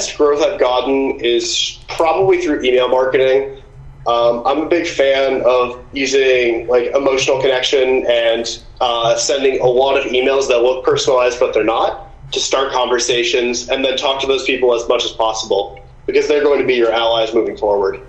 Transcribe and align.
best 0.00 0.16
growth 0.16 0.42
I've 0.42 0.58
gotten 0.58 1.20
is 1.20 1.78
probably 1.88 2.40
through 2.40 2.62
email 2.62 2.88
marketing. 2.88 3.62
Um, 4.06 4.42
I'm 4.46 4.60
a 4.60 4.66
big 4.66 4.86
fan 4.86 5.42
of 5.42 5.84
using 5.92 6.66
like 6.68 6.86
emotional 6.94 7.38
connection 7.42 8.06
and 8.06 8.62
uh, 8.80 9.18
sending 9.18 9.60
a 9.60 9.66
lot 9.66 9.98
of 9.98 10.10
emails 10.10 10.48
that 10.48 10.62
look 10.62 10.86
personalized 10.86 11.38
but 11.38 11.52
they're 11.52 11.64
not 11.64 12.08
to 12.32 12.40
start 12.40 12.72
conversations 12.72 13.68
and 13.68 13.84
then 13.84 13.98
talk 13.98 14.22
to 14.22 14.26
those 14.26 14.44
people 14.44 14.74
as 14.74 14.88
much 14.88 15.04
as 15.04 15.12
possible 15.12 15.78
because 16.06 16.26
they're 16.28 16.42
going 16.42 16.60
to 16.60 16.66
be 16.66 16.76
your 16.76 16.92
allies 16.92 17.34
moving 17.34 17.58
forward. 17.58 18.00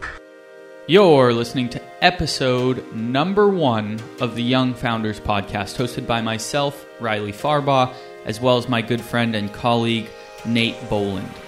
You're 0.87 1.33
listening 1.33 1.67
to 1.71 1.81
episode 2.01 2.89
number 2.95 3.49
one 3.49 3.99
of 4.21 4.35
the 4.35 4.43
Young 4.43 4.73
Founders 4.75 5.19
Podcast, 5.19 5.75
hosted 5.75 6.07
by 6.07 6.21
myself, 6.21 6.85
Riley 7.01 7.33
Farbaugh, 7.33 7.93
as 8.23 8.39
well 8.39 8.57
as 8.57 8.69
my 8.69 8.81
good 8.81 9.01
friend 9.01 9.35
and 9.35 9.51
colleague, 9.51 10.07
Nate 10.45 10.77
Boland. 10.89 11.40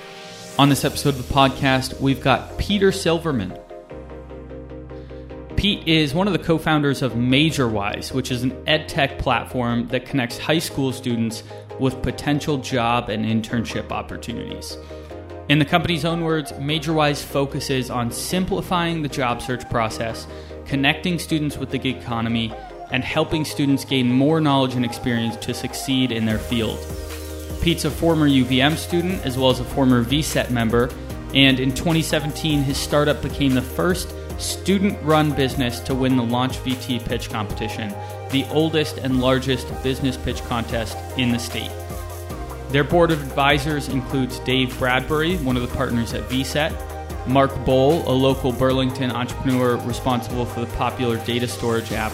On 0.60 0.70
this 0.70 0.86
episode 0.86 1.16
of 1.16 1.28
the 1.28 1.34
podcast, 1.34 2.00
we've 2.00 2.22
got 2.22 2.60
Peter 2.60 2.92
Silverman. 2.92 3.58
Pete 5.56 5.88
is 5.88 6.14
one 6.14 6.28
of 6.28 6.34
the 6.34 6.38
co 6.38 6.60
founders 6.60 7.02
of 7.02 7.14
MajorWise, 7.14 8.14
which 8.14 8.30
is 8.30 8.44
an 8.44 8.56
ed 8.68 8.88
tech 8.88 9.18
platform 9.18 9.88
that 9.88 10.06
connects 10.06 10.38
high 10.38 10.60
school 10.60 10.94
students 10.94 11.42
with 11.80 12.00
potential 12.04 12.60
job 12.60 13.10
and 13.10 13.26
internship 13.26 13.92
opportunities. 13.92 14.78
In 15.50 15.58
the 15.58 15.66
company's 15.66 16.06
own 16.06 16.22
words, 16.22 16.52
MajorWise 16.52 17.24
focuses 17.24 17.90
on 17.90 18.12
simplifying 18.12 19.02
the 19.02 19.10
job 19.10 19.42
search 19.42 19.68
process, 19.72 20.28
connecting 20.68 21.18
students 21.18 21.58
with 21.58 21.72
the 21.72 21.80
gig 21.80 21.98
economy, 21.98 22.54
and 22.92 23.04
helping 23.04 23.44
students 23.44 23.86
gain 23.86 24.12
more 24.12 24.40
knowledge 24.40 24.76
and 24.76 24.86
experience 24.86 25.36
to 25.38 25.56
succeed 25.56 26.12
in 26.12 26.28
their 26.28 26.38
field. 26.38 26.78
Pete's 27.64 27.86
a 27.86 27.90
former 27.90 28.28
UVM 28.28 28.76
student 28.76 29.26
as 29.26 29.38
well 29.38 29.50
as 29.50 29.62
a 29.62 29.64
former 29.64 30.04
VSET 30.04 30.50
member, 30.50 30.90
and 31.34 31.62
in 31.62 31.70
2017, 31.70 32.62
his 32.62 32.78
startup 32.78 33.22
became 33.22 33.54
the 33.54 33.62
first 33.62 34.14
student 34.38 35.02
run 35.02 35.32
business 35.32 35.80
to 35.80 35.96
win 35.96 36.18
the 36.18 36.24
Launch 36.24 36.58
VT 36.58 37.06
pitch 37.06 37.30
competition, 37.30 37.88
the 38.32 38.46
oldest 38.52 38.98
and 38.98 39.22
largest 39.22 39.66
business 39.82 40.18
pitch 40.18 40.44
contest 40.44 40.98
in 41.18 41.32
the 41.32 41.40
state. 41.40 41.72
Their 42.68 42.84
board 42.84 43.12
of 43.12 43.24
advisors 43.24 43.88
includes 43.88 44.40
Dave 44.40 44.78
Bradbury, 44.78 45.38
one 45.38 45.56
of 45.56 45.62
the 45.62 45.74
partners 45.74 46.14
at 46.14 46.24
VSET, 46.24 47.28
Mark 47.28 47.64
Bowl, 47.64 48.04
a 48.10 48.12
local 48.12 48.52
Burlington 48.52 49.10
entrepreneur 49.10 49.78
responsible 49.86 50.46
for 50.46 50.60
the 50.60 50.76
popular 50.76 51.16
data 51.24 51.48
storage 51.48 51.94
app 51.94 52.12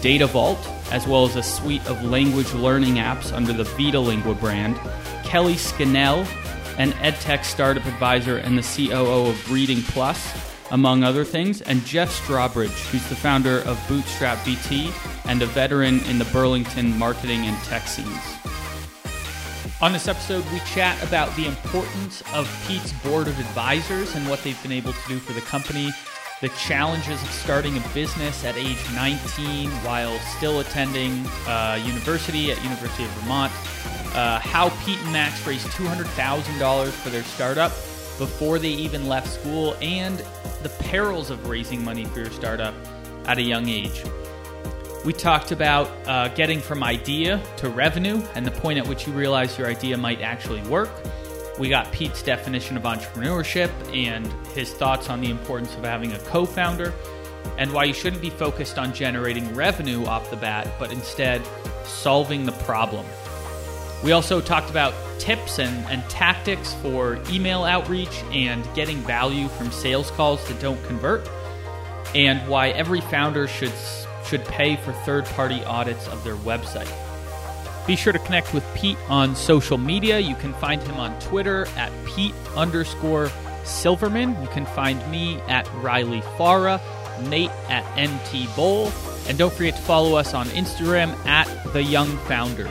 Data 0.00 0.26
Vault, 0.26 0.58
as 0.90 1.06
well 1.06 1.24
as 1.24 1.36
a 1.36 1.42
suite 1.42 1.86
of 1.86 2.02
language 2.04 2.52
learning 2.54 2.94
apps 2.94 3.32
under 3.32 3.52
the 3.52 3.64
VitaLingua 3.64 4.38
brand, 4.38 4.76
Kelly 5.24 5.56
Scannell, 5.56 6.26
an 6.78 6.92
edtech 6.92 7.44
startup 7.44 7.84
advisor 7.86 8.36
and 8.36 8.56
the 8.56 8.62
COO 8.62 9.30
of 9.30 9.52
Reading 9.52 9.82
Plus, 9.82 10.32
among 10.70 11.02
other 11.02 11.24
things, 11.24 11.60
and 11.62 11.84
Jeff 11.84 12.10
Strawbridge, 12.10 12.70
who's 12.90 13.06
the 13.08 13.16
founder 13.16 13.60
of 13.60 13.82
Bootstrap 13.88 14.38
VT 14.38 14.92
and 15.26 15.42
a 15.42 15.46
veteran 15.46 16.00
in 16.04 16.18
the 16.18 16.24
Burlington 16.26 16.96
marketing 16.98 17.46
and 17.46 17.56
tech 17.64 17.88
scenes. 17.88 18.22
On 19.80 19.92
this 19.92 20.08
episode, 20.08 20.44
we 20.52 20.58
chat 20.60 21.00
about 21.02 21.34
the 21.36 21.46
importance 21.46 22.22
of 22.34 22.48
Pete's 22.66 22.92
board 23.04 23.28
of 23.28 23.38
advisors 23.38 24.14
and 24.14 24.28
what 24.28 24.42
they've 24.42 24.60
been 24.62 24.72
able 24.72 24.92
to 24.92 25.08
do 25.08 25.18
for 25.18 25.32
the 25.32 25.40
company, 25.40 25.90
the 26.40 26.48
challenges 26.50 27.20
of 27.22 27.30
starting 27.30 27.76
a 27.76 27.88
business 27.92 28.44
at 28.44 28.56
age 28.56 28.78
19 28.94 29.70
while 29.82 30.16
still 30.36 30.60
attending 30.60 31.26
uh, 31.46 31.80
university 31.84 32.52
at 32.52 32.62
University 32.62 33.04
of 33.04 33.10
Vermont, 33.10 33.52
uh, 34.14 34.38
how 34.38 34.68
Pete 34.84 34.98
and 35.00 35.12
Max 35.12 35.44
raised 35.46 35.66
$200,000 35.68 36.90
for 36.90 37.10
their 37.10 37.24
startup 37.24 37.72
before 38.18 38.58
they 38.58 38.68
even 38.68 39.08
left 39.08 39.28
school, 39.28 39.76
and 39.80 40.18
the 40.62 40.68
perils 40.80 41.30
of 41.30 41.48
raising 41.48 41.84
money 41.84 42.04
for 42.04 42.20
your 42.20 42.30
startup 42.30 42.74
at 43.26 43.38
a 43.38 43.42
young 43.42 43.68
age. 43.68 44.04
We 45.04 45.12
talked 45.12 45.52
about 45.52 45.88
uh, 46.06 46.28
getting 46.28 46.60
from 46.60 46.82
idea 46.82 47.40
to 47.58 47.68
revenue 47.68 48.20
and 48.34 48.44
the 48.44 48.50
point 48.50 48.78
at 48.78 48.86
which 48.86 49.06
you 49.06 49.12
realize 49.12 49.56
your 49.56 49.68
idea 49.68 49.96
might 49.96 50.20
actually 50.20 50.62
work. 50.62 50.90
We 51.58 51.68
got 51.68 51.90
Pete's 51.90 52.22
definition 52.22 52.76
of 52.76 52.84
entrepreneurship 52.84 53.70
and 53.94 54.26
his 54.54 54.72
thoughts 54.72 55.10
on 55.10 55.20
the 55.20 55.30
importance 55.30 55.74
of 55.74 55.84
having 55.84 56.12
a 56.12 56.18
co 56.20 56.46
founder 56.46 56.94
and 57.56 57.72
why 57.72 57.84
you 57.84 57.94
shouldn't 57.94 58.22
be 58.22 58.30
focused 58.30 58.78
on 58.78 58.94
generating 58.94 59.54
revenue 59.54 60.04
off 60.04 60.30
the 60.30 60.36
bat, 60.36 60.68
but 60.78 60.92
instead 60.92 61.42
solving 61.84 62.46
the 62.46 62.52
problem. 62.52 63.04
We 64.04 64.12
also 64.12 64.40
talked 64.40 64.70
about 64.70 64.94
tips 65.18 65.58
and, 65.58 65.84
and 65.88 66.08
tactics 66.08 66.74
for 66.74 67.18
email 67.28 67.64
outreach 67.64 68.22
and 68.30 68.62
getting 68.74 68.98
value 68.98 69.48
from 69.48 69.72
sales 69.72 70.12
calls 70.12 70.46
that 70.46 70.60
don't 70.60 70.82
convert, 70.84 71.28
and 72.14 72.46
why 72.48 72.68
every 72.70 73.00
founder 73.00 73.48
should, 73.48 73.72
should 74.24 74.44
pay 74.44 74.76
for 74.76 74.92
third 74.92 75.24
party 75.24 75.64
audits 75.64 76.06
of 76.06 76.22
their 76.22 76.36
website. 76.36 76.92
Be 77.88 77.96
sure 77.96 78.12
to 78.12 78.18
connect 78.18 78.52
with 78.52 78.66
Pete 78.74 78.98
on 79.08 79.34
social 79.34 79.78
media. 79.78 80.18
You 80.18 80.34
can 80.34 80.52
find 80.52 80.82
him 80.82 80.96
on 80.96 81.18
Twitter 81.20 81.66
at 81.74 81.90
Pete 82.04 82.34
underscore 82.54 83.30
Silverman. 83.64 84.36
You 84.42 84.48
can 84.48 84.66
find 84.66 85.10
me 85.10 85.40
at 85.48 85.66
Riley 85.76 86.20
Farah, 86.36 86.82
Nate 87.30 87.50
at 87.70 87.86
MT 87.96 88.46
Bowl, 88.54 88.92
and 89.26 89.38
don't 89.38 89.50
forget 89.50 89.74
to 89.74 89.80
follow 89.80 90.16
us 90.16 90.34
on 90.34 90.44
Instagram 90.48 91.16
at 91.24 91.48
The 91.72 91.82
Young 91.82 92.14
Founders. 92.26 92.68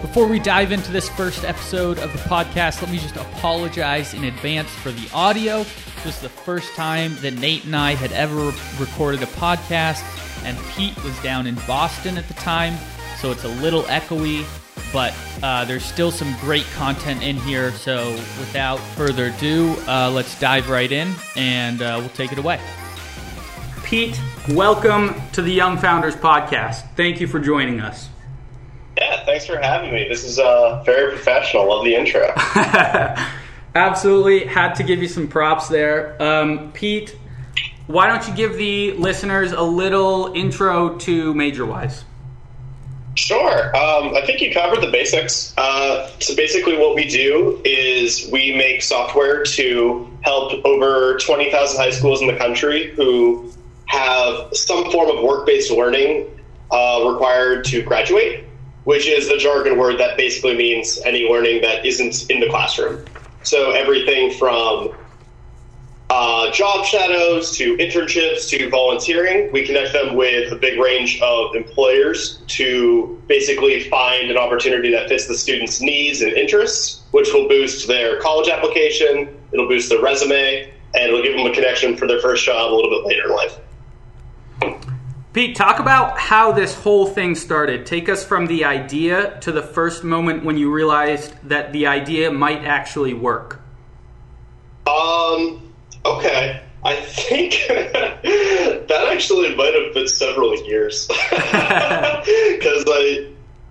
Before 0.00 0.26
we 0.26 0.38
dive 0.38 0.72
into 0.72 0.90
this 0.92 1.10
first 1.10 1.44
episode 1.44 1.98
of 1.98 2.10
the 2.14 2.20
podcast, 2.20 2.80
let 2.80 2.90
me 2.90 2.96
just 2.96 3.16
apologize 3.16 4.14
in 4.14 4.24
advance 4.24 4.70
for 4.70 4.92
the 4.92 5.10
audio. 5.12 5.58
This 5.58 6.04
was 6.06 6.20
the 6.20 6.30
first 6.30 6.74
time 6.74 7.16
that 7.20 7.34
Nate 7.34 7.66
and 7.66 7.76
I 7.76 7.96
had 7.96 8.12
ever 8.12 8.50
recorded 8.78 9.22
a 9.22 9.26
podcast, 9.26 10.02
and 10.46 10.56
Pete 10.70 10.96
was 11.04 11.22
down 11.22 11.46
in 11.46 11.56
Boston 11.66 12.16
at 12.16 12.26
the 12.28 12.34
time, 12.34 12.78
so 13.20 13.30
it's 13.30 13.44
a 13.44 13.48
little 13.48 13.82
echoey, 13.82 14.46
but 14.94 15.14
uh, 15.42 15.64
there's 15.66 15.84
still 15.84 16.10
some 16.10 16.34
great 16.40 16.64
content 16.74 17.22
in 17.22 17.36
here. 17.36 17.70
So 17.72 18.12
without 18.12 18.78
further 18.96 19.26
ado, 19.26 19.76
uh, 19.86 20.10
let's 20.10 20.40
dive 20.40 20.70
right 20.70 20.90
in, 20.90 21.12
and 21.36 21.82
uh, 21.82 21.96
we'll 22.00 22.08
take 22.10 22.32
it 22.32 22.38
away. 22.38 22.58
Pete, 23.84 24.18
welcome 24.48 25.14
to 25.32 25.42
the 25.42 25.52
Young 25.52 25.76
Founders 25.76 26.16
Podcast. 26.16 26.88
Thank 26.96 27.20
you 27.20 27.26
for 27.26 27.38
joining 27.38 27.80
us. 27.80 28.08
Yeah, 28.96 29.24
thanks 29.26 29.44
for 29.44 29.58
having 29.58 29.92
me. 29.92 30.08
This 30.08 30.24
is 30.24 30.38
uh, 30.38 30.82
very 30.84 31.10
professional. 31.10 31.68
Love 31.68 31.84
the 31.84 31.94
intro. 31.94 32.32
Absolutely. 33.74 34.46
Had 34.46 34.74
to 34.76 34.82
give 34.82 35.02
you 35.02 35.08
some 35.08 35.28
props 35.28 35.68
there. 35.68 36.20
Um, 36.22 36.72
Pete, 36.72 37.16
why 37.86 38.06
don't 38.06 38.26
you 38.26 38.34
give 38.34 38.56
the 38.56 38.92
listeners 38.92 39.52
a 39.52 39.62
little 39.62 40.32
intro 40.34 40.96
to 40.98 41.34
MajorWise? 41.34 42.04
Sure. 43.16 43.76
Um, 43.76 44.14
I 44.14 44.22
think 44.24 44.40
you 44.40 44.52
covered 44.52 44.80
the 44.80 44.90
basics. 44.90 45.52
Uh, 45.56 46.08
so 46.20 46.34
basically, 46.36 46.76
what 46.76 46.94
we 46.94 47.08
do 47.08 47.60
is 47.64 48.28
we 48.32 48.56
make 48.56 48.82
software 48.82 49.42
to 49.44 50.18
help 50.22 50.64
over 50.64 51.18
20,000 51.18 51.80
high 51.80 51.90
schools 51.90 52.20
in 52.20 52.28
the 52.28 52.36
country 52.36 52.92
who 52.94 53.52
have 53.86 54.48
some 54.52 54.90
form 54.92 55.10
of 55.10 55.24
work 55.24 55.46
based 55.46 55.70
learning 55.70 56.26
uh, 56.70 57.04
required 57.10 57.64
to 57.64 57.82
graduate 57.82 58.44
which 58.84 59.06
is 59.06 59.28
the 59.28 59.36
jargon 59.36 59.78
word 59.78 59.98
that 59.98 60.16
basically 60.16 60.56
means 60.56 60.98
any 61.04 61.28
learning 61.28 61.62
that 61.62 61.84
isn't 61.84 62.30
in 62.30 62.40
the 62.40 62.48
classroom. 62.48 63.04
So 63.42 63.72
everything 63.72 64.32
from 64.32 64.94
uh, 66.10 66.50
job 66.50 66.84
shadows 66.84 67.56
to 67.56 67.76
internships 67.76 68.48
to 68.48 68.68
volunteering, 68.68 69.50
we 69.52 69.64
connect 69.64 69.92
them 69.92 70.16
with 70.16 70.50
a 70.50 70.56
big 70.56 70.78
range 70.80 71.20
of 71.22 71.54
employers 71.54 72.42
to 72.48 73.22
basically 73.28 73.88
find 73.88 74.28
an 74.28 74.36
opportunity 74.36 74.90
that 74.90 75.08
fits 75.08 75.28
the 75.28 75.34
student's 75.34 75.80
needs 75.80 76.20
and 76.20 76.32
interests, 76.32 77.04
which 77.12 77.32
will 77.32 77.46
boost 77.48 77.86
their 77.86 78.20
college 78.20 78.48
application, 78.48 79.38
it'll 79.52 79.68
boost 79.68 79.88
their 79.88 80.02
resume, 80.02 80.72
and 80.94 81.04
it'll 81.04 81.22
give 81.22 81.36
them 81.36 81.46
a 81.46 81.54
connection 81.54 81.96
for 81.96 82.08
their 82.08 82.20
first 82.20 82.44
job 82.44 82.72
a 82.72 82.74
little 82.74 82.90
bit 82.90 83.06
later 83.06 83.26
in 83.26 83.36
life. 83.36 83.58
Pete, 85.32 85.54
talk 85.54 85.78
about 85.78 86.18
how 86.18 86.50
this 86.50 86.74
whole 86.74 87.06
thing 87.06 87.36
started. 87.36 87.86
Take 87.86 88.08
us 88.08 88.24
from 88.24 88.48
the 88.48 88.64
idea 88.64 89.38
to 89.42 89.52
the 89.52 89.62
first 89.62 90.02
moment 90.02 90.44
when 90.44 90.58
you 90.58 90.72
realized 90.72 91.34
that 91.44 91.72
the 91.72 91.86
idea 91.86 92.32
might 92.32 92.64
actually 92.64 93.14
work. 93.14 93.60
Um, 94.88 95.69
okay. 96.04 96.62
I 96.82 96.96
think 96.96 97.52
that 97.68 99.08
actually 99.12 99.54
might 99.54 99.74
have 99.74 99.92
been 99.92 100.08
several 100.08 100.56
years. 100.66 101.06
Because 102.50 102.84
I, 102.86 103.26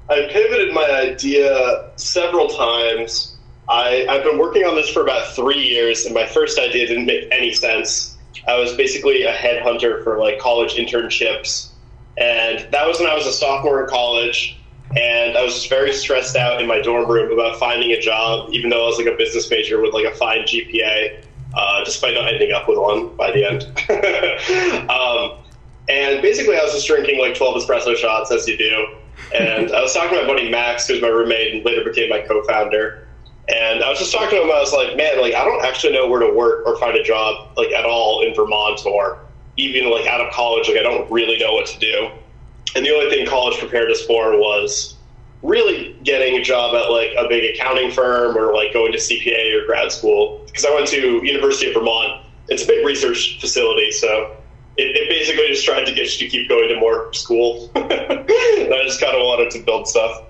I 0.10 0.28
pivoted 0.32 0.74
my 0.74 0.90
idea 0.90 1.90
several 1.96 2.48
times. 2.48 3.36
I, 3.68 4.06
I've 4.10 4.24
been 4.24 4.38
working 4.40 4.64
on 4.64 4.76
this 4.76 4.90
for 4.90 5.02
about 5.02 5.36
three 5.36 5.62
years, 5.62 6.06
and 6.06 6.14
my 6.16 6.26
first 6.26 6.58
idea 6.60 6.88
didn't 6.88 7.06
make 7.06 7.28
any 7.32 7.54
sense. 7.54 8.18
I 8.48 8.58
was 8.58 8.74
basically 8.76 9.24
a 9.24 9.34
headhunter 9.34 10.04
for 10.04 10.18
like 10.18 10.40
college 10.40 10.76
internships, 10.76 11.70
and 12.18 12.68
that 12.72 12.88
was 12.88 13.00
when 13.00 13.10
I 13.10 13.14
was 13.14 13.28
a 13.28 13.32
sophomore 13.34 13.84
in 13.84 13.90
college. 13.90 14.58
and 14.98 15.38
I 15.38 15.44
was 15.44 15.68
very 15.68 15.94
stressed 15.94 16.36
out 16.36 16.62
in 16.62 16.68
my 16.68 16.82
dorm 16.82 17.10
room 17.10 17.32
about 17.32 17.60
finding 17.60 17.92
a 17.92 18.00
job, 18.00 18.50
even 18.52 18.70
though 18.72 18.84
I 18.86 18.88
was 18.88 18.98
like 18.98 19.08
a 19.08 19.16
business 19.16 19.50
major 19.50 19.80
with 19.82 19.94
like 19.94 20.06
a 20.06 20.16
fine 20.16 20.42
GPA, 20.44 21.24
uh, 21.60 21.84
despite 21.84 22.14
not 22.14 22.32
ending 22.32 22.54
up 22.54 22.68
with 22.70 22.78
one 22.78 23.16
by 23.18 23.32
the 23.32 23.44
end. 23.44 23.64
um, 24.90 25.38
and 25.90 26.22
basically, 26.22 26.56
I 26.56 26.64
was 26.64 26.72
just 26.74 26.88
drinking 26.88 27.20
like 27.20 27.36
12 27.36 27.64
espresso 27.64 27.96
shots, 27.98 28.32
as 28.32 28.48
you 28.48 28.58
do. 28.58 28.96
And 29.36 29.72
I 29.72 29.82
was 29.82 29.94
talking 29.94 30.18
to 30.18 30.22
my 30.22 30.28
buddy 30.28 30.50
Max, 30.50 30.88
who's 30.88 31.02
my 31.02 31.10
roommate 31.10 31.54
and 31.54 31.66
later 31.66 31.84
became 31.84 32.10
my 32.10 32.22
co-founder. 32.22 33.06
And 33.50 33.84
I 33.84 33.90
was 33.90 34.00
just 34.00 34.14
talking 34.14 34.38
to 34.38 34.44
him. 34.44 34.52
I 34.52 34.60
was 34.60 34.72
like, 34.72 34.96
man, 34.96 35.20
like 35.20 35.34
I 35.34 35.44
don't 35.44 35.66
actually 35.66 35.94
know 35.94 36.08
where 36.08 36.20
to 36.20 36.32
work 36.34 36.66
or 36.66 36.78
find 36.78 36.96
a 36.96 37.04
job 37.04 37.50
like 37.58 37.72
at 37.72 37.84
all 37.84 38.24
in 38.26 38.34
Vermont 38.34 38.86
or 38.86 39.20
even 39.58 39.92
like 39.92 40.06
out 40.08 40.22
of 40.22 40.32
college. 40.32 40.70
Like 40.70 40.78
I 40.78 40.84
don't 40.84 41.12
really 41.12 41.38
know 41.40 41.54
what 41.54 41.66
to 41.68 41.80
do. 41.80 42.12
And 42.76 42.86
the 42.86 42.92
only 42.92 43.10
thing 43.10 43.26
college 43.28 43.58
prepared 43.58 43.92
us 43.92 44.02
for 44.04 44.38
was 44.38 44.96
really 45.42 45.98
getting 46.04 46.36
a 46.36 46.44
job 46.44 46.76
at 46.76 46.92
like 46.92 47.12
a 47.18 47.28
big 47.28 47.56
accounting 47.56 47.92
firm 47.92 48.38
or 48.38 48.54
like 48.54 48.74
going 48.74 48.92
to 48.92 48.98
CPA 48.98 49.62
or 49.62 49.66
grad 49.66 49.92
school. 49.92 50.42
Because 50.46 50.66
I 50.66 50.74
went 50.74 50.88
to 50.90 51.26
University 51.26 51.68
of 51.68 51.76
Vermont. 51.76 52.26
It's 52.50 52.64
a 52.64 52.68
big 52.68 52.86
research 52.86 53.40
facility, 53.40 53.92
so 53.92 54.36
it, 54.78 54.96
it 54.96 55.10
basically 55.10 55.48
just 55.48 55.66
tried 55.66 55.86
to 55.86 55.94
get 55.94 56.20
you 56.20 56.28
to 56.28 56.28
keep 56.28 56.50
going 56.50 56.70
to 56.70 56.80
more 56.80 57.14
school. 57.14 57.72
I 57.76 58.82
just 58.86 59.00
kind 59.00 59.16
of 59.16 59.22
wanted 59.22 59.52
to 59.52 59.60
build 59.60 59.88
stuff. 59.88 60.24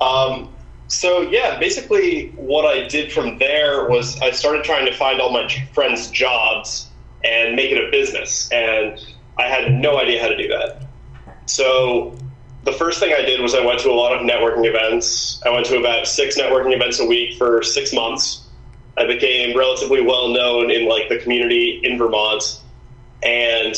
Um, 0.00 0.54
so 0.88 1.22
yeah, 1.22 1.58
basically 1.58 2.28
what 2.36 2.64
I 2.64 2.86
did 2.86 3.12
from 3.12 3.38
there 3.38 3.88
was 3.88 4.20
I 4.20 4.30
started 4.30 4.62
trying 4.62 4.86
to 4.86 4.92
find 4.92 5.20
all 5.20 5.32
my 5.32 5.48
friends' 5.72 6.10
jobs 6.10 6.88
and 7.24 7.56
make 7.56 7.70
it 7.72 7.82
a 7.82 7.90
business, 7.90 8.50
and 8.52 8.98
I 9.38 9.44
had 9.44 9.72
no 9.72 9.98
idea 9.98 10.20
how 10.20 10.28
to 10.28 10.36
do 10.36 10.48
that. 10.48 10.86
So 11.46 12.16
the 12.64 12.72
first 12.72 13.00
thing 13.00 13.12
I 13.12 13.22
did 13.22 13.40
was 13.40 13.54
I 13.54 13.64
went 13.64 13.80
to 13.80 13.90
a 13.90 13.92
lot 13.92 14.12
of 14.12 14.20
networking 14.22 14.66
events. 14.66 15.40
I 15.44 15.50
went 15.50 15.66
to 15.66 15.78
about 15.78 16.06
six 16.06 16.38
networking 16.38 16.74
events 16.74 17.00
a 17.00 17.06
week 17.06 17.36
for 17.36 17.62
six 17.62 17.92
months. 17.92 18.46
I 18.96 19.06
became 19.06 19.56
relatively 19.56 20.00
well 20.00 20.28
known 20.28 20.70
in 20.70 20.88
like 20.88 21.08
the 21.08 21.18
community 21.18 21.80
in 21.82 21.98
Vermont, 21.98 22.60
and 23.22 23.74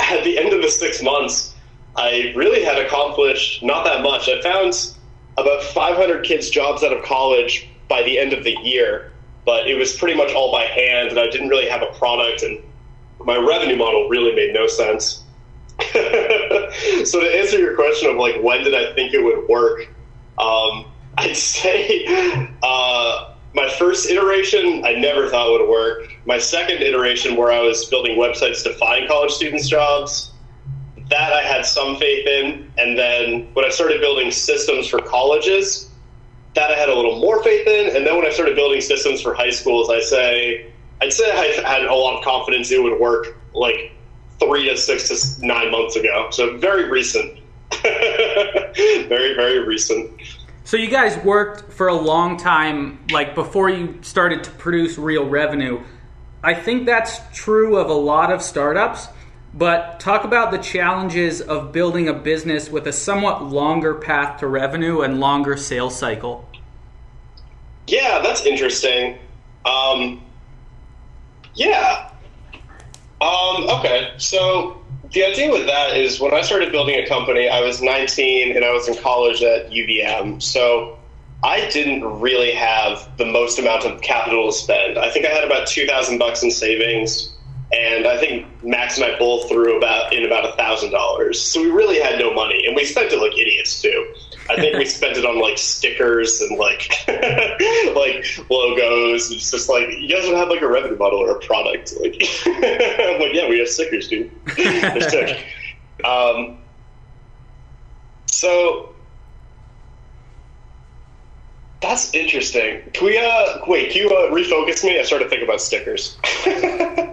at 0.00 0.24
the 0.24 0.38
end 0.38 0.52
of 0.52 0.62
the 0.62 0.70
six 0.70 1.02
months, 1.02 1.54
I 1.96 2.32
really 2.36 2.64
had 2.64 2.78
accomplished 2.78 3.62
not 3.62 3.84
that 3.84 4.02
much. 4.02 4.28
I 4.28 4.40
found 4.40 4.74
about 5.36 5.62
500 5.62 6.24
kids 6.24 6.50
jobs 6.50 6.82
out 6.82 6.92
of 6.92 7.04
college 7.04 7.68
by 7.88 8.02
the 8.02 8.18
end 8.18 8.32
of 8.32 8.44
the 8.44 8.56
year, 8.62 9.12
but 9.44 9.68
it 9.68 9.74
was 9.74 9.96
pretty 9.96 10.16
much 10.16 10.32
all 10.32 10.52
by 10.52 10.64
hand, 10.64 11.10
and 11.10 11.18
I 11.18 11.28
didn't 11.28 11.48
really 11.48 11.68
have 11.68 11.82
a 11.82 11.92
product, 11.98 12.42
and 12.42 12.60
my 13.20 13.36
revenue 13.36 13.76
model 13.76 14.08
really 14.08 14.34
made 14.34 14.54
no 14.54 14.66
sense. 14.66 15.23
so 17.04 17.20
to 17.20 17.38
answer 17.38 17.58
your 17.58 17.74
question 17.74 18.10
of 18.10 18.16
like 18.16 18.40
when 18.42 18.62
did 18.62 18.74
I 18.74 18.92
think 18.94 19.12
it 19.12 19.22
would 19.22 19.48
work, 19.48 19.88
um, 20.38 20.86
I'd 21.18 21.36
say 21.36 22.06
uh, 22.62 23.34
my 23.54 23.68
first 23.78 24.10
iteration 24.10 24.84
I 24.84 24.94
never 24.94 25.28
thought 25.28 25.50
would 25.52 25.68
work. 25.68 26.12
My 26.26 26.38
second 26.38 26.82
iteration, 26.82 27.36
where 27.36 27.52
I 27.52 27.60
was 27.60 27.84
building 27.84 28.18
websites 28.18 28.64
to 28.64 28.74
find 28.74 29.08
college 29.08 29.30
students 29.30 29.68
jobs, 29.68 30.32
that 31.10 31.32
I 31.32 31.42
had 31.42 31.64
some 31.64 31.96
faith 31.96 32.26
in. 32.26 32.72
And 32.78 32.98
then 32.98 33.48
when 33.54 33.64
I 33.64 33.68
started 33.68 34.00
building 34.00 34.30
systems 34.30 34.88
for 34.88 34.98
colleges, 34.98 35.88
that 36.54 36.70
I 36.70 36.74
had 36.74 36.88
a 36.88 36.94
little 36.94 37.20
more 37.20 37.42
faith 37.42 37.66
in. 37.66 37.96
And 37.96 38.06
then 38.06 38.16
when 38.16 38.26
I 38.26 38.30
started 38.30 38.56
building 38.56 38.80
systems 38.80 39.20
for 39.20 39.34
high 39.34 39.50
schools, 39.50 39.90
I 39.90 40.00
say 40.00 40.72
I'd 41.00 41.12
say 41.12 41.30
I 41.30 41.68
had 41.68 41.82
a 41.82 41.94
lot 41.94 42.18
of 42.18 42.24
confidence 42.24 42.70
it 42.70 42.82
would 42.82 42.98
work 42.98 43.36
like 43.52 43.92
three 44.40 44.68
to 44.68 44.76
six 44.76 45.08
to 45.36 45.46
nine 45.46 45.70
months 45.70 45.96
ago. 45.96 46.28
So 46.30 46.56
very 46.58 46.88
recent. 46.88 47.40
very, 47.82 49.34
very 49.34 49.60
recent. 49.60 50.10
So 50.64 50.76
you 50.76 50.88
guys 50.88 51.16
worked 51.24 51.72
for 51.72 51.88
a 51.88 51.94
long 51.94 52.36
time, 52.36 53.04
like 53.10 53.34
before 53.34 53.68
you 53.68 53.98
started 54.02 54.44
to 54.44 54.50
produce 54.50 54.96
real 54.96 55.26
revenue. 55.26 55.82
I 56.42 56.54
think 56.54 56.86
that's 56.86 57.20
true 57.32 57.76
of 57.76 57.88
a 57.88 57.94
lot 57.94 58.32
of 58.32 58.42
startups. 58.42 59.08
But 59.56 60.00
talk 60.00 60.24
about 60.24 60.50
the 60.50 60.58
challenges 60.58 61.40
of 61.40 61.70
building 61.70 62.08
a 62.08 62.12
business 62.12 62.68
with 62.68 62.88
a 62.88 62.92
somewhat 62.92 63.44
longer 63.44 63.94
path 63.94 64.40
to 64.40 64.48
revenue 64.48 65.02
and 65.02 65.20
longer 65.20 65.56
sales 65.56 65.96
cycle. 65.96 66.48
Yeah, 67.86 68.20
that's 68.20 68.44
interesting. 68.46 69.18
Um, 69.64 70.24
yeah. 71.54 72.10
Um, 73.24 73.68
okay, 73.78 74.12
so 74.18 74.82
the 75.12 75.24
idea 75.24 75.50
with 75.50 75.66
that 75.66 75.96
is 75.96 76.20
when 76.20 76.34
I 76.34 76.42
started 76.42 76.70
building 76.72 76.96
a 77.02 77.06
company, 77.06 77.48
I 77.48 77.60
was 77.60 77.80
19 77.80 78.54
and 78.54 78.64
I 78.64 78.72
was 78.72 78.86
in 78.86 78.96
college 78.96 79.42
at 79.42 79.70
UVM. 79.70 80.42
So 80.42 80.98
I 81.42 81.68
didn't 81.70 82.04
really 82.20 82.52
have 82.52 83.16
the 83.16 83.24
most 83.24 83.58
amount 83.58 83.84
of 83.86 84.02
capital 84.02 84.50
to 84.50 84.52
spend. 84.52 84.98
I 84.98 85.10
think 85.10 85.24
I 85.24 85.30
had 85.30 85.44
about 85.44 85.66
2,000 85.66 86.18
bucks 86.18 86.42
in 86.42 86.50
savings 86.50 87.34
and 87.74 88.06
I 88.06 88.18
think 88.18 88.46
Max 88.62 88.98
and 88.98 89.06
I 89.06 89.18
both 89.18 89.48
threw 89.48 89.76
about 89.76 90.12
in 90.12 90.24
about 90.24 90.44
a 90.44 90.52
thousand 90.56 90.90
dollars. 90.90 91.40
So 91.40 91.60
we 91.62 91.70
really 91.70 91.98
had 91.98 92.18
no 92.18 92.32
money, 92.32 92.64
and 92.66 92.76
we 92.76 92.84
spent 92.84 93.12
it 93.12 93.18
like 93.18 93.32
idiots 93.32 93.80
too. 93.80 94.14
I 94.50 94.56
think 94.56 94.76
we 94.76 94.84
spent 94.84 95.16
it 95.16 95.24
on 95.24 95.40
like 95.40 95.56
stickers 95.56 96.40
and 96.40 96.58
like 96.58 96.90
like 97.96 98.50
logos. 98.50 99.30
It's 99.30 99.50
just 99.50 99.68
like 99.68 99.88
you 99.88 100.08
guys 100.08 100.24
don't 100.24 100.36
have 100.36 100.48
like 100.48 100.60
a 100.60 100.68
revenue 100.68 100.98
model 100.98 101.18
or 101.18 101.36
a 101.36 101.40
product. 101.40 101.94
Like 102.00 102.14
I'm 102.46 103.20
like, 103.20 103.32
yeah, 103.32 103.48
we 103.48 103.58
have 103.58 103.68
stickers, 103.68 104.08
dude. 104.08 104.30
They're 104.56 105.00
sick. 105.00 105.46
Um, 106.04 106.58
so 108.26 108.94
that's 111.80 112.14
interesting. 112.14 112.82
Can 112.92 113.06
we, 113.06 113.18
uh, 113.18 113.58
wait, 113.66 113.92
can 113.92 114.02
you 114.02 114.08
uh, 114.08 114.30
refocus 114.30 114.84
me? 114.84 114.98
I 114.98 115.02
started 115.02 115.28
thinking 115.28 115.46
about 115.46 115.60
stickers. 115.60 116.16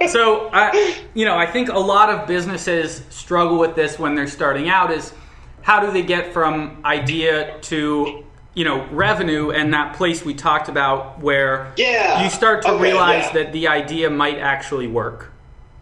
so, 0.10 0.50
I, 0.54 1.04
you 1.14 1.26
know, 1.26 1.38
I 1.38 1.46
think 1.46 1.70
a 1.70 1.80
lot 1.80 2.10
of 2.10 2.26
businesses 2.26 3.04
struggle 3.10 3.60
with 3.60 3.76
this 3.76 4.00
when 4.00 4.16
they're 4.16 4.28
starting 4.28 4.70
out 4.70 4.92
is 4.92 5.14
how 5.62 5.80
do 5.80 5.92
they 5.92 6.04
get 6.04 6.34
from 6.34 6.82
idea 6.86 7.60
to, 7.62 8.24
you 8.54 8.66
know, 8.66 8.86
revenue 8.88 9.52
and 9.52 9.74
that 9.74 9.96
place 9.96 10.26
we 10.26 10.34
talked 10.34 10.70
about 10.70 11.20
where 11.20 11.74
yeah. 11.78 12.24
you 12.24 12.30
start 12.30 12.64
to 12.64 12.72
okay, 12.72 12.84
realize 12.84 13.26
yeah. 13.26 13.34
that 13.34 13.54
the 13.54 13.68
idea 13.68 14.10
might 14.10 14.38
actually 14.38 14.88
work. 14.88 15.32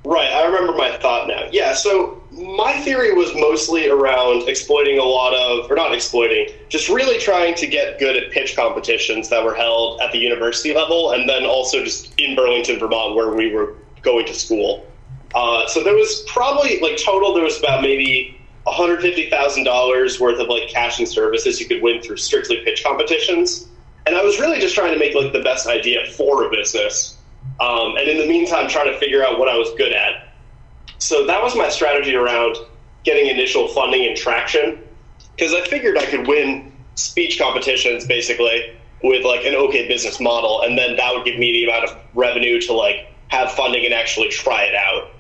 Right, 0.06 0.32
I 0.32 0.46
remember 0.46 0.74
my 0.74 0.98
thought 0.98 1.28
now. 1.28 1.50
Yeah, 1.52 1.74
so 1.74 2.24
my 2.32 2.74
theory 2.80 3.14
was 3.14 3.36
mostly 3.36 3.90
around 3.90 4.48
exploiting 4.48 4.98
a 4.98 5.04
lot 5.04 5.34
of, 5.34 5.70
or 5.70 5.76
not 5.76 5.94
exploiting, 5.94 6.48
just 6.70 6.88
really 6.88 7.20
trying 7.20 7.54
to 7.56 7.68
get 7.68 8.00
good 8.00 8.16
at 8.16 8.32
pitch 8.32 8.56
competitions 8.56 9.28
that 9.28 9.44
were 9.44 9.54
held 9.54 10.00
at 10.00 10.14
the 10.14 10.18
university 10.18 10.74
level, 10.74 11.12
and 11.12 11.28
then 11.28 11.44
also 11.44 11.84
just 11.84 12.14
in 12.18 12.34
Burlington, 12.34 12.80
Vermont, 12.80 13.16
where 13.16 13.34
we 13.34 13.54
were 13.54 13.76
going 14.02 14.26
to 14.26 14.34
school. 14.34 14.88
Uh, 15.36 15.68
so 15.68 15.84
there 15.84 15.96
was 15.96 16.24
probably 16.28 16.80
like 16.80 16.98
total, 16.98 17.34
there 17.34 17.44
was 17.44 17.60
about 17.60 17.82
maybe 17.82 18.39
$150,000 18.68 20.20
worth 20.20 20.40
of 20.40 20.48
like 20.48 20.70
cash 20.70 21.00
and 21.00 21.08
services 21.08 21.60
you 21.60 21.68
could 21.68 21.82
win 21.82 22.02
through 22.02 22.18
strictly 22.18 22.58
pitch 22.64 22.84
competitions. 22.84 23.68
And 24.06 24.16
I 24.16 24.24
was 24.24 24.40
really 24.40 24.60
just 24.60 24.76
trying 24.76 24.94
to 24.94 25.00
make 25.00 25.16
like 25.16 25.34
the 25.34 25.42
best 25.42 25.68
idea 25.68 26.06
for 26.06 26.46
a 26.46 26.50
business 26.50 27.20
um, 27.60 27.98
and 27.98 28.08
in 28.08 28.18
the 28.18 28.28
meantime, 28.28 28.70
trying 28.70 28.92
to 28.92 28.98
figure 29.00 29.24
out 29.24 29.38
what 29.38 29.50
I 29.50 29.58
was 29.58 29.70
good 29.78 29.92
at. 29.92 30.30
So 30.98 31.26
that 31.28 31.42
was 31.42 31.56
my 31.56 31.70
strategy 31.70 32.16
around 32.16 32.58
getting 33.04 33.28
initial 33.28 33.68
funding 33.70 34.06
and 34.06 34.16
traction 34.16 34.82
because 35.36 35.54
I 35.54 35.62
figured 35.62 35.98
I 35.98 36.06
could 36.06 36.28
win 36.28 36.72
speech 36.96 37.40
competitions 37.40 38.06
basically 38.06 38.78
with 39.04 39.24
like 39.24 39.46
an 39.46 39.56
okay 39.56 39.88
business 39.88 40.20
model, 40.20 40.62
and 40.62 40.78
then 40.78 40.98
that 40.98 41.14
would 41.14 41.26
give 41.26 41.38
me 41.38 41.52
the 41.54 41.66
amount 41.66 41.86
of 41.86 41.98
revenue 42.14 42.60
to 42.62 42.74
like 42.74 43.08
have 43.30 43.52
funding 43.52 43.86
and 43.86 43.94
actually 43.94 44.30
try 44.30 44.64
it 44.64 44.76
out. 44.76 45.12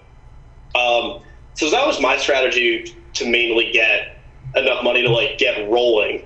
Um, 0.75 1.21
so 1.55 1.69
that 1.69 1.85
was 1.85 2.01
my 2.01 2.17
strategy 2.17 2.95
to 3.13 3.29
mainly 3.29 3.71
get 3.71 4.17
enough 4.55 4.83
money 4.83 5.01
to 5.01 5.09
like 5.09 5.37
get 5.37 5.69
rolling. 5.69 6.23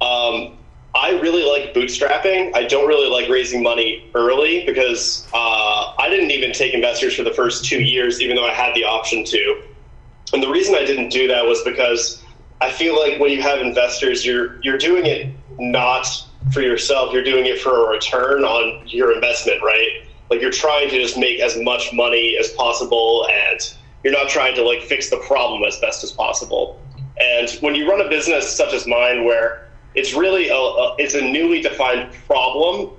Um, 0.00 0.58
I 0.94 1.18
really 1.20 1.44
like 1.44 1.74
bootstrapping. 1.74 2.54
I 2.54 2.64
don't 2.64 2.86
really 2.86 3.08
like 3.08 3.30
raising 3.30 3.62
money 3.62 4.10
early 4.14 4.64
because 4.66 5.26
uh, 5.32 5.94
I 5.98 6.08
didn't 6.10 6.32
even 6.32 6.52
take 6.52 6.74
investors 6.74 7.14
for 7.16 7.22
the 7.22 7.32
first 7.32 7.64
two 7.64 7.82
years, 7.82 8.20
even 8.20 8.36
though 8.36 8.46
I 8.46 8.52
had 8.52 8.74
the 8.74 8.84
option 8.84 9.24
to. 9.24 9.62
And 10.32 10.42
the 10.42 10.50
reason 10.50 10.74
I 10.74 10.84
didn't 10.84 11.08
do 11.08 11.28
that 11.28 11.46
was 11.46 11.62
because 11.62 12.22
I 12.60 12.70
feel 12.70 12.98
like 12.98 13.18
when 13.18 13.30
you 13.30 13.40
have 13.42 13.60
investors, 13.60 14.24
you're 14.24 14.60
you're 14.62 14.78
doing 14.78 15.06
it 15.06 15.34
not 15.58 16.06
for 16.52 16.60
yourself. 16.60 17.12
You're 17.12 17.24
doing 17.24 17.46
it 17.46 17.60
for 17.60 17.86
a 17.86 17.90
return 17.90 18.44
on 18.44 18.86
your 18.86 19.12
investment, 19.12 19.62
right? 19.62 20.06
Like 20.30 20.40
you're 20.40 20.52
trying 20.52 20.90
to 20.90 21.00
just 21.00 21.18
make 21.18 21.40
as 21.40 21.58
much 21.58 21.92
money 21.92 22.36
as 22.38 22.50
possible, 22.50 23.26
and 23.30 23.74
you're 24.02 24.12
not 24.12 24.28
trying 24.28 24.54
to 24.56 24.62
like 24.62 24.82
fix 24.82 25.10
the 25.10 25.18
problem 25.18 25.62
as 25.64 25.78
best 25.78 26.02
as 26.04 26.12
possible. 26.12 26.80
And 27.20 27.50
when 27.60 27.74
you 27.74 27.88
run 27.88 28.00
a 28.00 28.08
business 28.08 28.54
such 28.54 28.72
as 28.72 28.86
mine, 28.86 29.24
where 29.24 29.68
it's 29.94 30.14
really 30.14 30.48
a, 30.48 30.54
a, 30.54 30.96
it's 30.98 31.14
a 31.14 31.20
newly 31.20 31.60
defined 31.60 32.12
problem. 32.26 32.90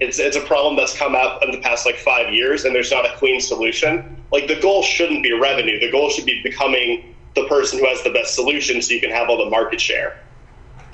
It's 0.00 0.18
it's 0.18 0.36
a 0.36 0.40
problem 0.40 0.76
that's 0.76 0.96
come 0.96 1.14
up 1.14 1.42
in 1.42 1.50
the 1.50 1.58
past 1.58 1.86
like 1.86 1.96
five 1.96 2.32
years, 2.32 2.64
and 2.64 2.74
there's 2.74 2.90
not 2.90 3.06
a 3.06 3.16
clean 3.16 3.40
solution. 3.40 4.24
Like 4.32 4.48
the 4.48 4.60
goal 4.60 4.82
shouldn't 4.82 5.22
be 5.22 5.32
revenue. 5.32 5.78
The 5.78 5.90
goal 5.90 6.10
should 6.10 6.26
be 6.26 6.42
becoming 6.42 7.14
the 7.34 7.46
person 7.46 7.78
who 7.78 7.86
has 7.86 8.02
the 8.02 8.10
best 8.10 8.34
solution 8.34 8.82
so 8.82 8.92
you 8.94 9.00
can 9.00 9.10
have 9.10 9.28
all 9.28 9.42
the 9.42 9.50
market 9.50 9.80
share. 9.80 10.18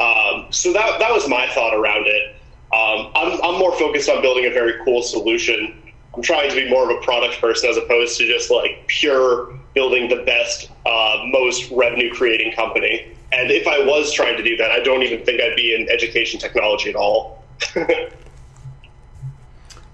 Um, 0.00 0.46
so 0.50 0.72
that, 0.72 1.00
that 1.00 1.12
was 1.12 1.28
my 1.28 1.48
thought 1.48 1.74
around 1.74 2.06
it. 2.06 2.36
Um, 2.72 3.10
I'm, 3.14 3.40
I'm 3.42 3.58
more 3.58 3.76
focused 3.76 4.08
on 4.08 4.22
building 4.22 4.44
a 4.44 4.50
very 4.50 4.84
cool 4.84 5.02
solution. 5.02 5.87
I'm 6.14 6.22
trying 6.22 6.50
to 6.50 6.56
be 6.56 6.68
more 6.68 6.90
of 6.90 6.96
a 6.96 7.00
product 7.02 7.40
person 7.40 7.70
as 7.70 7.76
opposed 7.76 8.18
to 8.18 8.26
just 8.26 8.50
like 8.50 8.84
pure 8.86 9.52
building 9.74 10.08
the 10.08 10.22
best, 10.24 10.70
uh, 10.86 11.22
most 11.26 11.70
revenue 11.70 12.12
creating 12.12 12.52
company. 12.52 13.14
And 13.30 13.50
if 13.50 13.66
I 13.66 13.78
was 13.80 14.12
trying 14.12 14.36
to 14.36 14.42
do 14.42 14.56
that, 14.56 14.70
I 14.70 14.80
don't 14.80 15.02
even 15.02 15.24
think 15.24 15.40
I'd 15.40 15.56
be 15.56 15.74
in 15.74 15.88
education 15.90 16.40
technology 16.40 16.88
at 16.88 16.96
all. 16.96 17.44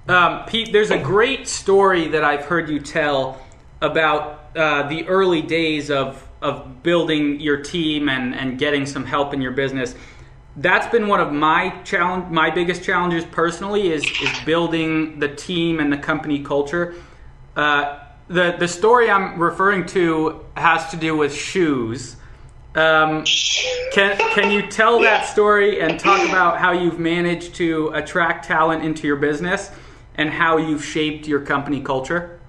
um, 0.08 0.44
Pete, 0.46 0.72
there's 0.72 0.90
a 0.90 0.98
great 0.98 1.48
story 1.48 2.08
that 2.08 2.22
I've 2.22 2.44
heard 2.44 2.68
you 2.68 2.78
tell 2.78 3.40
about 3.80 4.50
uh, 4.54 4.88
the 4.88 5.06
early 5.08 5.42
days 5.42 5.90
of, 5.90 6.26
of 6.40 6.82
building 6.82 7.40
your 7.40 7.56
team 7.56 8.08
and, 8.08 8.34
and 8.34 8.56
getting 8.58 8.86
some 8.86 9.04
help 9.04 9.34
in 9.34 9.42
your 9.42 9.52
business. 9.52 9.96
That's 10.56 10.86
been 10.92 11.08
one 11.08 11.20
of 11.20 11.32
my 11.32 11.70
challenge, 11.82 12.30
my 12.30 12.50
biggest 12.50 12.84
challenges 12.84 13.24
personally 13.24 13.92
is 13.92 14.04
is 14.04 14.30
building 14.44 15.18
the 15.18 15.28
team 15.28 15.80
and 15.80 15.92
the 15.92 15.98
company 15.98 16.44
culture. 16.44 16.94
Uh, 17.56 17.98
the 18.28 18.54
the 18.58 18.68
story 18.68 19.10
I'm 19.10 19.38
referring 19.40 19.86
to 19.86 20.44
has 20.56 20.90
to 20.90 20.96
do 20.96 21.16
with 21.16 21.34
shoes. 21.34 22.16
Um, 22.76 23.24
can 23.92 24.16
can 24.34 24.50
you 24.50 24.68
tell 24.68 25.00
that 25.00 25.26
story 25.26 25.80
and 25.80 25.98
talk 25.98 26.28
about 26.28 26.58
how 26.58 26.72
you've 26.72 26.98
managed 26.98 27.54
to 27.56 27.88
attract 27.88 28.46
talent 28.46 28.84
into 28.84 29.06
your 29.06 29.16
business 29.16 29.70
and 30.16 30.30
how 30.30 30.56
you've 30.56 30.84
shaped 30.84 31.26
your 31.26 31.40
company 31.40 31.80
culture? 31.80 32.40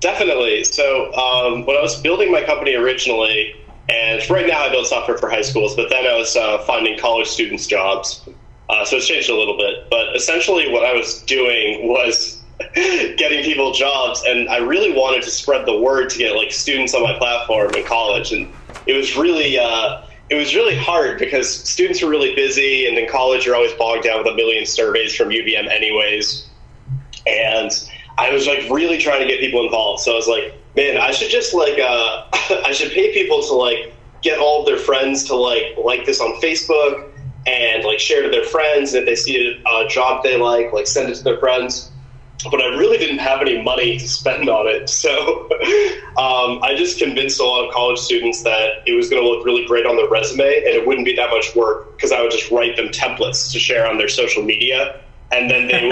Definitely. 0.00 0.64
So 0.64 1.12
um, 1.14 1.64
when 1.64 1.76
I 1.76 1.80
was 1.80 2.00
building 2.00 2.32
my 2.32 2.42
company 2.42 2.74
originally, 2.74 3.54
and 3.92 4.30
right 4.30 4.46
now 4.46 4.60
I 4.60 4.70
build 4.70 4.86
software 4.86 5.18
for 5.18 5.28
high 5.28 5.42
schools, 5.42 5.76
but 5.76 5.90
then 5.90 6.06
I 6.06 6.16
was 6.16 6.34
uh, 6.34 6.58
finding 6.64 6.98
college 6.98 7.28
students 7.28 7.66
jobs. 7.66 8.26
Uh, 8.70 8.86
so 8.86 8.96
it's 8.96 9.06
changed 9.06 9.28
a 9.28 9.36
little 9.36 9.56
bit. 9.58 9.90
But 9.90 10.16
essentially, 10.16 10.70
what 10.70 10.84
I 10.84 10.94
was 10.94 11.20
doing 11.22 11.86
was 11.86 12.42
getting 12.74 13.44
people 13.44 13.72
jobs, 13.72 14.22
and 14.26 14.48
I 14.48 14.58
really 14.58 14.92
wanted 14.92 15.22
to 15.24 15.30
spread 15.30 15.66
the 15.66 15.78
word 15.78 16.08
to 16.10 16.18
get 16.18 16.34
like 16.36 16.52
students 16.52 16.94
on 16.94 17.02
my 17.02 17.18
platform 17.18 17.74
in 17.74 17.84
college, 17.84 18.32
and 18.32 18.50
it 18.86 18.94
was 18.94 19.14
really 19.14 19.58
uh, 19.58 20.02
it 20.30 20.36
was 20.36 20.54
really 20.54 20.76
hard 20.76 21.18
because 21.18 21.52
students 21.52 22.02
are 22.02 22.08
really 22.08 22.34
busy, 22.34 22.86
and 22.86 22.96
in 22.96 23.06
college 23.10 23.44
you're 23.44 23.54
always 23.54 23.74
bogged 23.74 24.04
down 24.04 24.24
with 24.24 24.32
a 24.32 24.36
million 24.36 24.64
surveys 24.64 25.14
from 25.14 25.28
UVM, 25.28 25.70
anyways. 25.70 26.48
And 27.26 27.70
I 28.16 28.32
was 28.32 28.46
like 28.46 28.70
really 28.70 28.96
trying 28.96 29.20
to 29.20 29.26
get 29.26 29.40
people 29.40 29.64
involved, 29.64 30.02
so 30.02 30.12
I 30.12 30.16
was 30.16 30.28
like, 30.28 30.54
man, 30.76 30.96
I 30.98 31.10
should 31.10 31.30
just 31.30 31.54
like 31.54 31.78
uh, 31.78 32.24
I 32.64 32.72
should 32.72 32.92
pay 32.92 33.12
people 33.12 33.42
to 33.42 33.54
like 33.54 33.94
get 34.22 34.38
all 34.38 34.60
of 34.60 34.66
their 34.66 34.78
friends 34.78 35.24
to 35.24 35.36
like 35.36 35.76
like 35.82 36.04
this 36.06 36.20
on 36.20 36.40
Facebook 36.40 37.08
and 37.46 37.84
like 37.84 37.98
share 37.98 38.22
to 38.22 38.28
their 38.28 38.44
friends. 38.44 38.94
And 38.94 39.02
if 39.02 39.06
they 39.06 39.16
see 39.16 39.60
a, 39.66 39.68
a 39.68 39.88
job 39.88 40.22
they 40.22 40.36
like, 40.36 40.72
like 40.72 40.86
send 40.86 41.10
it 41.10 41.16
to 41.16 41.24
their 41.24 41.38
friends 41.38 41.92
but 42.50 42.60
I 42.60 42.66
really 42.76 42.98
didn't 42.98 43.18
have 43.18 43.40
any 43.40 43.62
money 43.62 43.98
to 43.98 44.08
spend 44.08 44.48
on 44.48 44.66
it. 44.66 44.90
So 45.02 45.48
um, 46.16 46.62
I 46.62 46.74
just 46.76 46.98
convinced 46.98 47.40
a 47.40 47.44
lot 47.44 47.66
of 47.66 47.74
college 47.74 47.98
students 47.98 48.42
that 48.44 48.82
it 48.86 48.92
was 48.92 49.10
going 49.10 49.20
to 49.20 49.28
look 49.28 49.44
really 49.44 49.64
great 49.66 49.84
on 49.84 49.96
their 49.96 50.08
resume 50.08 50.44
and 50.44 50.66
it 50.66 50.86
wouldn't 50.86 51.04
be 51.04 51.16
that 51.16 51.30
much 51.30 51.56
work 51.56 51.96
because 51.96 52.12
I 52.12 52.22
would 52.22 52.30
just 52.30 52.50
write 52.50 52.76
them 52.76 52.88
templates 52.88 53.50
to 53.52 53.58
share 53.58 53.88
on 53.88 53.98
their 53.98 54.08
social 54.08 54.44
media 54.44 55.00
and 55.32 55.50
then 55.50 55.66
they 55.66 55.88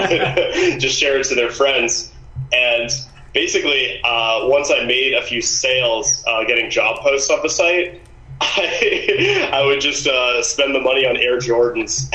would 0.71 0.79
just 0.79 0.97
share 0.97 1.19
it 1.19 1.25
to 1.25 1.35
their 1.35 1.51
friends. 1.51 2.13
And 2.53 2.89
basically, 3.33 4.01
uh, 4.03 4.47
once 4.47 4.71
I 4.71 4.85
made 4.85 5.13
a 5.13 5.21
few 5.21 5.41
sales 5.41 6.23
uh, 6.27 6.43
getting 6.43 6.69
job 6.69 6.99
posts 7.01 7.29
off 7.29 7.41
the 7.43 7.49
site, 7.49 8.01
I, 8.41 9.49
I 9.53 9.65
would 9.65 9.81
just 9.81 10.07
uh, 10.07 10.41
spend 10.41 10.73
the 10.73 10.79
money 10.79 11.05
on 11.05 11.15
Air 11.17 11.37
Jordans, 11.37 12.11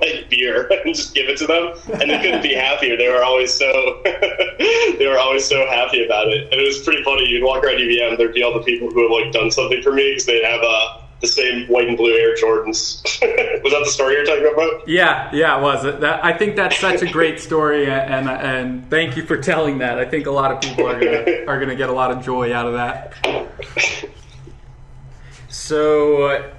like 0.00 0.28
beer, 0.28 0.68
and 0.84 0.94
just 0.94 1.14
give 1.14 1.28
it 1.28 1.38
to 1.38 1.46
them, 1.46 1.72
and 2.00 2.10
they 2.10 2.20
couldn't 2.20 2.42
be 2.42 2.54
happier. 2.54 2.96
They 2.96 3.08
were 3.08 3.24
always 3.24 3.52
so 3.52 4.02
they 4.04 5.06
were 5.06 5.18
always 5.18 5.44
so 5.44 5.66
happy 5.66 6.04
about 6.04 6.28
it, 6.28 6.52
and 6.52 6.60
it 6.60 6.64
was 6.64 6.82
pretty 6.82 7.02
funny. 7.02 7.26
You'd 7.28 7.42
walk 7.42 7.64
around 7.64 7.78
UVM, 7.78 8.18
there'd 8.18 8.34
be 8.34 8.42
all 8.42 8.54
the 8.54 8.64
people 8.64 8.90
who 8.90 9.02
have 9.02 9.10
like 9.10 9.32
done 9.32 9.50
something 9.50 9.82
for 9.82 9.92
me 9.92 10.10
because 10.10 10.26
they'd 10.26 10.44
have 10.44 10.60
uh, 10.62 10.98
the 11.20 11.26
same 11.26 11.66
white 11.68 11.88
and 11.88 11.96
blue 11.96 12.14
Air 12.14 12.34
Jordans. 12.34 13.02
was 13.62 13.72
that 13.72 13.82
the 13.84 13.90
story 13.90 14.14
you're 14.14 14.24
talking 14.24 14.50
about? 14.52 14.86
Yeah, 14.86 15.30
yeah, 15.32 15.58
it 15.58 15.62
was. 15.62 15.82
That, 15.82 16.24
I 16.24 16.36
think 16.36 16.56
that's 16.56 16.78
such 16.78 17.02
a 17.02 17.10
great 17.10 17.40
story, 17.40 17.90
and 17.90 18.28
and 18.28 18.88
thank 18.90 19.16
you 19.16 19.24
for 19.24 19.36
telling 19.36 19.78
that. 19.78 19.98
I 19.98 20.04
think 20.04 20.26
a 20.26 20.30
lot 20.30 20.52
of 20.52 20.60
people 20.60 20.86
are 20.86 20.98
gonna 21.00 21.44
are 21.46 21.58
gonna 21.58 21.76
get 21.76 21.88
a 21.88 21.92
lot 21.92 22.10
of 22.10 22.24
joy 22.24 22.52
out 22.52 22.66
of 22.66 22.74
that. 22.74 23.14
So, 25.48 26.52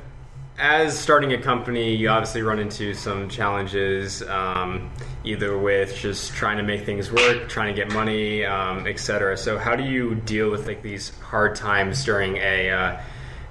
as 0.58 0.98
starting 0.98 1.34
a 1.34 1.42
company, 1.42 1.96
you 1.96 2.10
obviously 2.10 2.42
run 2.42 2.58
into 2.58 2.96
some 2.96 3.30
challenges, 3.30 4.24
um, 4.24 4.90
either 5.24 5.56
with 5.56 5.96
just 5.96 6.34
trying 6.34 6.58
to 6.58 6.64
make 6.64 6.84
things 6.84 7.12
work, 7.12 7.48
trying 7.48 7.76
to 7.76 7.80
get 7.80 7.94
money, 7.94 8.44
um, 8.44 8.88
etc. 8.88 9.38
So, 9.38 9.60
how 9.60 9.76
do 9.76 9.84
you 9.84 10.16
deal 10.16 10.50
with 10.50 10.66
like 10.66 10.82
these 10.82 11.16
hard 11.20 11.56
times 11.56 12.04
during 12.04 12.38
a 12.38 12.72
uh, 12.72 13.00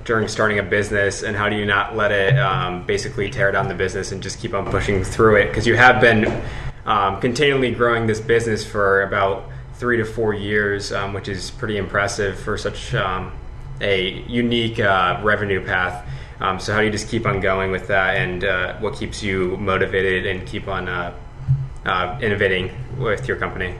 during 0.06 0.28
starting 0.28 0.58
a 0.58 0.62
business, 0.62 1.22
and 1.22 1.36
how 1.36 1.48
do 1.48 1.56
you 1.56 1.66
not 1.66 1.96
let 1.96 2.12
it 2.12 2.38
um, 2.38 2.86
basically 2.86 3.28
tear 3.28 3.52
down 3.52 3.68
the 3.68 3.74
business 3.74 4.12
and 4.12 4.22
just 4.22 4.40
keep 4.40 4.54
on 4.54 4.70
pushing 4.70 5.04
through 5.04 5.36
it? 5.36 5.48
Because 5.48 5.66
you 5.66 5.76
have 5.76 6.00
been 6.00 6.42
um, 6.86 7.20
continually 7.20 7.72
growing 7.72 8.06
this 8.06 8.20
business 8.20 8.64
for 8.64 9.02
about 9.02 9.50
three 9.74 9.96
to 9.98 10.04
four 10.04 10.32
years, 10.32 10.92
um, 10.92 11.12
which 11.12 11.28
is 11.28 11.50
pretty 11.50 11.76
impressive 11.76 12.38
for 12.38 12.56
such 12.56 12.94
um, 12.94 13.32
a 13.80 14.22
unique 14.28 14.80
uh, 14.80 15.20
revenue 15.22 15.62
path. 15.64 16.08
Um, 16.40 16.60
so 16.60 16.72
how 16.72 16.80
do 16.80 16.86
you 16.86 16.92
just 16.92 17.08
keep 17.08 17.26
on 17.26 17.40
going 17.40 17.70
with 17.70 17.88
that, 17.88 18.16
and 18.16 18.44
uh, 18.44 18.76
what 18.78 18.94
keeps 18.94 19.22
you 19.22 19.56
motivated 19.56 20.26
and 20.26 20.46
keep 20.46 20.68
on 20.68 20.88
uh, 20.88 21.14
uh 21.84 22.18
innovating 22.20 22.70
with 22.98 23.26
your 23.26 23.36
company? 23.36 23.74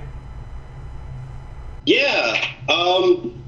Yeah, 1.85 2.45
um, 2.69 3.46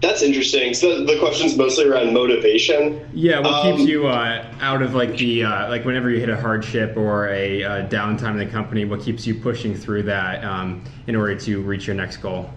that's 0.00 0.22
interesting. 0.22 0.74
So 0.74 1.04
the 1.04 1.18
question's 1.18 1.56
mostly 1.56 1.84
around 1.86 2.12
motivation. 2.12 3.06
Yeah, 3.12 3.40
what 3.40 3.52
um, 3.52 3.76
keeps 3.76 3.88
you 3.88 4.06
uh, 4.06 4.46
out 4.60 4.82
of 4.82 4.94
like 4.94 5.16
the 5.16 5.44
uh, 5.44 5.68
like 5.68 5.84
whenever 5.84 6.10
you 6.10 6.20
hit 6.20 6.28
a 6.28 6.40
hardship 6.40 6.96
or 6.96 7.28
a 7.28 7.62
downtime 7.90 8.32
in 8.32 8.38
the 8.38 8.46
company? 8.46 8.84
What 8.84 9.00
keeps 9.00 9.26
you 9.26 9.34
pushing 9.34 9.74
through 9.74 10.04
that 10.04 10.44
um, 10.44 10.82
in 11.06 11.16
order 11.16 11.34
to 11.36 11.62
reach 11.62 11.86
your 11.86 11.96
next 11.96 12.18
goal? 12.18 12.50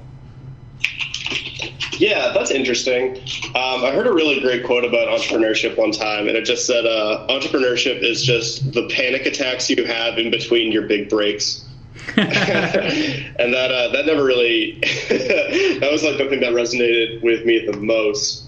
Yeah, 2.00 2.32
that's 2.34 2.52
interesting. 2.52 3.18
Um, 3.56 3.84
I 3.84 3.92
heard 3.92 4.08
a 4.08 4.14
really 4.14 4.40
great 4.42 4.64
quote 4.64 4.84
about 4.84 5.08
entrepreneurship 5.08 5.78
one 5.78 5.92
time, 5.92 6.28
and 6.28 6.36
it 6.36 6.44
just 6.44 6.66
said, 6.66 6.86
uh, 6.86 7.28
"Entrepreneurship 7.30 8.02
is 8.02 8.24
just 8.24 8.74
the 8.74 8.88
panic 8.90 9.26
attacks 9.26 9.70
you 9.70 9.86
have 9.86 10.18
in 10.18 10.32
between 10.32 10.72
your 10.72 10.84
big 10.84 11.10
breaks." 11.10 11.63
and 12.18 13.54
that 13.54 13.72
uh, 13.72 13.92
that 13.94 14.06
never 14.06 14.24
really 14.24 14.80
that 15.10 15.90
was 15.92 16.04
like 16.04 16.18
the 16.18 16.28
thing 16.30 16.42
that 16.42 16.54
resonated 16.54 17.24
with 17.24 17.46
me 17.46 17.66
the 17.66 17.78
most. 17.78 18.46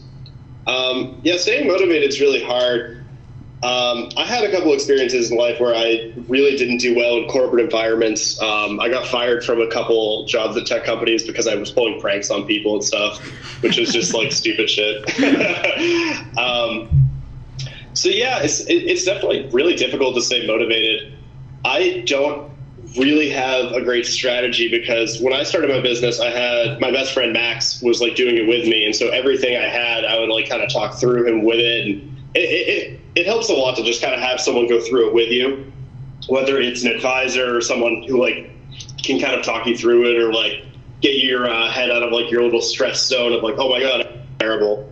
Um, 0.68 1.20
yeah, 1.24 1.38
staying 1.38 1.68
motivated 1.68 2.10
is 2.10 2.20
really 2.20 2.44
hard. 2.44 3.06
Um, 3.64 4.10
I 4.18 4.26
had 4.26 4.44
a 4.44 4.52
couple 4.52 4.74
experiences 4.74 5.32
in 5.32 5.38
life 5.38 5.60
where 5.60 5.74
I 5.74 6.14
really 6.28 6.56
didn't 6.56 6.78
do 6.78 6.96
well 6.96 7.18
in 7.18 7.28
corporate 7.28 7.64
environments. 7.64 8.40
Um, 8.40 8.80
I 8.80 8.90
got 8.90 9.08
fired 9.08 9.44
from 9.44 9.60
a 9.60 9.68
couple 9.68 10.26
jobs 10.26 10.56
at 10.58 10.68
tech 10.68 10.84
companies 10.84 11.26
because 11.26 11.48
I 11.48 11.56
was 11.56 11.72
pulling 11.72 12.00
pranks 12.00 12.30
on 12.30 12.46
people 12.46 12.76
and 12.76 12.84
stuff, 12.84 13.20
which 13.64 13.78
was 13.78 13.92
just 13.92 14.14
like 14.14 14.32
stupid 14.32 14.70
shit. 14.70 15.08
um, 16.38 17.10
so 17.94 18.10
yeah, 18.10 18.44
it's 18.44 18.60
it, 18.62 18.74
it's 18.74 19.06
definitely 19.06 19.50
really 19.52 19.76
difficult 19.76 20.14
to 20.16 20.22
stay 20.22 20.46
motivated. 20.46 21.14
I 21.64 22.04
don't 22.06 22.52
really 22.98 23.30
have 23.30 23.72
a 23.72 23.82
great 23.82 24.06
strategy 24.06 24.70
because 24.70 25.22
when 25.22 25.34
I 25.34 25.44
started 25.44 25.70
my 25.70 25.82
business, 25.82 26.20
I 26.20 26.30
had 26.30 26.80
my 26.80 26.92
best 26.92 27.14
friend 27.14 27.34
Max 27.34 27.82
was 27.82 28.02
like 28.02 28.16
doing 28.16 28.38
it 28.38 28.48
with 28.48 28.68
me, 28.68 28.86
and 28.86 28.96
so 28.96 29.10
everything 29.10 29.58
I 29.58 29.68
had, 29.68 30.06
I 30.06 30.20
would 30.20 30.30
like 30.30 30.50
kind 30.50 30.62
of 30.62 30.72
talk 30.72 31.00
through 31.00 31.28
him 31.28 31.44
with 31.44 31.60
it 31.60 31.88
and 31.88 32.16
it, 32.36 32.40
it, 32.40 33.00
it 33.16 33.26
helps 33.26 33.50
a 33.50 33.54
lot 33.54 33.78
to 33.78 33.84
just 33.84 34.02
kind 34.02 34.14
of 34.14 34.20
have 34.20 34.40
someone 34.40 34.68
go 34.68 34.80
through 34.80 35.08
it 35.08 35.14
with 35.14 35.30
you, 35.30 35.72
whether 36.28 36.60
it's 36.60 36.84
an 36.84 36.92
advisor 36.92 37.56
or 37.56 37.62
someone 37.62 38.04
who 38.04 38.20
like 38.20 38.52
can 39.02 39.20
kind 39.20 39.34
of 39.34 39.46
talk 39.46 39.66
you 39.66 39.78
through 39.78 40.10
it 40.10 40.18
or 40.22 40.34
like 40.34 40.66
get 41.02 41.24
your 41.24 41.50
uh, 41.50 41.70
head 41.70 41.90
out 41.90 42.04
of 42.04 42.12
like 42.12 42.30
your 42.30 42.44
little 42.44 42.62
stress 42.62 43.06
zone 43.06 43.32
of 43.32 43.42
like, 43.42 43.56
oh 43.58 43.70
my 43.70 43.80
god, 43.80 44.06
I'm 44.06 44.28
terrible. 44.40 44.92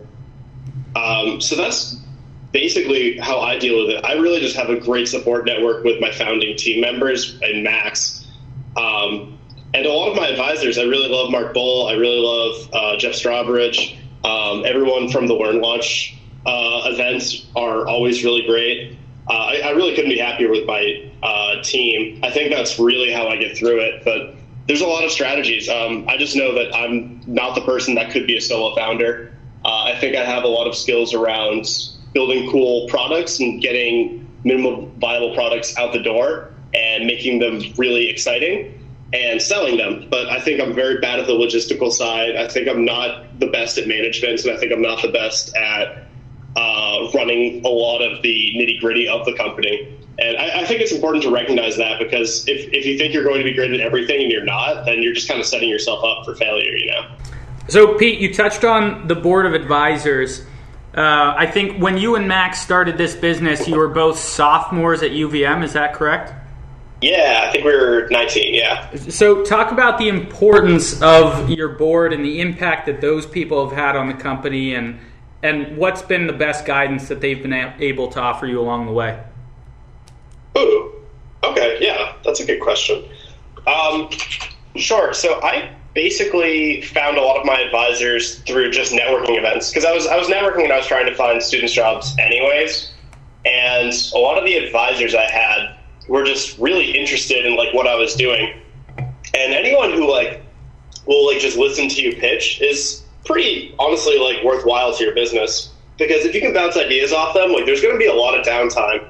Um, 0.96 1.40
so 1.40 1.54
that's 1.54 1.96
basically 2.54 3.18
how 3.18 3.40
I 3.40 3.58
deal 3.58 3.84
with 3.84 3.96
it. 3.96 4.04
I 4.04 4.14
really 4.14 4.40
just 4.40 4.56
have 4.56 4.70
a 4.70 4.78
great 4.78 5.08
support 5.08 5.44
network 5.44 5.84
with 5.84 6.00
my 6.00 6.12
founding 6.12 6.56
team 6.56 6.80
members 6.80 7.36
and 7.42 7.64
Max. 7.64 8.26
Um, 8.76 9.38
and 9.74 9.84
a 9.84 9.92
lot 9.92 10.10
of 10.10 10.16
my 10.16 10.28
advisors, 10.28 10.78
I 10.78 10.84
really 10.84 11.08
love 11.08 11.32
Mark 11.32 11.52
Bull. 11.52 11.88
I 11.88 11.94
really 11.94 12.20
love 12.20 12.70
uh, 12.72 12.96
Jeff 12.96 13.14
Strawbridge. 13.14 13.98
Um, 14.24 14.64
everyone 14.64 15.10
from 15.10 15.26
the 15.26 15.34
Learn 15.34 15.60
Launch 15.60 16.16
uh, 16.46 16.82
events 16.84 17.44
are 17.56 17.88
always 17.88 18.22
really 18.22 18.46
great. 18.46 18.96
Uh, 19.28 19.32
I, 19.32 19.60
I, 19.64 19.70
really 19.70 19.94
couldn't 19.94 20.10
be 20.10 20.18
happier 20.18 20.50
with 20.50 20.66
my 20.66 21.10
uh, 21.22 21.62
team. 21.62 22.20
I 22.22 22.30
think 22.30 22.52
that's 22.52 22.78
really 22.78 23.10
how 23.10 23.26
I 23.26 23.36
get 23.36 23.56
through 23.56 23.80
it. 23.80 24.04
But 24.04 24.34
there's 24.68 24.82
a 24.82 24.86
lot 24.86 25.02
of 25.02 25.10
strategies. 25.10 25.68
Um, 25.68 26.06
I 26.08 26.18
just 26.18 26.36
know 26.36 26.54
that 26.54 26.74
I'm 26.74 27.22
not 27.26 27.54
the 27.54 27.62
person 27.62 27.94
that 27.96 28.12
could 28.12 28.26
be 28.26 28.36
a 28.36 28.40
solo 28.40 28.76
founder. 28.76 29.34
Uh, 29.64 29.84
I 29.84 29.98
think 29.98 30.14
I 30.14 30.24
have 30.24 30.44
a 30.44 30.48
lot 30.48 30.66
of 30.66 30.76
skills 30.76 31.14
around 31.14 31.66
building 32.14 32.50
cool 32.50 32.88
products 32.88 33.40
and 33.40 33.60
getting 33.60 34.26
minimal 34.44 34.86
viable 34.98 35.34
products 35.34 35.76
out 35.76 35.92
the 35.92 36.02
door 36.02 36.50
and 36.72 37.06
making 37.06 37.38
them 37.38 37.60
really 37.76 38.08
exciting 38.08 38.80
and 39.12 39.40
selling 39.40 39.76
them. 39.76 40.06
But 40.10 40.28
I 40.28 40.40
think 40.40 40.60
I'm 40.60 40.74
very 40.74 40.98
bad 40.98 41.20
at 41.20 41.26
the 41.26 41.32
logistical 41.32 41.92
side. 41.92 42.36
I 42.36 42.48
think 42.48 42.68
I'm 42.68 42.84
not 42.84 43.38
the 43.38 43.46
best 43.46 43.78
at 43.78 43.86
management, 43.86 44.44
and 44.44 44.56
I 44.56 44.58
think 44.58 44.72
I'm 44.72 44.82
not 44.82 45.02
the 45.02 45.08
best 45.08 45.54
at 45.56 46.04
uh, 46.56 47.10
running 47.14 47.64
a 47.64 47.68
lot 47.68 48.00
of 48.00 48.22
the 48.22 48.54
nitty 48.56 48.80
gritty 48.80 49.08
of 49.08 49.24
the 49.24 49.34
company. 49.34 49.98
And 50.18 50.36
I, 50.36 50.60
I, 50.60 50.64
think 50.64 50.80
it's 50.80 50.92
important 50.92 51.24
to 51.24 51.30
recognize 51.30 51.76
that 51.76 51.98
because 51.98 52.46
if, 52.46 52.72
if 52.72 52.86
you 52.86 52.96
think 52.96 53.12
you're 53.12 53.24
going 53.24 53.38
to 53.38 53.44
be 53.44 53.52
great 53.52 53.72
at 53.72 53.80
everything 53.80 54.22
and 54.22 54.30
you're 54.30 54.44
not, 54.44 54.84
then 54.84 55.02
you're 55.02 55.12
just 55.12 55.26
kind 55.26 55.40
of 55.40 55.46
setting 55.46 55.68
yourself 55.68 56.04
up 56.04 56.24
for 56.24 56.36
failure, 56.36 56.76
you 56.76 56.86
know? 56.92 57.16
So, 57.68 57.98
Pete, 57.98 58.20
you 58.20 58.32
touched 58.32 58.62
on 58.62 59.08
the 59.08 59.16
board 59.16 59.46
of 59.46 59.54
advisors. 59.54 60.46
Uh, 60.96 61.34
I 61.36 61.46
think 61.46 61.80
when 61.82 61.98
you 61.98 62.14
and 62.14 62.28
Max 62.28 62.60
started 62.60 62.96
this 62.96 63.16
business, 63.16 63.66
you 63.66 63.76
were 63.76 63.88
both 63.88 64.18
sophomores 64.18 65.02
at 65.02 65.10
UVM. 65.10 65.64
Is 65.64 65.72
that 65.72 65.92
correct? 65.94 66.32
Yeah, 67.00 67.44
I 67.46 67.52
think 67.52 67.64
we 67.64 67.72
were 67.72 68.08
19, 68.10 68.54
yeah. 68.54 68.94
So, 68.96 69.42
talk 69.42 69.72
about 69.72 69.98
the 69.98 70.08
importance 70.08 71.02
of 71.02 71.50
your 71.50 71.70
board 71.70 72.12
and 72.12 72.24
the 72.24 72.40
impact 72.40 72.86
that 72.86 73.00
those 73.00 73.26
people 73.26 73.68
have 73.68 73.76
had 73.76 73.96
on 73.96 74.06
the 74.08 74.14
company 74.14 74.74
and, 74.74 74.98
and 75.42 75.76
what's 75.76 76.00
been 76.00 76.26
the 76.26 76.32
best 76.32 76.64
guidance 76.64 77.08
that 77.08 77.20
they've 77.20 77.42
been 77.42 77.52
able 77.52 78.08
to 78.08 78.20
offer 78.20 78.46
you 78.46 78.60
along 78.60 78.86
the 78.86 78.92
way. 78.92 79.22
Ooh, 80.56 80.92
okay, 81.42 81.78
yeah, 81.80 82.14
that's 82.24 82.40
a 82.40 82.46
good 82.46 82.60
question. 82.60 83.04
Um, 83.66 84.08
sure. 84.76 85.12
So 85.12 85.40
I 85.42 85.74
basically 85.94 86.82
found 86.82 87.16
a 87.16 87.22
lot 87.22 87.38
of 87.38 87.46
my 87.46 87.60
advisors 87.60 88.40
through 88.40 88.70
just 88.70 88.92
networking 88.92 89.38
events. 89.38 89.70
Because 89.70 89.84
I 89.84 89.92
was 89.92 90.06
I 90.06 90.16
was 90.16 90.28
networking 90.28 90.64
and 90.64 90.72
I 90.72 90.78
was 90.78 90.86
trying 90.86 91.06
to 91.06 91.14
find 91.14 91.42
students 91.42 91.72
jobs 91.72 92.14
anyways, 92.18 92.92
and 93.44 93.92
a 94.14 94.18
lot 94.18 94.36
of 94.38 94.44
the 94.44 94.56
advisors 94.56 95.14
I 95.14 95.30
had 95.30 95.76
were 96.08 96.24
just 96.24 96.58
really 96.58 96.90
interested 96.90 97.46
in 97.46 97.56
like 97.56 97.72
what 97.72 97.86
I 97.86 97.94
was 97.94 98.14
doing, 98.14 98.52
and 98.98 99.54
anyone 99.54 99.92
who 99.92 100.10
like 100.10 100.42
will 101.06 101.26
like 101.26 101.38
just 101.38 101.56
listen 101.56 101.88
to 101.88 102.02
you 102.02 102.16
pitch 102.16 102.60
is 102.60 103.02
pretty 103.24 103.74
honestly 103.78 104.18
like 104.18 104.44
worthwhile 104.44 104.94
to 104.94 105.04
your 105.04 105.14
business. 105.14 105.70
Because 105.96 106.24
if 106.24 106.34
you 106.34 106.40
can 106.40 106.52
bounce 106.52 106.76
ideas 106.76 107.12
off 107.12 107.34
them, 107.34 107.52
like 107.52 107.66
there's 107.66 107.80
going 107.80 107.94
to 107.94 107.98
be 107.98 108.06
a 108.06 108.14
lot 108.14 108.38
of 108.38 108.44
downtime 108.44 109.06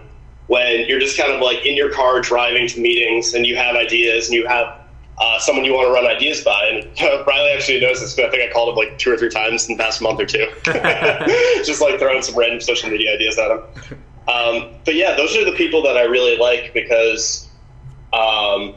when 0.48 0.86
you're 0.86 1.00
just 1.00 1.16
kind 1.16 1.32
of 1.32 1.40
like 1.40 1.64
in 1.64 1.74
your 1.74 1.90
car 1.90 2.20
driving 2.20 2.68
to 2.68 2.78
meetings 2.78 3.32
and 3.32 3.46
you 3.46 3.56
have 3.56 3.74
ideas 3.74 4.26
and 4.26 4.34
you 4.34 4.46
have 4.46 4.83
uh, 5.18 5.38
someone 5.38 5.64
you 5.64 5.72
want 5.72 5.88
to 5.88 5.92
run 5.92 6.06
ideas 6.06 6.42
by. 6.42 6.64
And 6.66 7.00
Riley 7.26 7.52
actually 7.52 7.80
knows 7.80 8.00
this, 8.00 8.18
I 8.18 8.28
think 8.30 8.42
I 8.42 8.52
called 8.52 8.70
him 8.70 8.76
like 8.76 8.98
two 8.98 9.12
or 9.12 9.16
three 9.16 9.30
times 9.30 9.68
in 9.68 9.76
the 9.76 9.82
past 9.82 10.02
month 10.02 10.20
or 10.20 10.26
two, 10.26 10.46
just 11.64 11.80
like 11.80 11.98
throwing 11.98 12.22
some 12.22 12.36
random 12.36 12.60
social 12.60 12.90
media 12.90 13.14
ideas 13.14 13.38
at 13.38 13.50
him. 13.50 13.60
Um, 14.26 14.70
but 14.84 14.94
yeah, 14.94 15.14
those 15.16 15.36
are 15.36 15.44
the 15.44 15.52
people 15.52 15.82
that 15.82 15.96
I 15.96 16.02
really 16.02 16.36
like 16.36 16.72
because 16.72 17.48
um, 18.12 18.74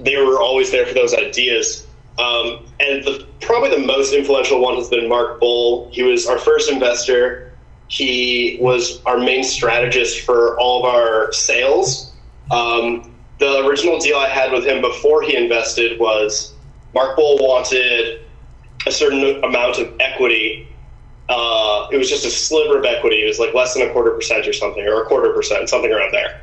they 0.00 0.16
were 0.16 0.40
always 0.40 0.70
there 0.70 0.86
for 0.86 0.94
those 0.94 1.14
ideas. 1.14 1.86
Um, 2.18 2.66
and 2.80 3.04
the, 3.04 3.26
probably 3.40 3.70
the 3.70 3.86
most 3.86 4.12
influential 4.12 4.60
one 4.60 4.74
has 4.74 4.88
been 4.88 5.08
Mark 5.08 5.38
Bull. 5.38 5.88
He 5.92 6.02
was 6.02 6.26
our 6.26 6.38
first 6.38 6.70
investor 6.70 7.48
he 7.88 8.58
was 8.60 9.02
our 9.04 9.18
main 9.18 9.42
strategist 9.42 10.20
for 10.20 10.58
all 10.58 10.84
of 10.84 10.94
our 10.94 11.32
sales. 11.32 12.12
Um, 12.50 13.14
the 13.38 13.66
original 13.66 13.98
deal 13.98 14.16
I 14.16 14.28
had 14.28 14.52
with 14.52 14.64
him 14.64 14.80
before 14.80 15.22
he 15.22 15.36
invested 15.36 15.98
was 15.98 16.54
Mark 16.94 17.16
Bull 17.16 17.38
wanted 17.38 18.20
a 18.86 18.90
certain 18.90 19.42
amount 19.44 19.78
of 19.78 19.94
equity. 20.00 20.68
Uh, 21.28 21.88
it 21.92 21.98
was 21.98 22.08
just 22.08 22.24
a 22.24 22.30
sliver 22.30 22.78
of 22.78 22.84
equity. 22.84 23.22
It 23.22 23.26
was 23.26 23.38
like 23.38 23.54
less 23.54 23.74
than 23.74 23.88
a 23.88 23.92
quarter 23.92 24.12
percent 24.12 24.46
or 24.46 24.52
something, 24.52 24.86
or 24.86 25.02
a 25.02 25.06
quarter 25.06 25.32
percent, 25.32 25.68
something 25.68 25.92
around 25.92 26.12
there. 26.12 26.40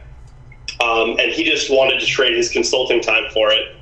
Um, 0.81 1.17
and 1.19 1.31
he 1.31 1.43
just 1.43 1.69
wanted 1.69 1.99
to 1.99 2.05
trade 2.05 2.35
his 2.35 2.49
consulting 2.49 3.01
time 3.01 3.29
for 3.33 3.51
it. 3.51 3.75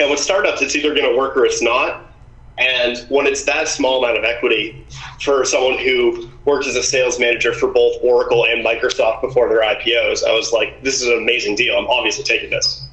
And 0.00 0.10
with 0.10 0.20
startups, 0.20 0.62
it's 0.62 0.74
either 0.76 0.94
going 0.94 1.10
to 1.10 1.16
work 1.16 1.36
or 1.36 1.44
it's 1.44 1.62
not. 1.62 2.11
And 2.58 2.98
when 3.08 3.26
it's 3.26 3.44
that 3.44 3.66
small 3.68 4.04
amount 4.04 4.18
of 4.18 4.24
equity 4.24 4.86
for 5.20 5.44
someone 5.44 5.78
who 5.78 6.30
worked 6.44 6.66
as 6.66 6.76
a 6.76 6.82
sales 6.82 7.18
manager 7.18 7.52
for 7.52 7.68
both 7.68 7.96
Oracle 8.02 8.44
and 8.44 8.64
Microsoft 8.64 9.22
before 9.22 9.48
their 9.48 9.62
IPOs, 9.62 10.22
I 10.24 10.32
was 10.32 10.52
like, 10.52 10.82
this 10.82 11.00
is 11.00 11.08
an 11.08 11.16
amazing 11.16 11.56
deal. 11.56 11.76
I'm 11.76 11.86
obviously 11.86 12.24
taking 12.24 12.50
this. 12.50 12.86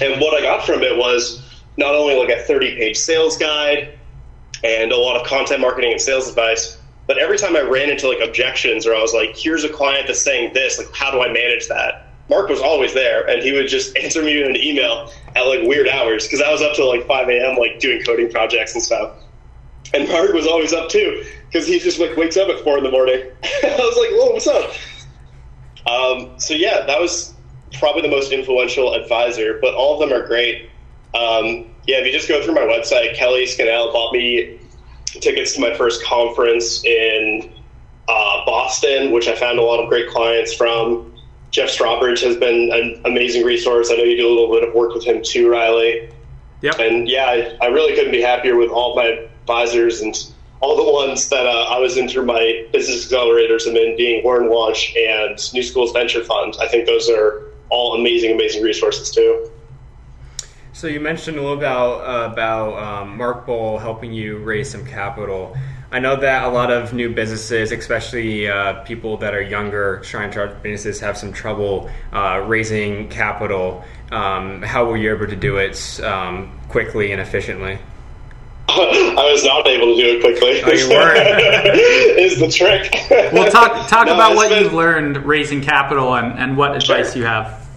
And 0.00 0.20
what 0.20 0.34
I 0.34 0.40
got 0.40 0.64
from 0.64 0.82
it 0.82 0.96
was 0.96 1.42
not 1.76 1.94
only 1.94 2.16
like 2.16 2.30
a 2.30 2.42
30 2.42 2.76
page 2.76 2.96
sales 2.96 3.36
guide 3.36 3.98
and 4.62 4.90
a 4.90 4.96
lot 4.96 5.20
of 5.20 5.26
content 5.26 5.60
marketing 5.60 5.92
and 5.92 6.00
sales 6.00 6.28
advice, 6.28 6.78
but 7.06 7.18
every 7.18 7.36
time 7.36 7.54
I 7.54 7.60
ran 7.60 7.90
into 7.90 8.08
like 8.08 8.20
objections 8.20 8.86
or 8.86 8.94
I 8.94 9.00
was 9.00 9.12
like, 9.12 9.36
here's 9.36 9.64
a 9.64 9.68
client 9.68 10.06
that's 10.06 10.22
saying 10.22 10.54
this, 10.54 10.78
like, 10.78 10.92
how 10.94 11.10
do 11.10 11.20
I 11.20 11.28
manage 11.30 11.68
that? 11.68 12.03
Mark 12.28 12.48
was 12.48 12.60
always 12.60 12.94
there, 12.94 13.28
and 13.28 13.42
he 13.42 13.52
would 13.52 13.68
just 13.68 13.96
answer 14.02 14.22
me 14.22 14.40
in 14.40 14.48
an 14.48 14.56
email 14.56 15.10
at 15.34 15.42
like 15.42 15.62
weird 15.62 15.88
hours 15.88 16.26
because 16.26 16.40
I 16.40 16.50
was 16.50 16.62
up 16.62 16.74
till 16.74 16.88
like 16.88 17.06
5 17.06 17.28
a.m. 17.28 17.56
like 17.56 17.80
doing 17.80 18.02
coding 18.02 18.30
projects 18.30 18.74
and 18.74 18.82
stuff. 18.82 19.16
And 19.92 20.08
Mark 20.08 20.32
was 20.32 20.46
always 20.46 20.72
up 20.72 20.88
too 20.88 21.24
because 21.46 21.68
he 21.68 21.78
just 21.78 22.00
like 22.00 22.16
wakes 22.16 22.36
up 22.36 22.48
at 22.48 22.60
four 22.64 22.78
in 22.78 22.84
the 22.84 22.90
morning. 22.90 23.22
I 23.44 23.76
was 23.78 23.96
like, 23.96 24.10
"Whoa, 24.10 24.32
what's 24.32 24.46
up?" 24.46 24.72
Um, 25.86 26.38
so 26.40 26.54
yeah, 26.54 26.84
that 26.86 27.00
was 27.00 27.34
probably 27.74 28.02
the 28.02 28.08
most 28.08 28.32
influential 28.32 28.94
advisor, 28.94 29.58
but 29.60 29.74
all 29.74 29.94
of 29.94 30.08
them 30.08 30.18
are 30.18 30.26
great. 30.26 30.70
Um, 31.14 31.66
yeah, 31.86 31.98
if 31.98 32.06
you 32.06 32.12
just 32.12 32.28
go 32.28 32.42
through 32.42 32.54
my 32.54 32.62
website, 32.62 33.14
Kelly 33.14 33.46
Scannell 33.46 33.92
bought 33.92 34.12
me 34.12 34.58
tickets 35.06 35.54
to 35.54 35.60
my 35.60 35.74
first 35.74 36.04
conference 36.04 36.84
in 36.84 37.52
uh, 38.08 38.44
Boston, 38.44 39.12
which 39.12 39.28
I 39.28 39.36
found 39.36 39.58
a 39.58 39.62
lot 39.62 39.80
of 39.80 39.88
great 39.88 40.08
clients 40.08 40.52
from. 40.52 41.13
Jeff 41.54 41.68
Strawbridge 41.68 42.20
has 42.24 42.36
been 42.36 42.72
an 42.72 43.00
amazing 43.04 43.44
resource. 43.44 43.88
I 43.88 43.94
know 43.94 44.02
you 44.02 44.16
do 44.16 44.26
a 44.26 44.34
little 44.34 44.52
bit 44.52 44.68
of 44.68 44.74
work 44.74 44.92
with 44.92 45.04
him 45.04 45.22
too, 45.22 45.48
Riley. 45.48 46.10
Yep. 46.62 46.80
And 46.80 47.08
yeah, 47.08 47.26
I, 47.26 47.56
I 47.62 47.66
really 47.68 47.94
couldn't 47.94 48.10
be 48.10 48.20
happier 48.20 48.56
with 48.56 48.70
all 48.70 48.96
my 48.96 49.04
advisors 49.42 50.00
and 50.00 50.16
all 50.60 50.76
the 50.76 50.92
ones 50.92 51.28
that 51.28 51.46
uh, 51.46 51.66
I 51.70 51.78
was 51.78 51.96
in 51.96 52.08
through 52.08 52.26
my 52.26 52.66
business 52.72 53.06
accelerators 53.06 53.68
and 53.68 53.76
then 53.76 53.96
being 53.96 54.26
Learn 54.26 54.50
Launch 54.50 54.96
and 54.96 55.38
New 55.54 55.62
Schools 55.62 55.92
Venture 55.92 56.24
Fund. 56.24 56.56
I 56.60 56.66
think 56.66 56.86
those 56.86 57.08
are 57.08 57.52
all 57.70 57.94
amazing, 57.94 58.32
amazing 58.32 58.64
resources 58.64 59.12
too. 59.12 59.48
So 60.72 60.88
you 60.88 60.98
mentioned 60.98 61.36
a 61.36 61.40
little 61.40 61.56
about 61.56 62.00
uh, 62.00 62.32
about 62.32 62.82
um, 62.82 63.16
Mark 63.16 63.46
Bull 63.46 63.78
helping 63.78 64.12
you 64.12 64.38
raise 64.38 64.68
some 64.68 64.84
capital. 64.84 65.56
I 65.94 66.00
know 66.00 66.16
that 66.16 66.42
a 66.42 66.48
lot 66.48 66.72
of 66.72 66.92
new 66.92 67.14
businesses, 67.14 67.70
especially 67.70 68.48
uh, 68.48 68.82
people 68.82 69.16
that 69.18 69.32
are 69.32 69.40
younger, 69.40 70.00
trying 70.00 70.30
to 70.30 70.32
start 70.32 70.60
businesses, 70.60 70.98
have 70.98 71.16
some 71.16 71.32
trouble 71.32 71.88
uh, 72.12 72.42
raising 72.44 73.08
capital. 73.10 73.84
Um, 74.10 74.60
how 74.62 74.86
were 74.86 74.96
you 74.96 75.14
able 75.14 75.28
to 75.28 75.36
do 75.36 75.58
it 75.58 76.00
um, 76.02 76.58
quickly 76.68 77.12
and 77.12 77.20
efficiently? 77.20 77.78
I 78.68 79.30
was 79.30 79.44
not 79.44 79.68
able 79.68 79.94
to 79.94 80.02
do 80.02 80.16
it 80.16 80.20
quickly. 80.20 80.62
Oh, 80.64 80.72
you 80.72 80.88
weren't. 80.90 81.16
is 82.18 82.40
the 82.40 82.48
trick. 82.48 82.92
well, 83.32 83.48
talk 83.48 83.86
talk 83.86 84.06
no, 84.06 84.14
about 84.14 84.34
what 84.34 84.48
been... 84.48 84.64
you've 84.64 84.72
learned 84.72 85.18
raising 85.18 85.60
capital 85.60 86.16
and, 86.16 86.36
and 86.36 86.56
what 86.56 86.74
advice 86.74 87.12
sure. 87.12 87.22
you 87.22 87.28
have. 87.28 87.68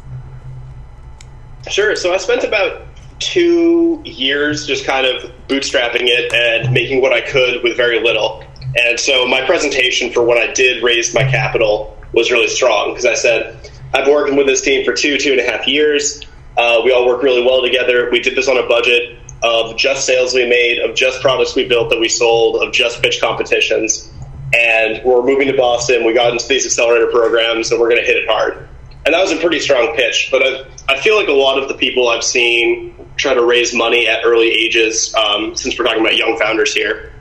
Sure. 1.69 1.95
So 1.95 2.15
I 2.15 2.17
spent 2.17 2.43
about 2.43 2.86
two 3.19 4.01
years 4.05 4.67
just 4.67 4.85
kind 4.85 5.05
of 5.05 5.31
bootstrapping 5.47 6.03
it 6.03 6.33
and 6.33 6.73
making 6.73 7.01
what 7.01 7.13
I 7.13 7.21
could 7.21 7.63
with 7.63 7.75
very 7.75 8.01
little. 8.01 8.43
And 8.75 8.99
so 8.99 9.27
my 9.27 9.45
presentation 9.45 10.11
for 10.11 10.23
when 10.23 10.37
I 10.37 10.51
did 10.53 10.83
raise 10.83 11.13
my 11.13 11.23
capital 11.23 11.97
was 12.13 12.31
really 12.31 12.47
strong 12.47 12.91
because 12.91 13.05
I 13.05 13.15
said, 13.15 13.71
I've 13.93 14.05
been 14.05 14.13
working 14.13 14.35
with 14.35 14.47
this 14.47 14.61
team 14.61 14.85
for 14.85 14.93
two, 14.93 15.17
two 15.17 15.31
and 15.31 15.39
a 15.39 15.49
half 15.49 15.67
years. 15.67 16.21
Uh, 16.57 16.81
we 16.83 16.91
all 16.91 17.07
work 17.07 17.23
really 17.23 17.43
well 17.43 17.61
together. 17.61 18.09
We 18.11 18.19
did 18.19 18.35
this 18.35 18.47
on 18.47 18.57
a 18.57 18.67
budget 18.67 19.19
of 19.43 19.77
just 19.77 20.05
sales 20.05 20.33
we 20.33 20.47
made, 20.47 20.79
of 20.79 20.95
just 20.95 21.21
products 21.21 21.55
we 21.55 21.67
built 21.67 21.89
that 21.91 21.99
we 21.99 22.09
sold, 22.09 22.61
of 22.61 22.73
just 22.73 23.01
pitch 23.01 23.21
competitions. 23.21 24.11
And 24.53 25.03
we're 25.03 25.23
moving 25.23 25.47
to 25.47 25.57
Boston. 25.57 26.05
We 26.05 26.13
got 26.13 26.31
into 26.31 26.47
these 26.47 26.65
accelerator 26.65 27.07
programs 27.07 27.71
and 27.71 27.79
we're 27.79 27.89
going 27.89 28.01
to 28.01 28.07
hit 28.07 28.17
it 28.17 28.29
hard. 28.29 28.67
And 29.05 29.13
that 29.13 29.21
was 29.21 29.31
a 29.31 29.37
pretty 29.37 29.59
strong 29.59 29.95
pitch. 29.95 30.29
But 30.31 30.43
I, 30.43 30.65
I 30.89 30.99
feel 30.99 31.15
like 31.15 31.27
a 31.27 31.33
lot 31.33 31.61
of 31.61 31.67
the 31.67 31.75
people 31.75 32.09
I've 32.09 32.23
seen 32.23 32.93
try 33.17 33.33
to 33.33 33.43
raise 33.43 33.73
money 33.73 34.07
at 34.07 34.23
early 34.23 34.49
ages, 34.49 35.13
um, 35.15 35.55
since 35.55 35.77
we're 35.77 35.85
talking 35.85 36.01
about 36.01 36.15
young 36.15 36.37
founders 36.37 36.73
here, 36.73 37.11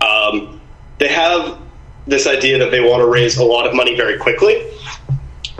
um, 0.00 0.60
they 0.98 1.08
have 1.08 1.58
this 2.06 2.26
idea 2.26 2.58
that 2.58 2.70
they 2.70 2.80
want 2.80 3.00
to 3.02 3.06
raise 3.06 3.36
a 3.36 3.44
lot 3.44 3.66
of 3.66 3.74
money 3.74 3.94
very 3.96 4.18
quickly, 4.18 4.66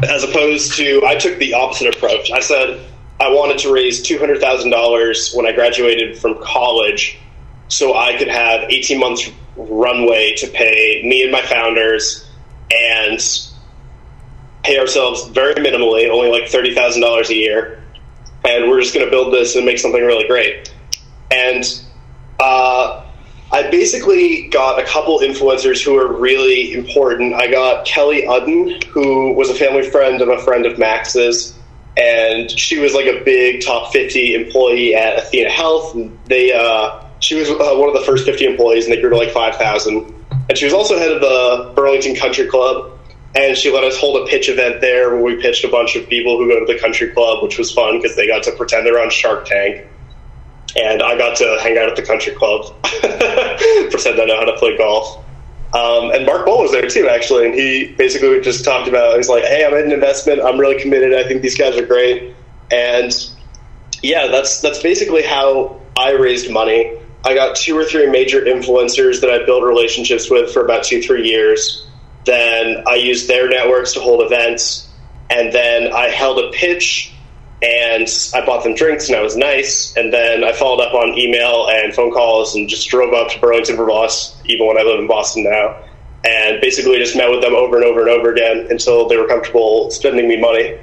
as 0.03 0.25
opposed 0.25 0.75
to 0.77 1.05
I 1.05 1.17
took 1.17 1.39
the 1.39 1.55
opposite 1.55 1.95
approach. 1.95 2.31
I 2.31 2.41
said 2.41 2.87
I 3.21 3.31
wanted 3.31 3.59
to 3.59 3.73
raise 3.73 4.03
two 4.03 4.19
hundred 4.19 4.41
thousand 4.41 4.71
dollars 4.71 5.33
when 5.35 5.45
I 5.45 5.53
graduated 5.53 6.17
from 6.17 6.39
college, 6.41 7.19
so 7.69 7.97
I 7.97 8.17
could 8.17 8.29
have 8.29 8.71
eighteen 8.71 8.99
months 8.99 9.31
runway 9.57 10.35
to 10.37 10.47
pay 10.47 11.03
me 11.05 11.25
and 11.25 11.33
my 11.33 11.43
founders 11.43 12.25
and 12.71 13.21
pay 14.63 14.79
ourselves 14.79 15.27
very 15.29 15.55
minimally, 15.55 16.09
only 16.09 16.31
like 16.31 16.49
thirty 16.49 16.75
thousand 16.75 17.03
dollars 17.03 17.29
a 17.31 17.35
year, 17.35 17.78
and 18.45 18.69
we're 18.71 18.81
just 18.81 18.95
going 18.95 19.05
to 19.05 19.11
build 19.11 19.33
this 19.33 19.57
and 19.57 19.67
make 19.67 19.79
something 19.79 20.03
really 20.03 20.27
great. 20.27 20.73
And 21.31 21.65
uh, 22.41 23.05
I 23.51 23.71
basically 23.71 24.49
got 24.49 24.79
a 24.79 24.85
couple 24.85 25.19
influencers 25.21 25.83
who 25.83 25.97
are 25.97 26.13
really 26.13 26.73
important. 26.73 27.35
I 27.35 27.51
got 27.51 27.87
Kelly 27.87 28.23
Udden, 28.23 28.85
who 28.85 29.33
was 29.33 29.51
a 29.51 29.55
family 29.55 29.89
friend 29.89 30.21
of 30.21 30.29
a 30.29 30.39
friend 30.39 30.67
of 30.67 30.79
Max's, 30.79 31.59
and 31.97 32.51
she 32.51 32.79
was 32.79 32.95
like 32.95 33.07
a 33.07 33.25
big 33.25 33.65
top 33.65 33.93
50 33.93 34.35
employee 34.35 34.95
at 34.95 35.19
Athena 35.19 35.51
Health. 35.51 35.97
They, 36.27 36.53
uh, 36.53 37.05
she 37.21 37.35
was 37.35 37.51
uh, 37.51 37.75
one 37.75 37.89
of 37.89 37.95
the 37.95 38.05
first 38.07 38.25
50 38.25 38.45
employees, 38.45 38.85
and 38.85 38.95
they 38.95 39.01
grew 39.01 39.11
to 39.11 39.17
like 39.17 39.31
5,000. 39.31 40.15
And 40.49 40.57
she 40.57 40.65
was 40.65 40.75
also 40.75 40.99
head 40.99 41.11
of 41.11 41.21
the 41.21 41.73
Burlington 41.75 42.15
Country 42.15 42.47
Club, 42.47 42.98
and 43.35 43.57
she 43.57 43.73
let 43.73 43.85
us 43.85 43.99
hold 43.99 44.27
a 44.27 44.31
pitch 44.31 44.49
event 44.49 44.81
there 44.81 45.11
where 45.11 45.23
we 45.23 45.41
pitched 45.41 45.65
a 45.65 45.69
bunch 45.69 45.97
of 45.97 46.09
people 46.09 46.39
who 46.39 46.49
go 46.49 46.59
to 46.65 46.73
the 46.73 46.79
country 46.79 47.11
club, 47.11 47.43
which 47.43 47.59
was 47.59 47.73
fun 47.73 48.01
because 48.01 48.17
they 48.17 48.27
got 48.27 48.43
to 48.45 48.53
pretend 48.53 48.87
they're 48.87 49.01
on 49.01 49.11
Shark 49.11 49.45
Tank 49.45 49.87
and 50.77 51.03
I 51.03 51.17
got 51.17 51.37
to 51.39 51.59
hang 51.61 51.79
out 51.79 51.89
at 51.89 51.97
the 51.97 52.03
country 52.03 52.35
club, 52.35 52.75
pretend 52.83 54.21
I 54.21 54.25
know 54.27 54.37
how 54.37 54.45
to 54.45 54.57
play 54.57 54.77
golf. 54.77 55.25
Um, 55.75 56.11
and 56.13 56.25
Mark 56.25 56.47
Bull 56.47 56.63
was 56.63 56.73
there 56.73 56.89
too, 56.89 57.09
actually, 57.09 57.47
and 57.47 57.55
he 57.55 57.95
basically 57.99 58.41
just 58.41 58.65
talked 58.65 58.89
about. 58.89 59.17
He's 59.17 59.29
like, 59.29 59.45
"Hey, 59.45 59.67
I'm 59.67 59.75
in 59.75 59.87
an 59.87 59.93
investment. 59.93 60.41
I'm 60.41 60.59
really 60.59 60.81
committed. 60.81 61.15
I 61.15 61.29
think 61.29 61.43
these 61.43 61.59
guys 61.59 61.77
are 61.77 61.85
great." 61.85 62.35
And 62.71 63.13
yeah, 64.03 64.29
that's 64.29 64.61
that's 64.63 64.83
basically 64.83 65.23
how 65.23 65.81
I 65.99 66.13
raised 66.13 66.51
money. 66.51 66.93
I 67.25 67.35
got 67.35 67.57
two 67.57 67.77
or 67.77 67.85
three 67.85 68.07
major 68.07 68.41
influencers 68.41 69.21
that 69.21 69.31
I 69.31 69.45
built 69.45 69.63
relationships 69.63 70.31
with 70.31 70.53
for 70.53 70.65
about 70.65 70.85
two, 70.85 71.03
three 71.03 71.29
years. 71.29 71.87
Then 72.29 72.85
I 72.87 72.97
used 72.97 73.27
their 73.27 73.49
networks 73.49 73.95
to 73.95 74.01
hold 74.01 74.21
events, 74.21 74.87
and 75.31 75.51
then 75.51 75.95
I 75.95 76.09
held 76.09 76.39
a 76.39 76.51
pitch 76.51 77.15
and 77.63 78.07
I 78.35 78.45
bought 78.45 78.65
them 78.65 78.75
drinks, 78.75 79.09
and 79.09 79.17
I 79.17 79.23
was 79.23 79.35
nice. 79.35 79.97
And 79.97 80.13
then 80.13 80.45
I 80.45 80.53
followed 80.53 80.81
up 80.81 80.93
on 80.93 81.19
email 81.19 81.67
and 81.69 81.95
phone 81.95 82.13
calls, 82.13 82.55
and 82.55 82.69
just 82.69 82.89
drove 82.89 83.15
up 83.15 83.31
to 83.31 83.41
Burlington, 83.41 83.77
Vermont, 83.77 84.13
even 84.45 84.67
when 84.67 84.79
I 84.79 84.83
live 84.83 85.01
in 85.01 85.07
Boston 85.07 85.45
now, 85.45 85.83
and 86.23 86.61
basically 86.61 86.99
just 86.99 87.17
met 87.17 87.31
with 87.31 87.41
them 87.41 87.55
over 87.55 87.77
and 87.77 87.85
over 87.85 88.01
and 88.01 88.11
over 88.11 88.31
again 88.31 88.67
until 88.69 89.09
they 89.09 89.17
were 89.17 89.27
comfortable 89.27 89.91
spending 89.91 90.29
me 90.29 90.37
money. 90.37 90.79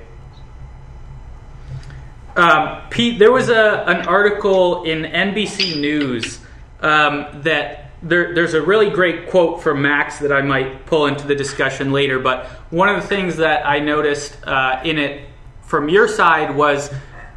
Um, 2.36 2.82
Pete, 2.90 3.20
there 3.20 3.32
was 3.32 3.50
a 3.50 3.84
an 3.86 4.08
article 4.08 4.84
in 4.84 5.04
NBC 5.04 5.80
News 5.80 6.40
um, 6.82 7.28
that 7.44 7.85
there, 8.06 8.34
there's 8.36 8.54
a 8.54 8.62
really 8.62 8.90
great 8.90 9.30
quote 9.30 9.64
from 9.64 9.82
Max 9.82 10.20
that 10.20 10.32
I 10.32 10.42
might 10.42 10.86
pull 10.86 11.08
into 11.08 11.26
the 11.26 11.36
discussion 11.36 11.92
later. 11.92 12.20
But 12.20 12.46
one 12.70 12.88
of 12.88 13.02
the 13.02 13.08
things 13.08 13.38
that 13.38 13.66
I 13.66 13.80
noticed 13.80 14.38
uh, 14.46 14.80
in 14.84 15.00
it 15.00 15.28
from 15.64 15.90
your 15.90 16.08
side 16.08 16.56
was 16.56 16.92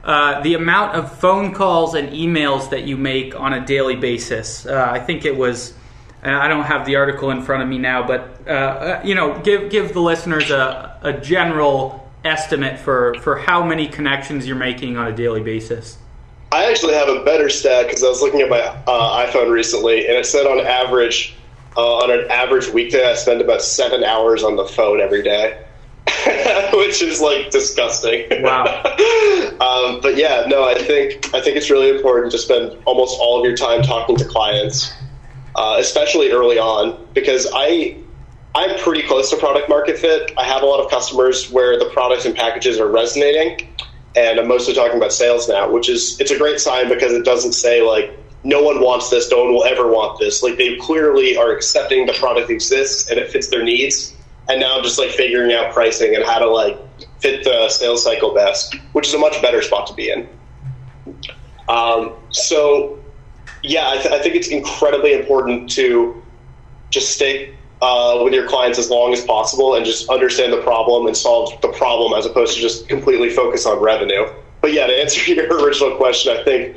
uh, 0.04 0.40
the 0.42 0.54
amount 0.54 0.94
of 0.94 1.18
phone 1.18 1.54
calls 1.54 1.94
and 1.94 2.10
emails 2.10 2.70
that 2.70 2.84
you 2.84 2.96
make 2.96 3.34
on 3.34 3.54
a 3.54 3.64
daily 3.64 3.96
basis. 3.96 4.66
Uh, 4.66 4.88
I 4.90 5.00
think 5.00 5.24
it 5.24 5.36
was. 5.36 5.74
I 6.20 6.48
don't 6.48 6.64
have 6.64 6.84
the 6.84 6.96
article 6.96 7.30
in 7.30 7.42
front 7.42 7.62
of 7.62 7.68
me 7.68 7.78
now, 7.78 8.04
but 8.04 8.40
uh, 8.44 8.50
uh, 8.50 9.02
you 9.04 9.14
know, 9.14 9.40
give 9.40 9.70
give 9.70 9.92
the 9.92 10.00
listeners 10.00 10.50
a, 10.50 10.98
a 11.00 11.12
general 11.12 12.10
estimate 12.24 12.80
for 12.80 13.14
for 13.20 13.38
how 13.38 13.64
many 13.64 13.86
connections 13.86 14.46
you're 14.46 14.56
making 14.56 14.96
on 14.96 15.06
a 15.06 15.12
daily 15.14 15.42
basis. 15.42 15.96
I 16.50 16.70
actually 16.70 16.94
have 16.94 17.08
a 17.08 17.24
better 17.24 17.48
stat 17.48 17.86
because 17.86 18.02
I 18.02 18.08
was 18.08 18.22
looking 18.22 18.40
at 18.40 18.48
my 18.48 18.60
uh, 18.60 19.26
iPhone 19.26 19.50
recently, 19.50 20.06
and 20.06 20.16
it 20.16 20.26
said 20.26 20.46
on 20.46 20.60
average, 20.60 21.34
uh, 21.76 21.96
on 21.98 22.10
an 22.10 22.30
average 22.30 22.68
weekday, 22.68 23.04
I 23.04 23.14
spend 23.14 23.40
about 23.40 23.60
seven 23.60 24.02
hours 24.02 24.42
on 24.42 24.56
the 24.56 24.64
phone 24.64 25.00
every 25.00 25.22
day. 25.22 25.64
which 26.72 27.02
is 27.02 27.20
like 27.20 27.50
disgusting. 27.50 28.26
Wow. 28.42 28.64
um, 29.60 30.00
but 30.00 30.16
yeah, 30.16 30.44
no, 30.48 30.64
I 30.64 30.74
think 30.74 31.34
I 31.34 31.40
think 31.42 31.56
it's 31.56 31.70
really 31.70 31.90
important 31.90 32.32
to 32.32 32.38
spend 32.38 32.76
almost 32.86 33.18
all 33.20 33.38
of 33.38 33.44
your 33.44 33.56
time 33.56 33.82
talking 33.82 34.16
to 34.16 34.24
clients, 34.24 34.90
uh, 35.54 35.76
especially 35.78 36.30
early 36.30 36.58
on, 36.58 37.06
because 37.12 37.46
I 37.52 37.96
I'm 38.54 38.78
pretty 38.78 39.06
close 39.06 39.30
to 39.30 39.36
product 39.36 39.68
market 39.68 39.98
fit. 39.98 40.32
I 40.38 40.44
have 40.44 40.62
a 40.62 40.66
lot 40.66 40.82
of 40.82 40.90
customers 40.90 41.50
where 41.50 41.78
the 41.78 41.90
products 41.90 42.24
and 42.24 42.34
packages 42.34 42.80
are 42.80 42.88
resonating, 42.88 43.68
and 44.16 44.40
I'm 44.40 44.48
mostly 44.48 44.74
talking 44.74 44.96
about 44.96 45.12
sales 45.12 45.48
now, 45.48 45.70
which 45.70 45.88
is 45.88 46.18
it's 46.20 46.30
a 46.30 46.38
great 46.38 46.60
sign 46.60 46.88
because 46.88 47.12
it 47.12 47.24
doesn't 47.24 47.52
say 47.52 47.82
like 47.82 48.18
no 48.44 48.62
one 48.62 48.80
wants 48.80 49.10
this, 49.10 49.30
no 49.30 49.44
one 49.44 49.52
will 49.52 49.64
ever 49.64 49.88
want 49.88 50.18
this. 50.18 50.42
Like 50.42 50.56
they 50.56 50.76
clearly 50.76 51.36
are 51.36 51.52
accepting 51.52 52.06
the 52.06 52.12
product 52.14 52.50
exists 52.50 53.10
and 53.10 53.18
it 53.18 53.30
fits 53.30 53.48
their 53.48 53.62
needs 53.62 54.14
and 54.48 54.60
now 54.60 54.76
I'm 54.76 54.82
just 54.82 54.98
like 54.98 55.10
figuring 55.10 55.52
out 55.52 55.72
pricing 55.72 56.14
and 56.14 56.24
how 56.24 56.38
to 56.38 56.48
like 56.48 56.78
fit 57.20 57.44
the 57.44 57.68
sales 57.68 58.02
cycle 58.02 58.34
best, 58.34 58.74
which 58.92 59.08
is 59.08 59.14
a 59.14 59.18
much 59.18 59.40
better 59.42 59.60
spot 59.62 59.86
to 59.88 59.94
be 59.94 60.10
in. 60.10 60.28
Um, 61.68 62.14
so, 62.30 62.98
yeah, 63.62 63.90
I, 63.90 63.98
th- 63.98 64.14
I, 64.14 64.22
think 64.22 64.36
it's 64.36 64.48
incredibly 64.48 65.12
important 65.12 65.68
to 65.70 66.22
just 66.88 67.10
stay 67.10 67.54
uh, 67.80 68.20
with 68.24 68.34
your 68.34 68.46
clients 68.48 68.78
as 68.78 68.90
long 68.90 69.12
as 69.12 69.24
possible 69.24 69.74
and 69.74 69.84
just 69.86 70.08
understand 70.08 70.52
the 70.52 70.62
problem 70.62 71.06
and 71.06 71.16
solve 71.16 71.60
the 71.60 71.68
problem 71.68 72.18
as 72.18 72.26
opposed 72.26 72.54
to 72.54 72.60
just 72.60 72.88
completely 72.88 73.30
focus 73.30 73.66
on 73.66 73.78
revenue. 73.78 74.26
But 74.60 74.72
yeah, 74.72 74.86
to 74.86 74.92
answer 74.92 75.20
your 75.32 75.46
original 75.64 75.96
question, 75.96 76.36
I 76.36 76.42
think 76.42 76.76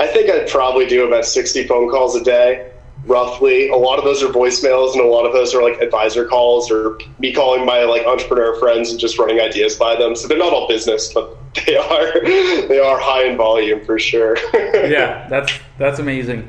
I 0.00 0.06
think 0.06 0.30
I'd 0.30 0.48
probably 0.48 0.86
do 0.86 1.06
about 1.06 1.24
60 1.24 1.66
phone 1.66 1.90
calls 1.90 2.16
a 2.16 2.24
day 2.24 2.70
roughly. 3.06 3.68
A 3.68 3.76
lot 3.76 3.98
of 3.98 4.04
those 4.04 4.22
are 4.22 4.28
voicemails, 4.28 4.92
and 4.92 5.00
a 5.00 5.06
lot 5.06 5.26
of 5.26 5.32
those 5.32 5.54
are 5.54 5.62
like 5.62 5.80
advisor 5.80 6.26
calls 6.26 6.70
or 6.70 6.98
me 7.18 7.32
calling 7.32 7.64
my 7.66 7.84
like 7.84 8.06
entrepreneur 8.06 8.58
friends 8.58 8.90
and 8.90 8.98
just 8.98 9.18
running 9.18 9.40
ideas 9.40 9.76
by 9.76 9.96
them. 9.96 10.16
So 10.16 10.28
they're 10.28 10.38
not 10.38 10.52
all 10.52 10.68
business, 10.68 11.12
but 11.12 11.36
they 11.66 11.76
are 11.76 12.20
they 12.68 12.78
are 12.78 12.98
high 12.98 13.24
in 13.24 13.36
volume 13.36 13.84
for 13.84 13.98
sure. 13.98 14.36
yeah, 14.54 15.28
that's 15.28 15.52
that's 15.78 15.98
amazing. 15.98 16.48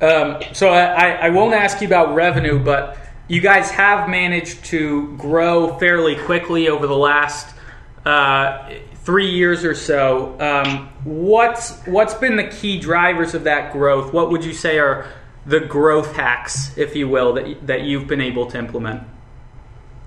Um, 0.00 0.42
so 0.52 0.70
I, 0.70 1.10
I 1.12 1.28
won't 1.30 1.54
ask 1.54 1.80
you 1.80 1.86
about 1.86 2.16
revenue, 2.16 2.58
but 2.58 2.98
you 3.32 3.40
guys 3.40 3.70
have 3.70 4.10
managed 4.10 4.62
to 4.62 5.16
grow 5.16 5.78
fairly 5.78 6.16
quickly 6.16 6.68
over 6.68 6.86
the 6.86 6.94
last 6.94 7.56
uh, 8.04 8.68
three 8.96 9.30
years 9.30 9.64
or 9.64 9.74
so. 9.74 10.38
Um, 10.38 10.90
what's 11.04 11.78
what's 11.86 12.12
been 12.12 12.36
the 12.36 12.48
key 12.48 12.78
drivers 12.78 13.32
of 13.32 13.44
that 13.44 13.72
growth? 13.72 14.12
What 14.12 14.30
would 14.30 14.44
you 14.44 14.52
say 14.52 14.78
are 14.78 15.06
the 15.46 15.60
growth 15.60 16.14
hacks, 16.14 16.76
if 16.76 16.94
you 16.94 17.08
will, 17.08 17.32
that 17.32 17.66
that 17.66 17.80
you've 17.84 18.06
been 18.06 18.20
able 18.20 18.50
to 18.50 18.58
implement? 18.58 19.02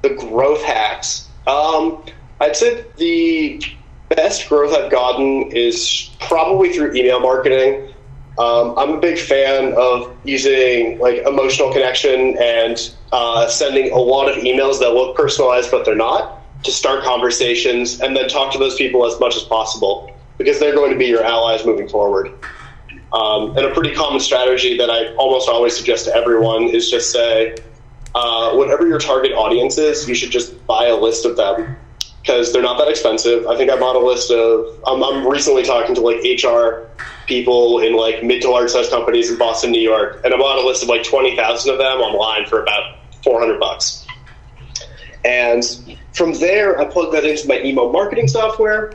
The 0.03 0.13
growth 0.13 0.61
hacks. 0.61 1.27
Um, 1.47 2.03
I'd 2.39 2.55
say 2.55 2.85
the 2.97 3.59
best 4.09 4.47
growth 4.47 4.77
I've 4.77 4.91
gotten 4.91 5.49
is 5.51 6.11
probably 6.19 6.73
through 6.73 6.93
email 6.93 7.21
marketing. 7.21 7.91
Um, 8.37 8.77
I'm 8.77 8.89
a 8.91 8.99
big 8.99 9.17
fan 9.17 9.73
of 9.77 10.15
using 10.25 10.99
like 10.99 11.25
emotional 11.25 11.71
connection 11.71 12.37
and 12.37 12.77
uh, 13.15 13.47
sending 13.47 13.93
a 13.93 13.97
lot 13.97 14.29
of 14.29 14.35
emails 14.43 14.77
that 14.79 14.89
look 14.89 15.15
personalized 15.15 15.71
but 15.71 15.85
they're 15.85 15.95
not 15.95 16.41
to 16.63 16.71
start 16.71 17.01
conversations 17.03 18.01
and 18.01 18.13
then 18.15 18.27
talk 18.27 18.51
to 18.51 18.57
those 18.57 18.75
people 18.75 19.05
as 19.05 19.17
much 19.21 19.37
as 19.37 19.43
possible 19.43 20.11
because 20.37 20.59
they're 20.59 20.75
going 20.75 20.91
to 20.91 20.97
be 20.97 21.05
your 21.05 21.23
allies 21.23 21.65
moving 21.65 21.87
forward. 21.87 22.33
Um, 23.13 23.55
and 23.55 23.65
a 23.65 23.73
pretty 23.73 23.93
common 23.95 24.19
strategy 24.19 24.75
that 24.77 24.89
I 24.89 25.15
almost 25.15 25.47
always 25.47 25.77
suggest 25.77 26.05
to 26.05 26.15
everyone 26.15 26.63
is 26.63 26.91
just 26.91 27.11
say, 27.11 27.55
uh, 28.15 28.53
whatever 28.53 28.85
your 28.85 28.99
target 28.99 29.31
audience 29.31 29.77
is, 29.77 30.09
you 30.09 30.15
should 30.15 30.31
just 30.31 30.65
buy 30.67 30.87
a 30.87 30.95
list 30.95 31.25
of 31.25 31.37
them 31.37 31.77
because 32.21 32.51
they're 32.51 32.63
not 32.63 32.77
that 32.79 32.89
expensive. 32.89 33.47
I 33.47 33.55
think 33.55 33.71
I 33.71 33.79
bought 33.79 33.95
a 33.95 34.05
list 34.05 34.31
of. 34.31 34.67
I'm, 34.85 35.01
I'm 35.03 35.25
recently 35.25 35.63
talking 35.63 35.95
to 35.95 36.01
like 36.01 36.17
HR 36.23 36.89
people 37.27 37.79
in 37.79 37.93
like 37.93 38.23
mid 38.23 38.41
to 38.41 38.49
large 38.49 38.71
size 38.71 38.89
companies 38.89 39.31
in 39.31 39.37
Boston, 39.37 39.71
New 39.71 39.81
York, 39.81 40.21
and 40.25 40.33
I 40.33 40.37
bought 40.37 40.57
a 40.57 40.65
list 40.65 40.83
of 40.83 40.89
like 40.89 41.03
twenty 41.03 41.35
thousand 41.35 41.71
of 41.71 41.77
them 41.77 41.99
online 41.99 42.45
for 42.47 42.61
about 42.61 42.95
four 43.25 43.41
hundred 43.41 43.59
bucks. 43.59 44.07
And 45.25 45.65
from 46.13 46.33
there, 46.35 46.79
I 46.79 46.85
plug 46.85 47.11
that 47.11 47.25
into 47.25 47.47
my 47.47 47.59
email 47.61 47.91
marketing 47.91 48.29
software, 48.29 48.91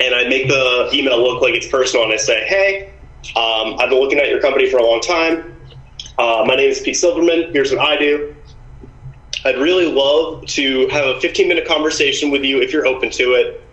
and 0.00 0.14
I 0.14 0.26
make 0.28 0.48
the 0.48 0.90
email 0.92 1.22
look 1.22 1.42
like 1.42 1.54
it's 1.54 1.68
personal. 1.68 2.04
And 2.04 2.12
I 2.12 2.16
say, 2.16 2.44
"Hey, 2.46 2.90
um, 3.36 3.76
I've 3.78 3.90
been 3.90 4.00
looking 4.00 4.18
at 4.18 4.28
your 4.28 4.40
company 4.40 4.68
for 4.70 4.78
a 4.78 4.82
long 4.84 5.00
time. 5.00 5.54
Uh, 6.18 6.44
my 6.46 6.56
name 6.56 6.70
is 6.70 6.80
Pete 6.80 6.96
Silverman. 6.96 7.52
Here's 7.52 7.70
what 7.70 7.80
I 7.80 7.96
do. 7.96 8.34
I'd 9.44 9.58
really 9.58 9.86
love 9.86 10.46
to 10.46 10.88
have 10.88 11.06
a 11.06 11.20
15 11.20 11.46
minute 11.46 11.66
conversation 11.66 12.30
with 12.30 12.42
you 12.42 12.60
if 12.60 12.72
you're 12.72 12.86
open 12.86 13.10
to 13.10 13.34
it. 13.34 13.64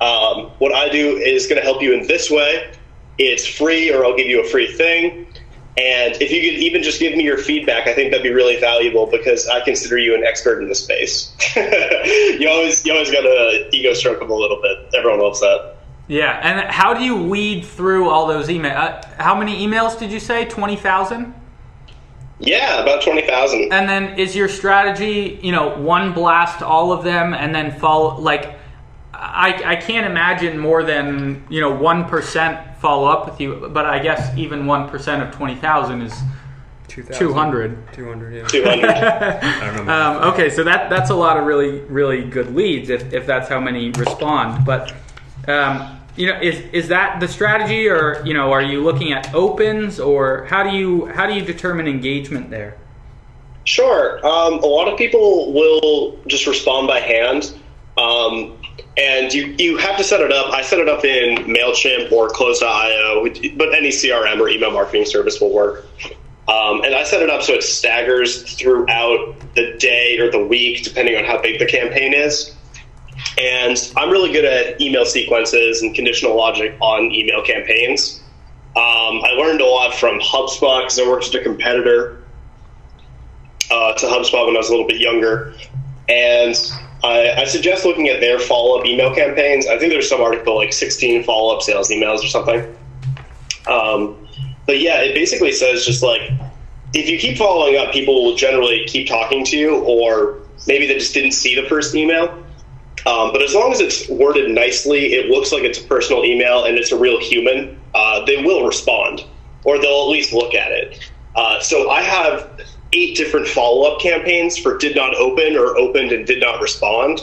Um, 0.00 0.50
what 0.58 0.74
I 0.74 0.88
do 0.90 1.16
is 1.16 1.46
going 1.46 1.58
to 1.58 1.62
help 1.62 1.80
you 1.80 1.94
in 1.94 2.06
this 2.06 2.30
way. 2.30 2.72
It's 3.16 3.46
free, 3.46 3.92
or 3.92 4.04
I'll 4.04 4.16
give 4.16 4.26
you 4.26 4.42
a 4.42 4.44
free 4.44 4.70
thing. 4.70 5.26
And 5.76 6.14
if 6.22 6.30
you 6.30 6.40
could 6.40 6.60
even 6.60 6.84
just 6.84 7.00
give 7.00 7.16
me 7.16 7.24
your 7.24 7.36
feedback, 7.36 7.88
I 7.88 7.94
think 7.94 8.12
that'd 8.12 8.22
be 8.22 8.32
really 8.32 8.60
valuable 8.60 9.06
because 9.06 9.48
I 9.48 9.60
consider 9.60 9.98
you 9.98 10.14
an 10.14 10.22
expert 10.22 10.62
in 10.62 10.68
the 10.68 10.74
space. 10.74 11.34
you 11.56 12.48
always 12.48 12.86
you 12.86 12.92
always 12.92 13.10
got 13.10 13.22
to 13.22 13.68
ego 13.72 13.92
stroke 13.92 14.20
them 14.20 14.30
a 14.30 14.34
little 14.34 14.62
bit. 14.62 14.94
Everyone 14.94 15.20
loves 15.20 15.40
that. 15.40 15.74
Yeah, 16.06 16.38
and 16.42 16.70
how 16.70 16.94
do 16.94 17.02
you 17.02 17.16
weed 17.16 17.64
through 17.64 18.08
all 18.08 18.28
those 18.28 18.48
emails? 18.48 18.76
Uh, 18.76 19.22
how 19.22 19.34
many 19.36 19.66
emails 19.66 19.98
did 19.98 20.12
you 20.12 20.20
say? 20.20 20.44
Twenty 20.44 20.76
thousand. 20.76 21.34
Yeah, 22.38 22.80
about 22.80 23.02
twenty 23.02 23.26
thousand. 23.26 23.72
And 23.72 23.88
then 23.88 24.16
is 24.16 24.36
your 24.36 24.48
strategy, 24.48 25.40
you 25.42 25.50
know, 25.50 25.76
one 25.76 26.12
blast 26.12 26.62
all 26.62 26.92
of 26.92 27.02
them, 27.02 27.34
and 27.34 27.54
then 27.54 27.72
follow 27.78 28.18
like. 28.20 28.60
I, 29.24 29.72
I 29.72 29.76
can't 29.76 30.06
imagine 30.06 30.58
more 30.58 30.82
than 30.82 31.44
you 31.48 31.60
know 31.60 31.74
one 31.74 32.04
percent 32.04 32.76
follow 32.78 33.08
up 33.08 33.30
with 33.30 33.40
you, 33.40 33.70
but 33.72 33.86
I 33.86 33.98
guess 33.98 34.36
even 34.36 34.66
one 34.66 34.88
percent 34.88 35.22
of 35.22 35.34
twenty 35.34 35.56
thousand 35.56 36.02
is 36.02 36.12
200. 36.88 37.92
200, 37.92 38.34
yeah. 38.34 38.46
200. 38.46 38.84
I 38.90 39.76
don't. 39.76 39.88
Um, 39.88 40.32
okay, 40.32 40.48
so 40.48 40.62
that 40.64 40.90
that's 40.90 41.10
a 41.10 41.14
lot 41.14 41.36
of 41.36 41.44
really 41.44 41.80
really 41.80 42.24
good 42.24 42.54
leads 42.54 42.88
if, 42.90 43.12
if 43.12 43.26
that's 43.26 43.48
how 43.48 43.58
many 43.58 43.90
respond. 43.90 44.64
But 44.64 44.94
um, 45.48 46.00
you 46.16 46.28
know, 46.28 46.38
is 46.40 46.60
is 46.72 46.88
that 46.88 47.18
the 47.20 47.26
strategy, 47.26 47.88
or 47.88 48.22
you 48.24 48.34
know, 48.34 48.52
are 48.52 48.62
you 48.62 48.82
looking 48.82 49.12
at 49.12 49.34
opens, 49.34 49.98
or 49.98 50.44
how 50.44 50.62
do 50.62 50.76
you 50.76 51.06
how 51.06 51.26
do 51.26 51.34
you 51.34 51.42
determine 51.42 51.88
engagement 51.88 52.50
there? 52.50 52.76
Sure. 53.64 54.24
Um, 54.24 54.54
a 54.54 54.66
lot 54.66 54.88
of 54.88 54.98
people 54.98 55.52
will 55.52 56.18
just 56.26 56.46
respond 56.46 56.86
by 56.86 57.00
hand. 57.00 57.54
And 58.96 59.32
you, 59.32 59.54
you 59.58 59.76
have 59.76 59.96
to 59.96 60.04
set 60.04 60.20
it 60.20 60.30
up. 60.30 60.52
I 60.52 60.62
set 60.62 60.78
it 60.78 60.88
up 60.88 61.04
in 61.04 61.38
MailChimp 61.46 62.12
or 62.12 62.28
Close.io, 62.28 63.24
but 63.56 63.74
any 63.74 63.88
CRM 63.88 64.40
or 64.40 64.48
email 64.48 64.70
marketing 64.70 65.04
service 65.04 65.40
will 65.40 65.52
work. 65.52 65.86
Um, 66.46 66.84
and 66.84 66.94
I 66.94 67.04
set 67.04 67.22
it 67.22 67.30
up 67.30 67.42
so 67.42 67.54
it 67.54 67.62
staggers 67.62 68.42
throughout 68.54 69.34
the 69.54 69.76
day 69.78 70.18
or 70.18 70.30
the 70.30 70.44
week, 70.44 70.84
depending 70.84 71.16
on 71.16 71.24
how 71.24 71.40
big 71.40 71.58
the 71.58 71.66
campaign 71.66 72.12
is. 72.12 72.54
And 73.38 73.76
I'm 73.96 74.10
really 74.10 74.32
good 74.32 74.44
at 74.44 74.80
email 74.80 75.06
sequences 75.06 75.82
and 75.82 75.94
conditional 75.94 76.36
logic 76.36 76.76
on 76.80 77.10
email 77.12 77.42
campaigns. 77.42 78.22
Um, 78.76 79.22
I 79.24 79.30
learned 79.36 79.60
a 79.60 79.66
lot 79.66 79.94
from 79.94 80.20
HubSpot 80.20 80.82
because 80.82 80.98
I 80.98 81.08
worked 81.08 81.28
at 81.28 81.40
a 81.40 81.42
competitor 81.42 82.22
uh, 83.70 83.94
to 83.94 84.06
HubSpot 84.06 84.46
when 84.46 84.56
I 84.56 84.58
was 84.58 84.68
a 84.68 84.72
little 84.72 84.86
bit 84.86 85.00
younger. 85.00 85.54
And 86.08 86.56
I, 87.04 87.42
I 87.42 87.44
suggest 87.44 87.84
looking 87.84 88.08
at 88.08 88.20
their 88.20 88.38
follow 88.38 88.78
up 88.78 88.86
email 88.86 89.14
campaigns. 89.14 89.66
I 89.66 89.78
think 89.78 89.92
there's 89.92 90.08
some 90.08 90.20
article 90.20 90.56
like 90.56 90.72
16 90.72 91.24
follow 91.24 91.54
up 91.54 91.62
sales 91.62 91.90
emails 91.90 92.24
or 92.24 92.28
something. 92.28 92.76
Um, 93.66 94.28
but 94.66 94.80
yeah, 94.80 95.00
it 95.00 95.14
basically 95.14 95.52
says 95.52 95.84
just 95.84 96.02
like 96.02 96.30
if 96.94 97.08
you 97.08 97.18
keep 97.18 97.36
following 97.36 97.76
up, 97.76 97.92
people 97.92 98.24
will 98.24 98.36
generally 98.36 98.84
keep 98.86 99.08
talking 99.08 99.44
to 99.46 99.56
you, 99.56 99.78
or 99.80 100.38
maybe 100.66 100.86
they 100.86 100.94
just 100.94 101.12
didn't 101.12 101.32
see 101.32 101.54
the 101.60 101.68
first 101.68 101.94
email. 101.94 102.28
Um, 103.06 103.32
but 103.32 103.42
as 103.42 103.54
long 103.54 103.72
as 103.72 103.80
it's 103.80 104.08
worded 104.08 104.50
nicely, 104.50 105.12
it 105.12 105.26
looks 105.26 105.52
like 105.52 105.62
it's 105.64 105.78
a 105.78 105.84
personal 105.84 106.24
email 106.24 106.64
and 106.64 106.78
it's 106.78 106.90
a 106.90 106.96
real 106.96 107.20
human, 107.20 107.78
uh, 107.94 108.24
they 108.24 108.42
will 108.42 108.66
respond, 108.66 109.24
or 109.64 109.78
they'll 109.78 110.04
at 110.04 110.08
least 110.08 110.32
look 110.32 110.54
at 110.54 110.72
it. 110.72 111.10
Uh, 111.34 111.60
so 111.60 111.90
I 111.90 112.00
have 112.00 112.60
eight 112.94 113.16
different 113.16 113.46
follow 113.46 113.90
up 113.90 114.00
campaigns 114.00 114.56
for 114.56 114.78
did 114.78 114.96
not 114.96 115.14
open 115.16 115.56
or 115.56 115.76
opened 115.76 116.12
and 116.12 116.26
did 116.26 116.40
not 116.40 116.62
respond, 116.62 117.20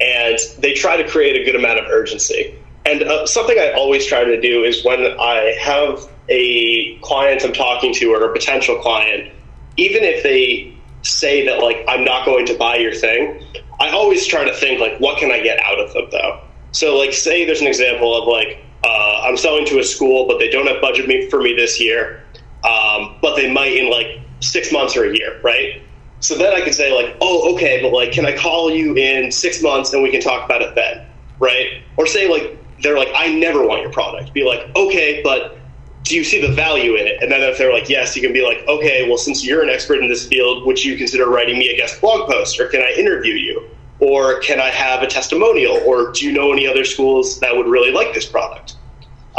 and 0.00 0.38
they 0.58 0.72
try 0.72 0.96
to 1.00 1.08
create 1.08 1.40
a 1.40 1.44
good 1.44 1.54
amount 1.54 1.78
of 1.78 1.86
urgency. 1.90 2.58
And 2.84 3.02
uh, 3.02 3.26
something 3.26 3.56
I 3.58 3.72
always 3.72 4.06
try 4.06 4.24
to 4.24 4.40
do 4.40 4.64
is 4.64 4.84
when 4.84 5.00
I 5.20 5.56
have 5.60 6.08
a 6.28 6.96
client 6.98 7.44
I'm 7.44 7.52
talking 7.52 7.94
to 7.94 8.06
or 8.12 8.24
a 8.24 8.32
potential 8.32 8.78
client, 8.78 9.32
even 9.76 10.02
if 10.02 10.22
they 10.22 10.76
say 11.02 11.46
that 11.46 11.60
like 11.60 11.84
I'm 11.86 12.04
not 12.04 12.24
going 12.24 12.46
to 12.46 12.54
buy 12.54 12.76
your 12.76 12.94
thing, 12.94 13.44
I 13.80 13.90
always 13.90 14.26
try 14.26 14.44
to 14.44 14.54
think 14.54 14.80
like 14.80 14.98
what 14.98 15.18
can 15.18 15.30
I 15.30 15.42
get 15.42 15.60
out 15.64 15.78
of 15.78 15.92
them 15.92 16.08
though. 16.10 16.40
So 16.72 16.96
like 16.96 17.12
say 17.12 17.44
there's 17.44 17.60
an 17.60 17.66
example 17.66 18.20
of 18.20 18.26
like 18.26 18.64
uh, 18.84 19.22
I'm 19.24 19.36
selling 19.36 19.66
to 19.66 19.78
a 19.78 19.84
school 19.84 20.26
but 20.26 20.38
they 20.38 20.50
don't 20.50 20.66
have 20.66 20.80
budget 20.80 21.30
for 21.30 21.40
me 21.40 21.54
this 21.54 21.80
year, 21.80 22.24
um, 22.64 23.16
but 23.20 23.36
they 23.36 23.52
might 23.52 23.76
in 23.76 23.90
like 23.90 24.22
six 24.42 24.72
months 24.72 24.96
or 24.96 25.04
a 25.04 25.16
year, 25.16 25.40
right? 25.42 25.82
So 26.20 26.36
then 26.36 26.52
I 26.52 26.60
can 26.60 26.72
say 26.72 26.92
like, 26.94 27.16
oh 27.20 27.54
okay, 27.54 27.80
but 27.82 27.92
like 27.92 28.12
can 28.12 28.26
I 28.26 28.36
call 28.36 28.70
you 28.70 28.94
in 28.96 29.32
six 29.32 29.62
months 29.62 29.92
and 29.92 30.02
we 30.02 30.10
can 30.10 30.20
talk 30.20 30.44
about 30.44 30.62
it 30.62 30.74
then, 30.74 31.06
right? 31.38 31.82
Or 31.96 32.06
say 32.06 32.28
like 32.28 32.58
they're 32.82 32.98
like 32.98 33.10
I 33.14 33.32
never 33.32 33.66
want 33.66 33.82
your 33.82 33.90
product. 33.90 34.32
Be 34.32 34.44
like 34.44 34.74
okay, 34.76 35.20
but 35.22 35.58
do 36.04 36.16
you 36.16 36.24
see 36.24 36.40
the 36.40 36.52
value 36.52 36.96
in 36.96 37.06
it? 37.06 37.22
And 37.22 37.30
then 37.30 37.42
if 37.42 37.58
they're 37.58 37.72
like, 37.72 37.88
yes, 37.88 38.16
you 38.16 38.22
can 38.22 38.32
be 38.32 38.44
like, 38.44 38.66
okay, 38.66 39.08
well, 39.08 39.18
since 39.18 39.44
you're 39.44 39.62
an 39.62 39.68
expert 39.68 40.00
in 40.00 40.08
this 40.08 40.26
field, 40.26 40.66
would 40.66 40.82
you 40.82 40.96
consider 40.96 41.28
writing 41.28 41.58
me 41.58 41.68
a 41.68 41.76
guest 41.76 42.00
blog 42.00 42.28
post 42.28 42.58
or 42.58 42.66
can 42.66 42.82
I 42.82 42.92
interview 42.98 43.34
you? 43.34 43.68
Or 44.00 44.40
can 44.40 44.58
I 44.58 44.70
have 44.70 45.02
a 45.02 45.06
testimonial? 45.06 45.80
Or 45.86 46.10
do 46.10 46.26
you 46.26 46.32
know 46.32 46.52
any 46.52 46.66
other 46.66 46.84
schools 46.84 47.38
that 47.38 47.56
would 47.56 47.68
really 47.68 47.92
like 47.92 48.12
this 48.14 48.26
product? 48.26 48.74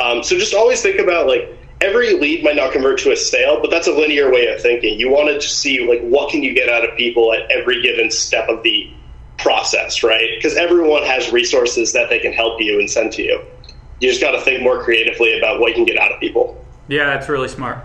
Um, 0.01 0.23
so 0.23 0.37
just 0.37 0.53
always 0.53 0.81
think 0.81 0.99
about 0.99 1.27
like 1.27 1.57
every 1.84 2.19
lead 2.19 2.43
might 2.43 2.56
not 2.56 2.72
convert 2.72 3.00
to 3.00 3.12
a 3.12 3.15
sale, 3.15 3.60
but 3.62 3.69
that's 3.69 3.88
a 3.88 3.91
linear 3.91 4.32
way 4.32 4.48
of 4.48 4.62
thinking. 4.62 5.00
You 5.00 5.10
want 5.10 5.30
to 5.30 5.48
see 5.48 5.88
like 5.88 6.02
what 6.02 6.32
can 6.32 6.43
you 6.43 6.54
get 6.54 6.69
out 6.69 6.88
of 6.88 6.96
people 6.98 7.34
at 7.34 7.52
every 7.52 7.82
given 7.82 8.10
step 8.10 8.50
of 8.50 8.63
the 8.63 8.91
process, 9.38 10.04
right? 10.04 10.30
Because 10.36 10.56
everyone 10.56 11.04
has 11.04 11.32
resources 11.32 11.93
that 11.93 12.10
they 12.10 12.19
can 12.19 12.34
help 12.34 12.62
you 12.62 12.80
and 12.80 12.89
send 12.89 13.12
to 13.13 13.24
you 13.24 13.43
you 14.04 14.10
just 14.10 14.22
got 14.22 14.32
to 14.32 14.41
think 14.41 14.62
more 14.62 14.84
creatively 14.84 15.38
about 15.38 15.62
what 15.62 15.69
you 15.69 15.76
can 15.76 15.86
get 15.86 15.98
out 15.98 16.12
of 16.12 16.19
people. 16.19 16.63
Yeah, 16.89 17.06
that's 17.06 17.30
really 17.30 17.48
smart. 17.48 17.80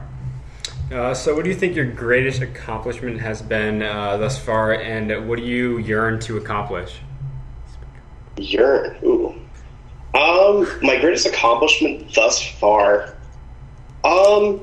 Uh, 0.90 1.14
so, 1.14 1.34
what 1.34 1.44
do 1.44 1.50
you 1.50 1.56
think 1.56 1.76
your 1.76 1.86
greatest 1.86 2.42
accomplishment 2.42 3.20
has 3.20 3.40
been 3.40 3.82
uh, 3.82 4.16
thus 4.16 4.38
far, 4.38 4.72
and 4.72 5.28
what 5.28 5.38
do 5.38 5.44
you 5.44 5.78
yearn 5.78 6.18
to 6.20 6.36
accomplish? 6.36 6.98
Yearn, 8.38 8.96
ooh. 9.04 9.28
Um, 10.14 10.66
my 10.82 10.98
greatest 10.98 11.26
accomplishment 11.26 12.12
thus 12.14 12.42
far, 12.42 13.14
um, 14.08 14.60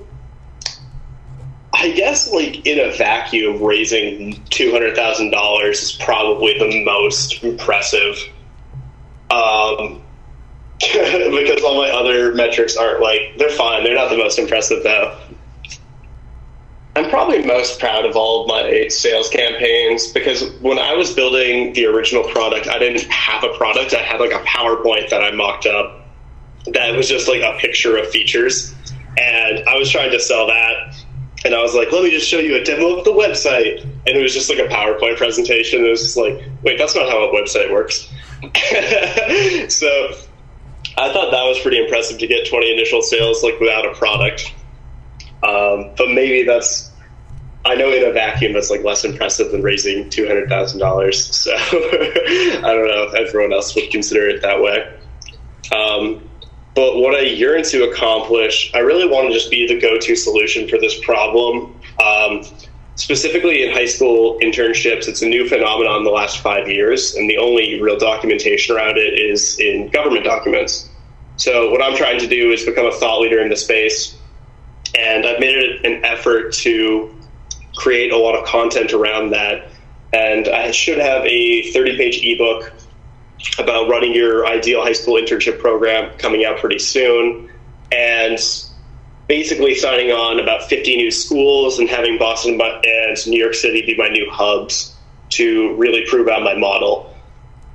I 1.74 1.92
guess 1.92 2.32
like 2.32 2.66
in 2.66 2.80
a 2.80 2.92
vacuum, 2.96 3.62
raising 3.62 4.44
two 4.46 4.72
hundred 4.72 4.96
thousand 4.96 5.30
dollars 5.32 5.82
is 5.84 5.92
probably 5.92 6.58
the 6.58 6.84
most 6.84 7.44
impressive. 7.44 8.18
Um, 9.30 10.02
because 10.82 11.64
all 11.64 11.78
my 11.78 11.90
other 11.90 12.34
metrics 12.34 12.76
aren't 12.76 13.02
like 13.02 13.38
they're 13.38 13.50
fine. 13.50 13.84
They're 13.84 13.96
not 13.96 14.10
the 14.10 14.18
most 14.18 14.40
impressive 14.40 14.84
though. 14.84 15.18
I'm 16.98 17.10
probably 17.10 17.46
most 17.46 17.80
proud 17.80 18.06
of 18.06 18.16
all 18.16 18.44
of 18.44 18.48
my 18.48 18.88
sales 18.88 19.28
campaigns 19.30 20.08
because 20.08 20.50
when 20.62 20.80
I 20.80 20.94
was 20.94 21.14
building 21.14 21.74
the 21.74 21.88
original 21.88 22.24
product, 22.24 22.68
I 22.68 22.80
didn't 22.80 23.04
have 23.12 23.44
a 23.44 23.50
product. 23.50 23.94
I 23.94 24.02
had 24.02 24.22
like 24.22 24.32
a 24.32 24.40
PowerPoint 24.46 25.10
that 25.10 25.22
I 25.22 25.32
mocked 25.32 25.66
up 25.66 26.06
that 26.74 26.96
was 26.96 27.08
just 27.08 27.28
like 27.28 27.42
a 27.42 27.58
picture 27.60 27.98
of 27.98 28.08
features. 28.10 28.74
And 29.18 29.68
I 29.68 29.78
was 29.78 29.90
trying 29.90 30.12
to 30.12 30.20
sell 30.20 30.48
that. 30.48 30.96
And 31.46 31.54
I 31.54 31.62
was 31.62 31.76
like, 31.76 31.92
let 31.92 32.04
me 32.04 32.10
just 32.10 32.28
show 32.28 32.40
you 32.40 32.56
a 32.56 32.64
demo 32.64 32.98
of 32.98 33.06
the 33.06 33.12
website. 33.12 33.84
And 33.84 34.18
it 34.18 34.22
was 34.22 34.34
just 34.34 34.50
like 34.50 34.60
a 34.60 34.68
PowerPoint 34.68 35.18
presentation. 35.18 35.86
It 35.86 35.90
was 35.90 36.02
just 36.02 36.18
like, 36.18 36.44
wait, 36.64 36.78
that's 36.78 36.96
not 36.96 37.08
how 37.08 37.30
a 37.30 37.34
website 37.34 37.72
works. 37.72 38.12
so 39.74 40.12
I 40.98 41.12
thought 41.14 41.32
that 41.32 41.44
was 41.44 41.60
pretty 41.60 41.80
impressive 41.80 42.18
to 42.20 42.28
get 42.28 42.48
20 42.50 42.74
initial 42.74 43.02
sales 43.02 43.44
like 43.44 43.60
without 43.60 43.86
a 43.86 43.94
product. 43.94 44.54
Um, 45.44 45.92
but 45.96 46.10
maybe 46.10 46.44
that's 46.44 46.92
I 47.66 47.74
know 47.74 47.92
in 47.92 48.08
a 48.08 48.12
vacuum 48.12 48.54
that's 48.54 48.70
like 48.70 48.84
less 48.84 49.04
impressive 49.04 49.52
than 49.52 49.64
raising 49.64 50.10
two 50.12 50.28
hundred 50.28 50.50
thousand 50.50 50.80
dollars. 50.80 51.36
So 51.36 51.52
I 51.58 52.60
don't 52.62 52.88
know 52.88 53.10
if 53.10 53.16
everyone 53.16 53.54
else 53.54 53.76
would 53.76 53.90
consider 53.90 54.28
it 54.28 54.44
that 54.44 54.62
way. 54.62 54.94
Um, 55.76 56.30
but 56.76 56.98
what 56.98 57.16
I 57.16 57.22
yearn 57.22 57.64
to 57.64 57.90
accomplish, 57.90 58.70
I 58.74 58.80
really 58.80 59.08
want 59.08 59.30
to 59.30 59.34
just 59.34 59.50
be 59.50 59.66
the 59.66 59.80
go-to 59.80 60.16
solution 60.16 60.68
for 60.68 60.78
this 60.78 61.00
problem. 61.04 61.80
Um, 62.04 62.44
specifically 62.96 63.64
in 63.64 63.72
high 63.74 63.86
school 63.86 64.38
internships, 64.40 65.08
it's 65.08 65.22
a 65.22 65.28
new 65.28 65.48
phenomenon 65.48 66.00
in 66.00 66.04
the 66.04 66.12
last 66.12 66.40
five 66.40 66.68
years, 66.68 67.16
and 67.16 67.30
the 67.30 67.38
only 67.38 67.82
real 67.82 67.98
documentation 67.98 68.76
around 68.76 68.98
it 68.98 69.18
is 69.18 69.58
in 69.58 69.90
government 69.90 70.26
documents. 70.26 70.90
So, 71.38 71.72
what 71.72 71.82
I'm 71.82 71.96
trying 71.96 72.20
to 72.20 72.28
do 72.28 72.52
is 72.52 72.66
become 72.66 72.86
a 72.86 72.92
thought 72.92 73.22
leader 73.22 73.40
in 73.40 73.50
the 73.50 73.58
space, 73.58 74.18
and 74.98 75.26
I've 75.26 75.40
made 75.40 75.58
it 75.58 75.86
an 75.86 76.04
effort 76.04 76.54
to 76.56 77.14
create 77.76 78.12
a 78.12 78.18
lot 78.18 78.36
of 78.36 78.46
content 78.46 78.94
around 78.94 79.32
that. 79.32 79.70
And 80.14 80.48
I 80.48 80.72
should 80.72 80.98
have 80.98 81.26
a 81.26 81.72
30 81.72 81.98
page 81.98 82.20
ebook 82.24 82.74
about 83.58 83.90
running 83.90 84.14
your 84.14 84.46
ideal 84.46 84.82
high 84.82 84.94
school 84.94 85.16
internship 85.16 85.60
program 85.60 86.18
coming 86.18 86.46
out 86.46 86.60
pretty 86.60 86.80
soon. 86.80 87.50
And 87.92 88.40
basically 89.28 89.76
signing 89.76 90.12
on 90.12 90.40
about 90.40 90.64
50 90.64 90.98
new 90.98 91.12
schools 91.12 91.80
and 91.80 91.90
having 91.90 92.18
Boston 92.18 92.60
and 92.62 93.28
New 93.28 93.40
York 93.40 93.56
City 93.56 93.82
be 93.86 93.96
my 93.96 94.10
new 94.10 94.30
hubs 94.30 94.96
to 95.30 95.76
really 95.76 96.06
prove 96.08 96.28
out 96.28 96.44
my 96.44 96.56
model. 96.56 97.14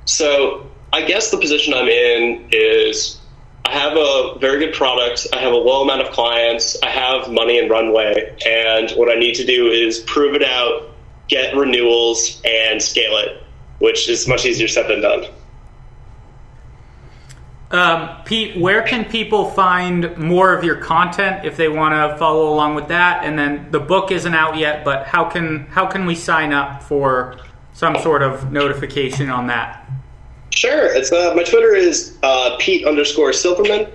So 0.05 0.69
I 0.93 1.03
guess 1.03 1.31
the 1.31 1.37
position 1.37 1.73
I'm 1.73 1.87
in 1.87 2.47
is 2.51 3.19
I 3.65 3.71
have 3.77 3.97
a 3.97 4.37
very 4.39 4.59
good 4.65 4.73
product. 4.73 5.27
I 5.33 5.37
have 5.37 5.53
a 5.53 5.57
low 5.57 5.83
amount 5.83 6.01
of 6.01 6.11
clients. 6.11 6.77
I 6.81 6.89
have 6.89 7.31
money 7.31 7.59
and 7.59 7.69
runway. 7.69 8.35
And 8.45 8.91
what 8.91 9.09
I 9.09 9.19
need 9.19 9.35
to 9.35 9.45
do 9.45 9.67
is 9.67 9.99
prove 9.99 10.35
it 10.35 10.43
out, 10.43 10.89
get 11.27 11.55
renewals, 11.55 12.41
and 12.43 12.81
scale 12.81 13.17
it, 13.17 13.43
which 13.79 14.09
is 14.09 14.27
much 14.27 14.45
easier 14.45 14.67
said 14.67 14.87
than 14.87 15.01
done. 15.01 15.25
Um, 17.71 18.21
Pete, 18.25 18.57
where 18.57 18.81
can 18.81 19.05
people 19.05 19.51
find 19.51 20.17
more 20.17 20.53
of 20.53 20.63
your 20.63 20.75
content 20.75 21.45
if 21.45 21.55
they 21.55 21.69
want 21.69 21.93
to 21.93 22.17
follow 22.17 22.53
along 22.53 22.75
with 22.75 22.89
that? 22.89 23.23
And 23.23 23.39
then 23.39 23.71
the 23.71 23.79
book 23.79 24.11
isn't 24.11 24.33
out 24.33 24.57
yet, 24.57 24.83
but 24.83 25.07
how 25.07 25.29
can 25.29 25.67
how 25.67 25.87
can 25.87 26.05
we 26.05 26.15
sign 26.15 26.51
up 26.51 26.83
for 26.83 27.37
some 27.73 27.97
sort 27.99 28.23
of 28.23 28.51
notification 28.51 29.29
on 29.29 29.47
that? 29.47 29.89
Sure, 30.53 30.93
it's 30.93 31.13
uh, 31.13 31.33
my 31.33 31.43
Twitter 31.43 31.73
is 31.73 32.17
uh, 32.23 32.57
Pete 32.59 32.85
underscore 32.85 33.31
Silverman, 33.31 33.87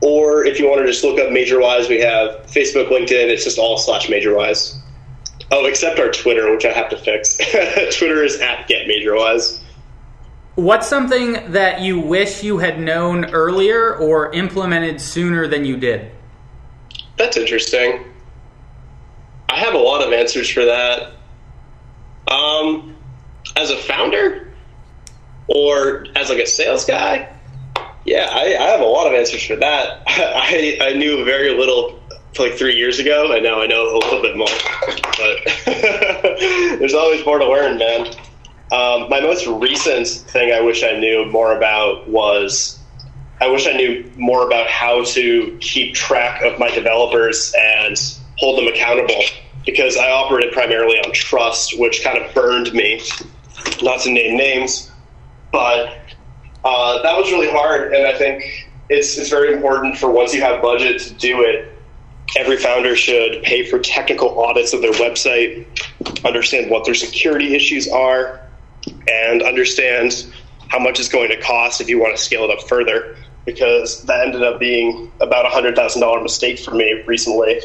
or 0.00 0.44
if 0.44 0.58
you 0.58 0.68
want 0.68 0.80
to 0.80 0.86
just 0.86 1.04
look 1.04 1.20
up 1.20 1.28
MajorWise, 1.28 1.88
we 1.88 2.00
have 2.00 2.46
Facebook, 2.46 2.88
LinkedIn. 2.88 3.28
It's 3.28 3.44
just 3.44 3.58
all 3.58 3.78
slash 3.78 4.08
MajorWise. 4.08 4.76
Oh, 5.52 5.66
except 5.66 6.00
our 6.00 6.10
Twitter, 6.10 6.50
which 6.52 6.64
I 6.64 6.72
have 6.72 6.88
to 6.90 6.96
fix. 6.96 7.36
Twitter 7.96 8.24
is 8.24 8.40
at 8.40 8.66
Get 8.66 8.88
MajorWise. 8.88 9.59
What's 10.56 10.88
something 10.88 11.52
that 11.52 11.80
you 11.80 12.00
wish 12.00 12.42
you 12.42 12.58
had 12.58 12.80
known 12.80 13.26
earlier 13.26 13.94
or 13.96 14.32
implemented 14.32 15.00
sooner 15.00 15.46
than 15.46 15.64
you 15.64 15.76
did? 15.76 16.10
That's 17.16 17.36
interesting. 17.36 18.04
I 19.48 19.58
have 19.58 19.74
a 19.74 19.78
lot 19.78 20.06
of 20.06 20.12
answers 20.12 20.48
for 20.48 20.64
that. 20.64 21.12
Um, 22.28 22.96
as 23.56 23.70
a 23.70 23.76
founder 23.76 24.52
or 25.46 26.06
as 26.16 26.28
like 26.30 26.38
a 26.38 26.46
sales 26.46 26.84
guy, 26.84 27.32
yeah, 28.04 28.28
I, 28.30 28.56
I 28.56 28.66
have 28.70 28.80
a 28.80 28.86
lot 28.86 29.06
of 29.06 29.14
answers 29.14 29.44
for 29.44 29.56
that. 29.56 30.02
I, 30.06 30.78
I 30.80 30.92
knew 30.94 31.24
very 31.24 31.56
little 31.56 32.00
like 32.38 32.54
three 32.54 32.76
years 32.76 32.98
ago, 32.98 33.32
and 33.32 33.44
now 33.44 33.60
I 33.60 33.66
know 33.66 33.94
a 33.94 33.98
little 33.98 34.22
bit 34.22 34.36
more. 34.36 34.48
But 34.86 35.36
there's 36.78 36.94
always 36.94 37.24
more 37.26 37.38
to 37.38 37.48
learn, 37.48 37.78
man. 37.78 38.14
Um, 38.72 39.08
my 39.10 39.20
most 39.20 39.46
recent 39.46 40.06
thing 40.06 40.52
I 40.52 40.60
wish 40.60 40.84
I 40.84 40.98
knew 40.98 41.26
more 41.26 41.56
about 41.56 42.08
was 42.08 42.78
I 43.40 43.48
wish 43.48 43.66
I 43.66 43.72
knew 43.72 44.08
more 44.16 44.46
about 44.46 44.68
how 44.68 45.02
to 45.04 45.58
keep 45.60 45.94
track 45.94 46.42
of 46.42 46.58
my 46.58 46.70
developers 46.70 47.52
and 47.58 47.96
hold 48.38 48.58
them 48.58 48.68
accountable 48.68 49.22
because 49.66 49.96
I 49.96 50.10
operated 50.10 50.52
primarily 50.52 50.98
on 50.98 51.12
trust, 51.12 51.78
which 51.78 52.04
kind 52.04 52.18
of 52.18 52.32
burned 52.34 52.72
me. 52.72 53.02
Not 53.82 54.00
to 54.02 54.12
name 54.12 54.36
names, 54.36 54.90
but 55.52 55.98
uh, 56.64 57.02
that 57.02 57.16
was 57.16 57.30
really 57.32 57.50
hard, 57.50 57.92
and 57.92 58.06
I 58.06 58.16
think 58.16 58.68
it's 58.88 59.18
it's 59.18 59.30
very 59.30 59.52
important 59.52 59.96
for 59.96 60.10
once 60.10 60.34
you 60.34 60.42
have 60.42 60.62
budget 60.62 61.00
to 61.02 61.14
do 61.14 61.42
it. 61.42 61.72
Every 62.36 62.56
founder 62.56 62.94
should 62.94 63.42
pay 63.42 63.68
for 63.68 63.78
technical 63.80 64.38
audits 64.40 64.72
of 64.72 64.82
their 64.82 64.92
website, 64.92 65.66
understand 66.24 66.70
what 66.70 66.84
their 66.84 66.94
security 66.94 67.54
issues 67.54 67.88
are, 67.88 68.40
and 69.08 69.42
understand 69.42 70.26
how 70.68 70.78
much 70.78 71.00
it's 71.00 71.08
going 71.08 71.30
to 71.30 71.40
cost 71.40 71.80
if 71.80 71.88
you 71.88 71.98
want 71.98 72.16
to 72.16 72.22
scale 72.22 72.44
it 72.44 72.50
up 72.50 72.66
further. 72.68 73.16
Because 73.46 74.04
that 74.04 74.26
ended 74.26 74.42
up 74.42 74.60
being 74.60 75.10
about 75.20 75.46
a 75.46 75.48
hundred 75.48 75.74
thousand 75.74 76.02
dollar 76.02 76.22
mistake 76.22 76.58
for 76.58 76.72
me 76.72 77.02
recently, 77.06 77.60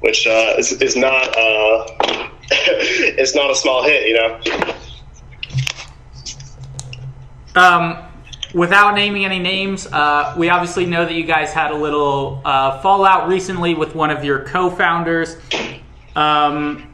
which 0.00 0.26
uh, 0.26 0.54
is, 0.58 0.72
is 0.82 0.96
not 0.96 1.28
uh, 1.36 1.86
it's 2.50 3.34
not 3.34 3.50
a 3.50 3.54
small 3.54 3.84
hit, 3.84 4.08
you 4.08 4.14
know. 4.14 4.40
Um, 7.54 7.98
without 8.54 8.94
naming 8.94 9.24
any 9.24 9.38
names, 9.38 9.86
uh, 9.86 10.34
we 10.36 10.48
obviously 10.48 10.84
know 10.84 11.04
that 11.04 11.14
you 11.14 11.24
guys 11.24 11.52
had 11.52 11.70
a 11.70 11.76
little 11.76 12.42
uh, 12.44 12.80
fallout 12.80 13.28
recently 13.28 13.74
with 13.74 13.94
one 13.94 14.10
of 14.10 14.24
your 14.24 14.40
co-founders. 14.40 15.36
Um, 16.16 16.89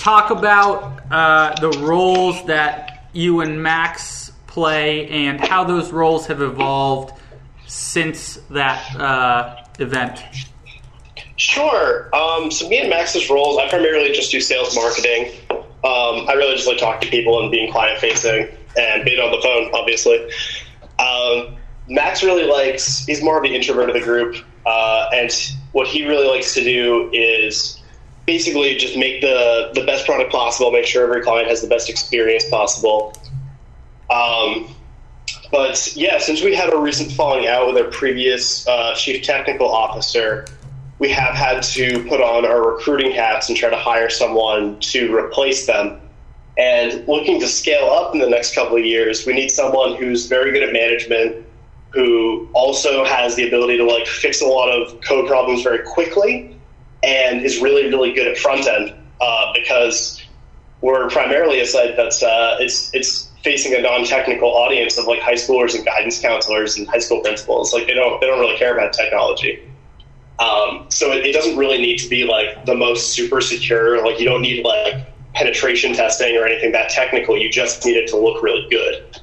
talk 0.00 0.30
about 0.30 1.02
uh, 1.10 1.54
the 1.60 1.78
roles 1.80 2.44
that 2.46 3.08
you 3.12 3.40
and 3.40 3.62
Max 3.62 4.32
play 4.46 5.06
and 5.08 5.38
how 5.38 5.62
those 5.62 5.92
roles 5.92 6.26
have 6.26 6.40
evolved 6.40 7.12
since 7.66 8.36
that 8.50 8.96
uh, 8.96 9.62
event. 9.78 10.22
Sure. 11.36 12.14
Um, 12.14 12.50
so 12.50 12.68
me 12.68 12.80
and 12.80 12.90
Max's 12.90 13.28
roles, 13.30 13.58
I 13.58 13.68
primarily 13.68 14.12
just 14.12 14.30
do 14.30 14.40
sales 14.40 14.74
marketing. 14.74 15.32
Um, 15.50 16.28
I 16.28 16.34
really 16.36 16.54
just 16.54 16.66
like 16.66 16.78
talking 16.78 17.08
to 17.08 17.10
people 17.10 17.40
and 17.40 17.50
being 17.50 17.70
client 17.70 17.98
facing 17.98 18.48
and 18.76 19.04
being 19.04 19.20
on 19.20 19.30
the 19.30 19.40
phone, 19.42 19.70
obviously. 19.74 20.30
Um, 20.98 21.56
Max 21.88 22.22
really 22.22 22.44
likes, 22.44 23.04
he's 23.04 23.22
more 23.22 23.36
of 23.36 23.42
the 23.42 23.54
introvert 23.54 23.88
of 23.88 23.94
the 23.94 24.02
group. 24.02 24.36
Uh, 24.64 25.08
and 25.12 25.30
what 25.72 25.86
he 25.88 26.06
really 26.06 26.26
likes 26.28 26.54
to 26.54 26.64
do 26.64 27.10
is 27.12 27.79
basically 28.30 28.76
just 28.76 28.96
make 28.96 29.20
the, 29.20 29.72
the 29.74 29.84
best 29.84 30.06
product 30.06 30.30
possible, 30.30 30.70
make 30.70 30.86
sure 30.86 31.02
every 31.02 31.20
client 31.20 31.48
has 31.48 31.60
the 31.60 31.66
best 31.66 31.90
experience 31.90 32.48
possible. 32.48 33.12
Um, 34.08 34.72
but 35.50 35.92
yeah, 35.96 36.18
since 36.18 36.40
we 36.40 36.54
had 36.54 36.72
a 36.72 36.78
recent 36.78 37.10
falling 37.10 37.48
out 37.48 37.66
with 37.66 37.76
our 37.76 37.90
previous 37.90 38.68
uh, 38.68 38.94
chief 38.94 39.24
technical 39.24 39.68
officer, 39.68 40.46
we 41.00 41.08
have 41.08 41.34
had 41.34 41.60
to 41.74 42.04
put 42.04 42.20
on 42.20 42.46
our 42.46 42.70
recruiting 42.70 43.10
hats 43.10 43.48
and 43.48 43.58
try 43.58 43.68
to 43.68 43.76
hire 43.76 44.08
someone 44.08 44.78
to 44.78 45.12
replace 45.12 45.66
them. 45.66 46.00
And 46.56 47.08
looking 47.08 47.40
to 47.40 47.48
scale 47.48 47.90
up 47.90 48.14
in 48.14 48.20
the 48.20 48.30
next 48.30 48.54
couple 48.54 48.76
of 48.76 48.84
years, 48.84 49.26
we 49.26 49.32
need 49.32 49.48
someone 49.48 49.96
who's 49.96 50.26
very 50.26 50.52
good 50.52 50.62
at 50.62 50.72
management, 50.72 51.44
who 51.88 52.48
also 52.52 53.04
has 53.04 53.34
the 53.34 53.48
ability 53.48 53.76
to 53.78 53.84
like 53.84 54.06
fix 54.06 54.40
a 54.40 54.46
lot 54.46 54.68
of 54.70 55.00
code 55.00 55.26
problems 55.26 55.64
very 55.64 55.80
quickly, 55.84 56.49
and 57.02 57.44
is 57.44 57.60
really 57.60 57.88
really 57.88 58.12
good 58.12 58.26
at 58.26 58.36
front 58.36 58.66
end 58.66 58.94
uh, 59.20 59.52
because 59.54 60.22
we're 60.80 61.08
primarily 61.10 61.60
a 61.60 61.66
site 61.66 61.96
that's 61.96 62.22
uh, 62.22 62.56
it's 62.60 62.94
it's 62.94 63.30
facing 63.42 63.74
a 63.74 63.80
non-technical 63.80 64.48
audience 64.48 64.98
of 64.98 65.06
like 65.06 65.20
high 65.20 65.34
schoolers 65.34 65.74
and 65.74 65.84
guidance 65.84 66.20
counselors 66.20 66.76
and 66.76 66.86
high 66.88 66.98
school 66.98 67.20
principals. 67.20 67.72
Like 67.72 67.86
they 67.86 67.94
don't 67.94 68.20
they 68.20 68.26
don't 68.26 68.40
really 68.40 68.56
care 68.56 68.74
about 68.74 68.92
technology. 68.92 69.66
Um, 70.38 70.86
so 70.88 71.12
it, 71.12 71.26
it, 71.26 71.32
doesn't 71.34 71.58
really 71.58 71.76
need 71.76 71.98
to 71.98 72.08
be 72.08 72.24
like 72.24 72.64
the 72.64 72.74
most 72.74 73.12
super 73.12 73.42
secure. 73.42 74.02
Like 74.02 74.18
you 74.18 74.24
don't 74.24 74.40
need 74.40 74.64
like 74.64 75.06
penetration 75.34 75.92
testing 75.92 76.34
or 76.36 76.46
anything 76.46 76.72
that 76.72 76.88
technical. 76.88 77.36
You 77.36 77.50
just 77.50 77.84
need 77.84 77.96
it 77.96 78.08
to 78.08 78.16
look 78.16 78.42
really 78.42 78.66
good. 78.70 79.20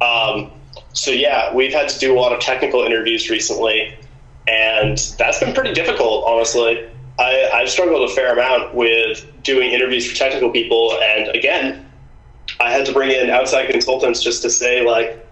Um, 0.00 0.52
so 0.92 1.10
yeah, 1.10 1.52
we've 1.52 1.72
had 1.72 1.88
to 1.88 1.98
do 1.98 2.16
a 2.16 2.18
lot 2.18 2.32
of 2.32 2.38
technical 2.38 2.84
interviews 2.84 3.28
recently, 3.30 3.98
and 4.48 4.98
that's 5.18 5.40
been 5.40 5.54
pretty 5.54 5.72
difficult, 5.72 6.24
honestly. 6.26 6.88
I, 7.18 7.50
I've 7.54 7.70
struggled 7.70 8.10
a 8.10 8.12
fair 8.12 8.32
amount 8.32 8.74
with 8.74 9.24
doing 9.42 9.70
interviews 9.70 10.10
for 10.10 10.16
technical 10.16 10.50
people, 10.50 10.98
and 11.02 11.28
again, 11.28 11.88
I 12.60 12.70
had 12.70 12.86
to 12.86 12.92
bring 12.92 13.10
in 13.10 13.30
outside 13.30 13.70
consultants 13.70 14.22
just 14.22 14.42
to 14.42 14.50
say 14.50 14.84
like, 14.84 15.24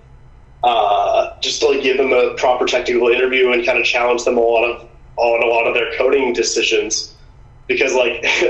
uh, 0.64 1.38
just 1.40 1.60
to 1.60 1.68
like 1.68 1.82
give 1.82 1.96
them 1.96 2.12
a 2.12 2.34
proper 2.34 2.66
technical 2.66 3.08
interview 3.08 3.52
and 3.52 3.64
kind 3.64 3.78
of 3.78 3.84
challenge 3.84 4.24
them 4.24 4.38
a 4.38 4.40
lot 4.40 4.64
of 4.64 4.88
on 5.16 5.42
a 5.42 5.46
lot 5.46 5.66
of 5.66 5.74
their 5.74 5.92
coding 5.96 6.32
decisions. 6.32 7.14
Because 7.66 7.94
like 7.94 8.24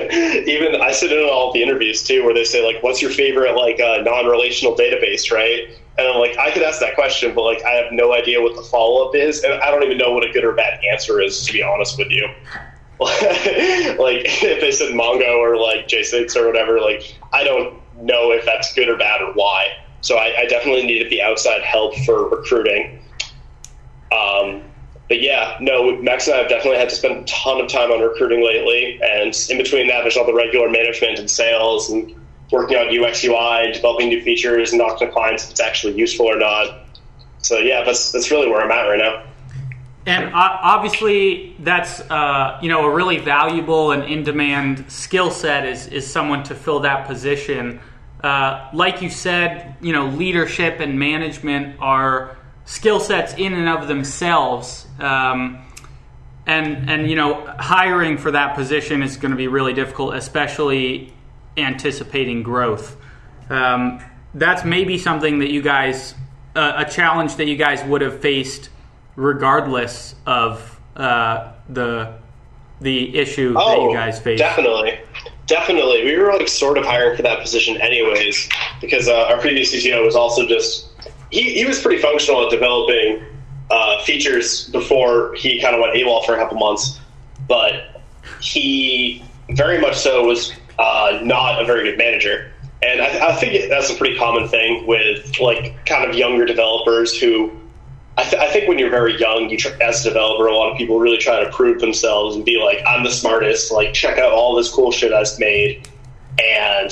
even 0.47 0.81
I 0.81 0.93
sit 0.93 1.13
in 1.13 1.19
on 1.19 1.31
all 1.31 1.53
the 1.53 1.63
interviews 1.63 2.03
too, 2.03 2.25
where 2.25 2.35
they 2.35 2.45
say 2.45 2.65
like, 2.65 2.83
"What's 2.83 3.03
your 3.03 3.11
favorite 3.11 3.57
like 3.57 3.81
uh, 3.81 4.03
non-relational 4.03 4.77
database?" 4.77 5.31
Right? 5.31 5.69
And 5.99 6.07
I'm 6.07 6.19
like, 6.19 6.39
I 6.39 6.51
could 6.51 6.63
ask 6.63 6.81
that 6.81 6.95
question, 6.95 7.35
but 7.35 7.43
like 7.43 7.63
I 7.65 7.73
have 7.73 7.93
no 7.93 8.15
idea 8.15 8.41
what 8.41 8.57
the 8.57 8.63
follow-up 8.63 9.15
is, 9.15 9.45
and 9.45 9.53
I 9.55 9.71
don't 9.71 9.83
even 9.83 9.99
know 9.99 10.13
what 10.13 10.25
a 10.25 10.33
good 10.33 10.45
or 10.45 10.53
bad 10.53 10.81
answer 10.91 11.21
is. 11.21 11.45
To 11.47 11.53
be 11.53 11.63
honest 11.63 11.99
with 11.99 12.11
you, 12.11 12.27
like 13.01 14.25
if 14.25 14.61
they 14.61 14.73
said 14.73 14.93
Mongo 14.93 15.39
or 15.39 15.57
like 15.57 15.89
J6 15.89 16.35
or 16.37 16.47
whatever, 16.47 16.81
like 16.81 17.15
I 17.33 17.45
don't 17.45 17.81
know 18.01 18.33
if 18.33 18.45
that's 18.45 18.73
good 18.75 18.89
or 18.89 18.97
bad 18.97 19.21
or 19.21 19.33
why. 19.35 19.69
So 20.01 20.17
I, 20.17 20.35
I 20.41 20.47
definitely 20.47 20.85
needed 20.85 21.11
the 21.11 21.23
outside 21.23 21.63
help 21.63 21.95
for 22.07 22.29
recruiting. 22.29 22.99
Um, 24.11 24.65
but 25.09 25.21
yeah, 25.21 25.57
no, 25.61 25.97
Max 26.01 26.27
and 26.27 26.37
I 26.37 26.39
have 26.39 26.49
definitely 26.49 26.79
had 26.79 26.89
to 26.89 26.95
spend 26.97 27.17
a 27.17 27.25
ton 27.25 27.61
of 27.61 27.69
time 27.69 27.91
on 27.91 28.01
recruiting 28.01 28.45
lately. 28.45 28.99
And 29.03 29.35
in 29.51 29.59
between 29.59 29.87
that, 29.89 30.03
there's 30.03 30.17
all 30.17 30.27
the 30.27 30.35
regular 30.35 30.71
management 30.71 31.19
and 31.19 31.31
sales 31.31 31.91
and 31.91 32.15
working 32.53 32.77
on 32.77 32.87
UX 32.89 33.25
UI, 33.25 33.73
developing 33.73 34.09
new 34.09 34.23
features, 34.23 34.73
and 34.73 34.81
talking 34.81 35.09
to 35.09 35.13
clients 35.13 35.45
if 35.45 35.51
it's 35.51 35.61
actually 35.61 35.95
useful 35.95 36.27
or 36.27 36.39
not. 36.39 36.87
So 37.39 37.59
yeah, 37.59 37.83
that's 37.83 38.13
that's 38.13 38.31
really 38.31 38.49
where 38.49 38.61
I'm 38.61 38.71
at 38.71 38.89
right 38.89 38.99
now. 38.99 39.25
And 40.05 40.33
obviously, 40.35 41.57
that's 41.61 42.01
uh, 42.01 42.59
you 42.63 42.69
know 42.69 42.85
a 42.85 42.95
really 42.95 43.19
valuable 43.19 43.93
and 43.93 44.05
in-demand 44.05 44.91
skill 44.91 45.31
set 45.31 45.67
is 45.67 45.87
is 45.89 46.11
someone 46.11 46.43
to 46.45 46.55
fill 46.55 46.81
that 46.81 47.07
position. 47.07 47.81
Uh, 48.23 48.69
like 48.73 49.03
you 49.03 49.11
said, 49.11 49.77
you 49.81 49.93
know, 49.93 50.07
leadership 50.07 50.79
and 50.79 50.99
management 50.99 51.77
are 51.81 52.37
skill 52.65 53.01
sets 53.01 53.35
in 53.35 53.53
and 53.53 53.69
of 53.69 53.89
themselves. 53.89 54.87
Um, 55.01 55.65
and 56.47 56.91
and 56.91 57.09
you 57.09 57.17
know, 57.17 57.47
hiring 57.59 58.19
for 58.19 58.33
that 58.33 58.55
position 58.55 59.03
is 59.03 59.17
going 59.17 59.31
to 59.31 59.37
be 59.37 59.49
really 59.49 59.73
difficult, 59.73 60.15
especially 60.15 61.13
anticipating 61.57 62.43
growth. 62.43 62.97
Um, 63.51 64.03
that's 64.35 64.65
maybe 64.65 64.99
something 64.99 65.41
that 65.41 65.51
you 65.51 65.63
guys, 65.63 66.15
uh, 66.57 66.85
a 66.87 66.91
challenge 66.91 67.37
that 67.37 67.47
you 67.47 67.57
guys 67.57 67.85
would 67.85 68.01
have 68.01 68.21
faced 68.21 68.71
regardless 69.17 70.15
of 70.27 70.81
uh, 70.97 71.53
the 71.69 72.15
the 72.81 73.17
issue 73.17 73.55
oh, 73.57 73.69
that 73.69 73.83
you 73.83 73.91
oh, 73.91 73.95
guys 73.95 74.19
faced. 74.19 74.39
Definitely. 74.39 74.99
Definitely, 75.47 76.05
we 76.05 76.17
were 76.17 76.33
like 76.33 76.49
sort 76.49 76.79
of 76.79 76.85
hiring 76.85 77.17
for 77.17 77.23
that 77.23 77.41
position 77.41 77.77
anyways, 77.81 78.49
because 78.81 79.09
uh, 79.09 79.27
our 79.29 79.39
previous 79.39 79.75
CTO 79.75 80.05
was 80.05 80.17
also 80.17 80.47
just 80.47 80.89
he, 81.31 81.55
he 81.55 81.65
was 81.65 81.81
pretty 81.81 82.01
functional 82.01 82.45
at 82.45 82.51
developing 82.51 83.23
uh, 83.71 84.03
features 84.03 84.69
before 84.69 85.35
he 85.35 85.61
kind 85.61 85.75
of 85.75 85.81
went 85.81 85.95
AWOL 85.95 86.25
for 86.25 86.35
a 86.35 86.39
couple 86.39 86.59
months, 86.59 87.01
but 87.49 88.03
he 88.41 89.25
very 89.51 89.81
much 89.81 89.97
so 89.99 90.25
was 90.25 90.53
uh, 90.79 91.21
not 91.23 91.61
a 91.61 91.65
very 91.65 91.85
good 91.85 91.99
manager, 91.99 92.53
and 92.83 93.01
I, 93.01 93.31
I 93.31 93.35
think 93.37 93.69
that's 93.69 93.91
a 93.91 93.95
pretty 93.95 94.17
common 94.17 94.49
thing 94.49 94.87
with 94.87 95.39
like 95.41 95.85
kind 95.87 96.09
of 96.09 96.17
younger 96.17 96.45
developers 96.45 97.17
who 97.19 97.53
I, 98.19 98.25
th- 98.25 98.43
I, 98.43 98.51
think 98.51 98.69
when 98.69 98.79
you're 98.79 98.91
very 98.91 99.19
young, 99.19 99.49
you 99.49 99.57
try, 99.57 99.73
as 99.81 100.05
a 100.05 100.11
developer, 100.11 100.47
a 100.47 100.55
lot 100.55 100.71
of 100.71 100.77
people 100.77 101.01
really 101.01 101.17
try 101.17 101.43
to 101.43 101.51
prove 101.51 101.81
themselves 101.81 102.37
and 102.37 102.45
be 102.45 102.59
like, 102.63 102.85
"I'm 102.87 103.05
the 103.05 103.11
smartest." 103.11 103.73
Like, 103.73 103.95
check 103.95 104.19
out 104.19 104.33
all 104.33 104.55
this 104.55 104.71
cool 104.71 104.93
shit 104.93 105.15
I've 105.15 105.27
made, 105.39 105.89
and 106.39 106.91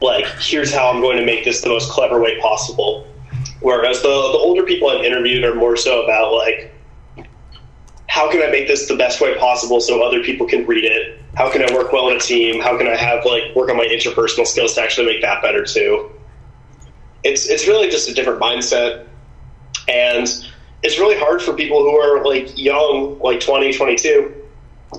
like, 0.00 0.26
here's 0.38 0.72
how 0.72 0.90
I'm 0.90 1.00
going 1.00 1.16
to 1.16 1.24
make 1.24 1.44
this 1.44 1.62
the 1.62 1.68
most 1.68 1.90
clever 1.90 2.20
way 2.20 2.38
possible. 2.40 3.06
Whereas 3.60 4.00
the 4.02 4.08
the 4.08 4.38
older 4.38 4.62
people 4.62 4.88
I've 4.88 5.04
interviewed 5.04 5.42
are 5.44 5.56
more 5.56 5.76
so 5.76 6.04
about 6.04 6.32
like, 6.32 6.72
how 8.08 8.30
can 8.30 8.42
I 8.42 8.50
make 8.50 8.68
this 8.68 8.86
the 8.86 8.96
best 8.96 9.20
way 9.20 9.36
possible 9.38 9.80
so 9.80 10.02
other 10.02 10.22
people 10.22 10.46
can 10.46 10.66
read 10.66 10.84
it? 10.84 11.20
How 11.36 11.52
can 11.52 11.62
I 11.62 11.72
work 11.74 11.92
well 11.92 12.08
in 12.08 12.16
a 12.16 12.20
team? 12.20 12.62
How 12.62 12.78
can 12.78 12.88
I 12.88 12.96
have 12.96 13.26
like 13.26 13.54
work 13.54 13.68
on 13.68 13.76
my 13.76 13.84
interpersonal 13.84 14.46
skills 14.46 14.74
to 14.74 14.82
actually 14.82 15.06
make 15.06 15.20
that 15.20 15.42
better 15.42 15.64
too? 15.64 16.10
It's 17.24 17.46
it's 17.48 17.68
really 17.68 17.90
just 17.90 18.08
a 18.08 18.14
different 18.14 18.40
mindset 18.40 19.06
and 19.86 20.26
it's 20.82 20.98
really 20.98 21.18
hard 21.18 21.42
for 21.42 21.52
people 21.52 21.80
who 21.80 21.96
are 21.96 22.24
like 22.24 22.56
young, 22.56 23.18
like 23.18 23.40
20, 23.40 23.72
22, 23.72 24.34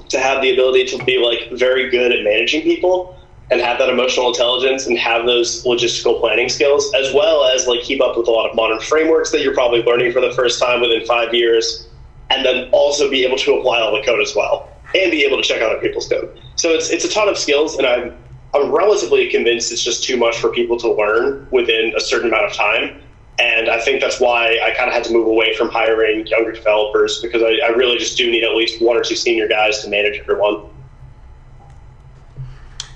to 0.10 0.20
have 0.20 0.42
the 0.42 0.52
ability 0.54 0.86
to 0.86 1.04
be 1.06 1.18
like 1.18 1.58
very 1.58 1.90
good 1.90 2.12
at 2.12 2.24
managing 2.24 2.62
people 2.62 3.18
and 3.50 3.62
have 3.62 3.80
that 3.80 3.90
emotional 3.90 4.28
intelligence 4.28 4.86
and 4.86 4.98
have 4.98 5.26
those 5.26 5.64
logistical 5.64 6.20
planning 6.20 6.50
skills, 6.50 6.94
as 6.94 7.14
well 7.14 7.46
as 7.46 7.66
like 7.66 7.82
keep 7.82 8.02
up 8.02 8.18
with 8.18 8.28
a 8.28 8.32
lot 8.32 8.48
of 8.48 8.56
modern 8.56 8.80
frameworks 8.80 9.32
that 9.32 9.42
you're 9.42 9.54
probably 9.54 9.82
learning 9.84 10.12
for 10.12 10.22
the 10.22 10.34
first 10.34 10.62
time 10.62 10.82
within 10.82 11.04
five 11.06 11.34
years, 11.34 11.88
and 12.30 12.46
then 12.46 12.70
also 12.72 13.10
be 13.10 13.24
able 13.26 13.38
to 13.38 13.56
apply 13.56 13.80
all 13.80 13.96
the 13.96 14.04
code 14.04 14.20
as 14.20 14.36
well 14.36 14.70
and 15.04 15.12
be 15.12 15.24
able 15.24 15.38
to 15.38 15.43
check 15.43 15.62
out 15.62 15.72
other 15.72 15.82
people's 15.82 16.08
code. 16.08 16.39
So 16.56 16.70
it's 16.70 16.89
it's 16.89 17.06
a 17.06 17.10
ton 17.10 17.30
of 17.30 17.38
skills, 17.38 17.78
and 17.78 17.86
I'm 17.86 18.18
I'm 18.54 18.72
relatively 18.72 19.30
convinced 19.30 19.72
it's 19.72 19.84
just 19.84 20.04
too 20.04 20.18
much 20.18 20.38
for 20.38 20.50
people 20.50 20.78
to 20.80 20.91
learn 20.91 21.48
within 21.52 21.93
a 21.95 22.00
certain 22.00 22.28
amount 22.30 22.45
of 22.45 22.54
time. 22.54 23.02
And 23.39 23.70
I 23.70 23.80
think 23.80 24.02
that's 24.02 24.20
why 24.20 24.60
I 24.64 24.72
kind 24.72 24.88
of 24.88 24.95
had 24.95 25.04
to 25.06 25.14
move 25.14 25.28
away 25.28 25.56
from 25.56 25.70
hiring 25.70 26.26
younger 26.26 26.52
developers 26.52 27.22
because 27.22 27.43
I, 27.43 27.60
I 27.64 27.70
really 27.70 28.00
just 28.00 28.18
do 28.18 28.32
need 28.32 28.43
at 28.43 28.56
least 28.56 28.82
one 28.82 28.98
or 28.98 29.04
two 29.04 29.16
senior 29.16 29.48
guys 29.48 29.84
to 29.84 29.89
manage 29.89 30.20
everyone. 30.20 30.70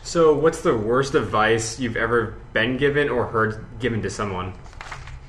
So, 0.02 0.34
what's 0.34 0.62
the 0.62 0.76
worst 0.76 1.14
advice 1.14 1.80
you've 1.80 1.96
ever 1.96 2.36
been 2.54 2.78
given 2.78 3.08
or 3.08 3.28
heard 3.28 3.64
given 3.80 4.02
to 4.02 4.10
someone? 4.10 4.54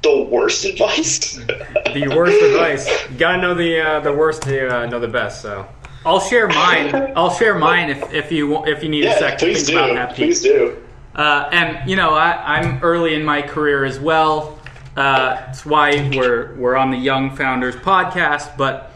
The 0.03 0.23
worst 0.23 0.65
advice? 0.65 1.35
the 1.37 2.13
worst 2.17 2.43
advice. 2.43 2.89
You 3.11 3.19
gotta 3.19 3.43
know 3.43 3.55
the 3.55 3.81
uh, 3.81 4.01
the 4.01 4.13
worst 4.13 4.43
to 4.43 4.77
uh, 4.77 4.87
know 4.87 4.99
the 4.99 5.09
best. 5.09 5.43
So, 5.43 5.69
I'll 6.05 6.21
share 6.21 6.49
mine. 6.49 7.13
I'll 7.17 7.31
share 7.31 7.59
mine 7.59 7.91
if, 7.91 8.13
if 8.13 8.33
you 8.33 8.65
if 8.65 8.83
you 8.83 8.89
need 8.89 9.05
yeah, 9.05 9.15
a 9.15 9.19
second 9.19 9.49
to 9.49 9.55
think 9.55 9.67
do. 9.67 9.79
about 9.79 9.95
that. 9.95 10.15
Please 10.15 10.41
do. 10.43 10.83
Uh, 11.15 11.49
and 11.53 11.89
you 11.89 11.97
know, 11.97 12.15
I, 12.15 12.59
I'm 12.59 12.83
early 12.83 13.15
in 13.15 13.25
my 13.25 13.43
career 13.43 13.85
as 13.85 14.01
well. 14.01 14.59
Uh, 14.97 15.37
that's 15.37 15.65
why 15.65 16.11
we're 16.15 16.55
we're 16.57 16.77
on 16.77 16.91
the 16.91 16.97
Young 16.97 17.37
Founders 17.37 17.77
podcast. 17.77 18.57
But 18.57 18.93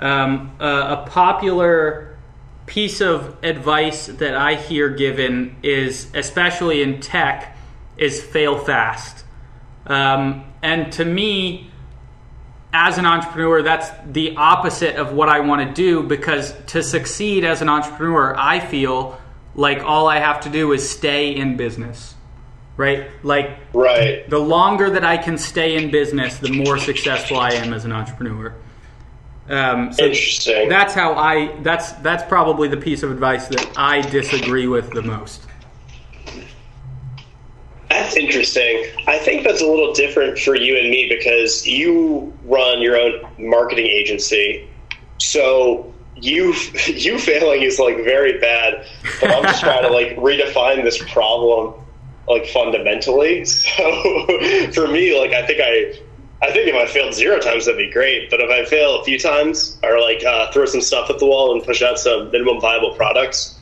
um, 0.00 0.52
uh, 0.60 1.02
a 1.04 1.10
popular 1.10 2.16
piece 2.66 3.00
of 3.00 3.42
advice 3.42 4.06
that 4.06 4.34
I 4.34 4.54
hear 4.54 4.90
given 4.90 5.56
is, 5.62 6.08
especially 6.14 6.82
in 6.82 7.00
tech, 7.00 7.56
is 7.96 8.22
fail 8.22 8.58
fast. 8.58 9.24
Um, 9.86 10.44
and 10.62 10.92
to 10.92 11.04
me, 11.04 11.70
as 12.72 12.98
an 12.98 13.06
entrepreneur, 13.06 13.62
that's 13.62 13.90
the 14.06 14.36
opposite 14.36 14.96
of 14.96 15.12
what 15.12 15.28
I 15.28 15.40
want 15.40 15.66
to 15.66 15.74
do 15.74 16.02
because 16.02 16.54
to 16.68 16.82
succeed 16.82 17.44
as 17.44 17.62
an 17.62 17.68
entrepreneur, 17.68 18.34
I 18.36 18.60
feel 18.60 19.18
like 19.54 19.82
all 19.82 20.06
I 20.06 20.18
have 20.18 20.40
to 20.42 20.50
do 20.50 20.72
is 20.72 20.88
stay 20.88 21.34
in 21.34 21.56
business 21.56 22.14
right? 22.78 23.10
Like, 23.22 23.58
right. 23.74 24.28
The 24.30 24.38
longer 24.38 24.88
that 24.88 25.04
I 25.04 25.18
can 25.18 25.36
stay 25.36 25.76
in 25.76 25.90
business, 25.90 26.38
the 26.38 26.50
more 26.50 26.78
successful 26.78 27.36
I 27.36 27.50
am 27.50 27.74
as 27.74 27.84
an 27.84 27.92
entrepreneur. 27.92 28.54
Um, 29.48 29.92
so 29.92 30.04
Interesting. 30.04 30.68
That's 30.68 30.94
how 30.94 31.14
I. 31.14 31.60
That's 31.62 31.92
that's 31.92 32.22
probably 32.22 32.68
the 32.68 32.76
piece 32.76 33.02
of 33.02 33.10
advice 33.10 33.48
that 33.48 33.78
I 33.78 34.02
disagree 34.02 34.68
with 34.68 34.90
the 34.92 35.02
most. 35.02 35.46
That's 37.88 38.16
interesting. 38.16 38.84
I 39.06 39.18
think 39.18 39.44
that's 39.44 39.62
a 39.62 39.66
little 39.66 39.92
different 39.94 40.38
for 40.38 40.54
you 40.54 40.76
and 40.76 40.90
me 40.90 41.08
because 41.08 41.66
you 41.66 42.36
run 42.44 42.82
your 42.82 42.96
own 42.96 43.26
marketing 43.38 43.86
agency. 43.86 44.68
So 45.18 45.92
you 46.16 46.52
you 46.86 47.18
failing 47.18 47.62
is 47.62 47.78
like 47.78 47.96
very 47.96 48.38
bad. 48.38 48.86
But 49.20 49.30
I'm 49.30 49.42
just 49.44 49.60
trying 49.60 49.82
to 49.82 49.90
like 49.90 50.16
redefine 50.16 50.84
this 50.84 50.98
problem 51.10 51.74
like 52.28 52.46
fundamentally. 52.46 53.44
So 53.78 54.72
for 54.72 54.88
me, 54.88 55.18
like 55.18 55.32
I 55.32 55.46
think 55.46 55.60
I 55.62 55.98
I 56.40 56.52
think 56.52 56.68
if 56.68 56.74
I 56.74 56.86
failed 56.86 57.14
zero 57.14 57.40
times, 57.40 57.66
that'd 57.66 57.78
be 57.78 57.90
great. 57.90 58.30
But 58.30 58.40
if 58.40 58.50
I 58.50 58.64
fail 58.68 59.00
a 59.00 59.04
few 59.04 59.18
times, 59.18 59.78
or 59.82 60.00
like 60.00 60.24
uh, 60.24 60.52
throw 60.52 60.66
some 60.66 60.80
stuff 60.80 61.10
at 61.10 61.18
the 61.18 61.26
wall 61.26 61.52
and 61.52 61.64
push 61.64 61.82
out 61.82 61.98
some 61.98 62.30
minimum 62.30 62.60
viable 62.60 62.94
products, 62.94 63.57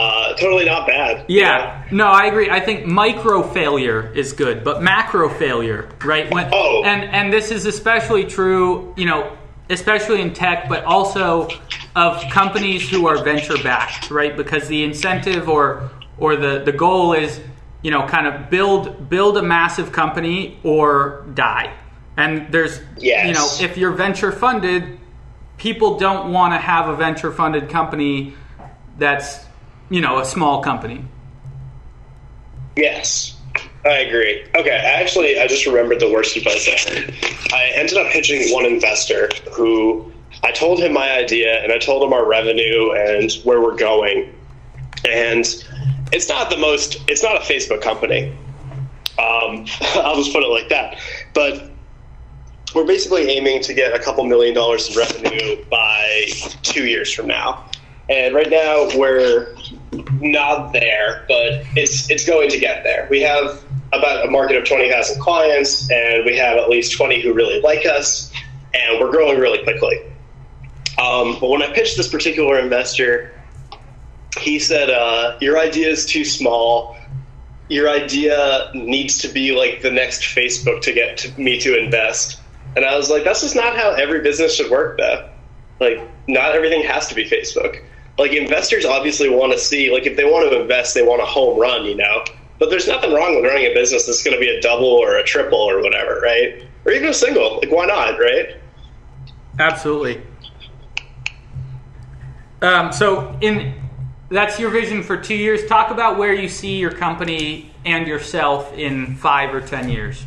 uh, 0.00 0.34
totally 0.34 0.64
not 0.64 0.86
bad. 0.86 1.26
Yeah, 1.28 1.84
you 1.90 1.96
know? 1.96 2.04
no, 2.04 2.10
I 2.10 2.26
agree. 2.26 2.48
I 2.48 2.60
think 2.60 2.86
micro 2.86 3.42
failure 3.42 4.10
is 4.14 4.32
good, 4.32 4.64
but 4.64 4.82
macro 4.82 5.28
failure, 5.28 5.90
right? 6.02 6.32
When, 6.32 6.48
oh, 6.52 6.82
and 6.84 7.04
and 7.04 7.32
this 7.32 7.50
is 7.50 7.66
especially 7.66 8.24
true, 8.24 8.94
you 8.96 9.04
know, 9.04 9.36
especially 9.68 10.22
in 10.22 10.32
tech, 10.32 10.68
but 10.68 10.84
also 10.84 11.48
of 11.94 12.22
companies 12.30 12.88
who 12.88 13.06
are 13.06 13.22
venture 13.22 13.62
backed, 13.62 14.10
right? 14.10 14.34
Because 14.34 14.68
the 14.68 14.82
incentive 14.84 15.48
or 15.48 15.90
or 16.18 16.36
the, 16.36 16.62
the 16.64 16.72
goal 16.72 17.12
is 17.12 17.40
you 17.82 17.90
know 17.90 18.06
kind 18.06 18.26
of 18.26 18.48
build 18.48 19.08
build 19.10 19.36
a 19.36 19.42
massive 19.42 19.92
company 19.92 20.58
or 20.62 21.26
die 21.34 21.74
and 22.16 22.52
there's 22.52 22.80
yes. 22.98 23.26
you 23.26 23.32
know 23.32 23.48
if 23.66 23.78
you're 23.78 23.92
venture 23.92 24.30
funded 24.30 24.98
people 25.56 25.98
don't 25.98 26.30
want 26.30 26.52
to 26.52 26.58
have 26.58 26.88
a 26.88 26.96
venture 26.96 27.32
funded 27.32 27.70
company 27.70 28.34
that's 28.98 29.46
you 29.90 30.00
know 30.00 30.18
a 30.18 30.24
small 30.24 30.62
company 30.62 31.04
yes 32.76 33.36
I 33.84 34.00
agree. 34.00 34.44
Okay, 34.54 34.70
actually, 34.70 35.40
I 35.40 35.46
just 35.46 35.64
remembered 35.64 36.00
the 36.00 36.10
worst 36.10 36.36
advice 36.36 36.68
I 36.68 36.90
heard. 36.90 37.14
I 37.52 37.70
ended 37.74 37.96
up 37.96 38.12
pitching 38.12 38.52
one 38.52 38.66
investor 38.66 39.30
who 39.52 40.12
I 40.42 40.52
told 40.52 40.80
him 40.80 40.92
my 40.92 41.12
idea 41.12 41.62
and 41.62 41.72
I 41.72 41.78
told 41.78 42.02
him 42.02 42.12
our 42.12 42.26
revenue 42.26 42.92
and 42.92 43.32
where 43.44 43.60
we're 43.60 43.76
going. 43.76 44.34
And 45.08 45.46
it's 46.12 46.28
not 46.28 46.50
the 46.50 46.58
most. 46.58 46.98
It's 47.08 47.22
not 47.22 47.36
a 47.36 47.40
Facebook 47.40 47.80
company. 47.80 48.30
Um, 49.18 49.66
I'll 49.94 50.16
just 50.16 50.32
put 50.32 50.42
it 50.42 50.50
like 50.50 50.68
that. 50.68 50.98
But 51.32 51.70
we're 52.74 52.86
basically 52.86 53.30
aiming 53.30 53.62
to 53.62 53.74
get 53.74 53.94
a 53.94 53.98
couple 53.98 54.24
million 54.24 54.54
dollars 54.54 54.90
in 54.90 54.96
revenue 54.96 55.64
by 55.70 56.28
two 56.62 56.86
years 56.86 57.12
from 57.12 57.26
now. 57.26 57.64
And 58.10 58.34
right 58.34 58.50
now 58.50 58.88
we're 58.96 59.54
not 60.20 60.72
there, 60.72 61.24
but 61.28 61.64
it's 61.76 62.10
it's 62.10 62.26
going 62.26 62.50
to 62.50 62.58
get 62.58 62.82
there. 62.82 63.06
We 63.08 63.20
have 63.20 63.62
about 63.92 64.26
a 64.26 64.30
market 64.30 64.56
of 64.56 64.64
twenty 64.64 64.90
thousand 64.90 65.20
clients, 65.20 65.88
and 65.90 66.24
we 66.24 66.36
have 66.36 66.58
at 66.58 66.68
least 66.68 66.96
twenty 66.96 67.20
who 67.20 67.32
really 67.32 67.60
like 67.60 67.86
us, 67.86 68.32
and 68.74 68.98
we're 68.98 69.12
growing 69.12 69.38
really 69.38 69.62
quickly. 69.62 70.00
Um, 70.98 71.38
but 71.40 71.48
when 71.50 71.62
I 71.62 71.72
pitched 71.72 71.96
this 71.96 72.08
particular 72.08 72.58
investor, 72.58 73.32
he 74.40 74.58
said, 74.58 74.90
uh, 74.90 75.38
"Your 75.40 75.58
idea 75.58 75.88
is 75.88 76.04
too 76.04 76.24
small. 76.24 76.96
Your 77.68 77.88
idea 77.88 78.72
needs 78.74 79.18
to 79.18 79.28
be 79.28 79.52
like 79.52 79.82
the 79.82 79.90
next 79.92 80.22
Facebook 80.22 80.82
to 80.82 80.92
get 80.92 81.16
to 81.18 81.40
me 81.40 81.60
to 81.60 81.78
invest." 81.78 82.40
And 82.74 82.84
I 82.84 82.96
was 82.96 83.08
like, 83.08 83.22
"That's 83.22 83.42
just 83.42 83.54
not 83.54 83.76
how 83.76 83.90
every 83.90 84.20
business 84.20 84.56
should 84.56 84.70
work, 84.70 84.98
though. 84.98 85.28
Like, 85.78 86.00
not 86.26 86.56
everything 86.56 86.82
has 86.82 87.06
to 87.08 87.14
be 87.14 87.24
Facebook. 87.24 87.82
Like, 88.20 88.32
investors 88.32 88.84
obviously 88.84 89.30
want 89.30 89.52
to 89.52 89.58
see, 89.58 89.90
like, 89.90 90.06
if 90.06 90.16
they 90.16 90.24
want 90.24 90.50
to 90.50 90.60
invest, 90.60 90.94
they 90.94 91.02
want 91.02 91.22
a 91.22 91.24
home 91.24 91.58
run, 91.58 91.86
you 91.86 91.96
know." 91.96 92.22
But 92.58 92.68
there's 92.68 92.86
nothing 92.86 93.14
wrong 93.14 93.34
with 93.34 93.44
running 93.46 93.64
a 93.64 93.72
business 93.72 94.04
that's 94.04 94.22
going 94.22 94.34
to 94.34 94.40
be 94.40 94.50
a 94.50 94.60
double 94.60 94.86
or 94.86 95.16
a 95.16 95.24
triple 95.24 95.58
or 95.58 95.80
whatever, 95.80 96.20
right? 96.20 96.62
Or 96.84 96.92
even 96.92 97.08
a 97.08 97.14
single. 97.14 97.56
Like, 97.56 97.72
why 97.72 97.86
not, 97.86 98.20
right? 98.20 98.56
Absolutely. 99.58 100.20
Um, 102.60 102.92
so, 102.92 103.34
in 103.40 103.74
that's 104.28 104.60
your 104.60 104.70
vision 104.70 105.02
for 105.02 105.16
two 105.16 105.34
years. 105.34 105.66
Talk 105.66 105.90
about 105.90 106.18
where 106.18 106.32
you 106.32 106.48
see 106.48 106.76
your 106.76 106.92
company 106.92 107.72
and 107.84 108.06
yourself 108.06 108.72
in 108.74 109.16
five 109.16 109.54
or 109.54 109.60
ten 109.60 109.88
years. 109.88 110.24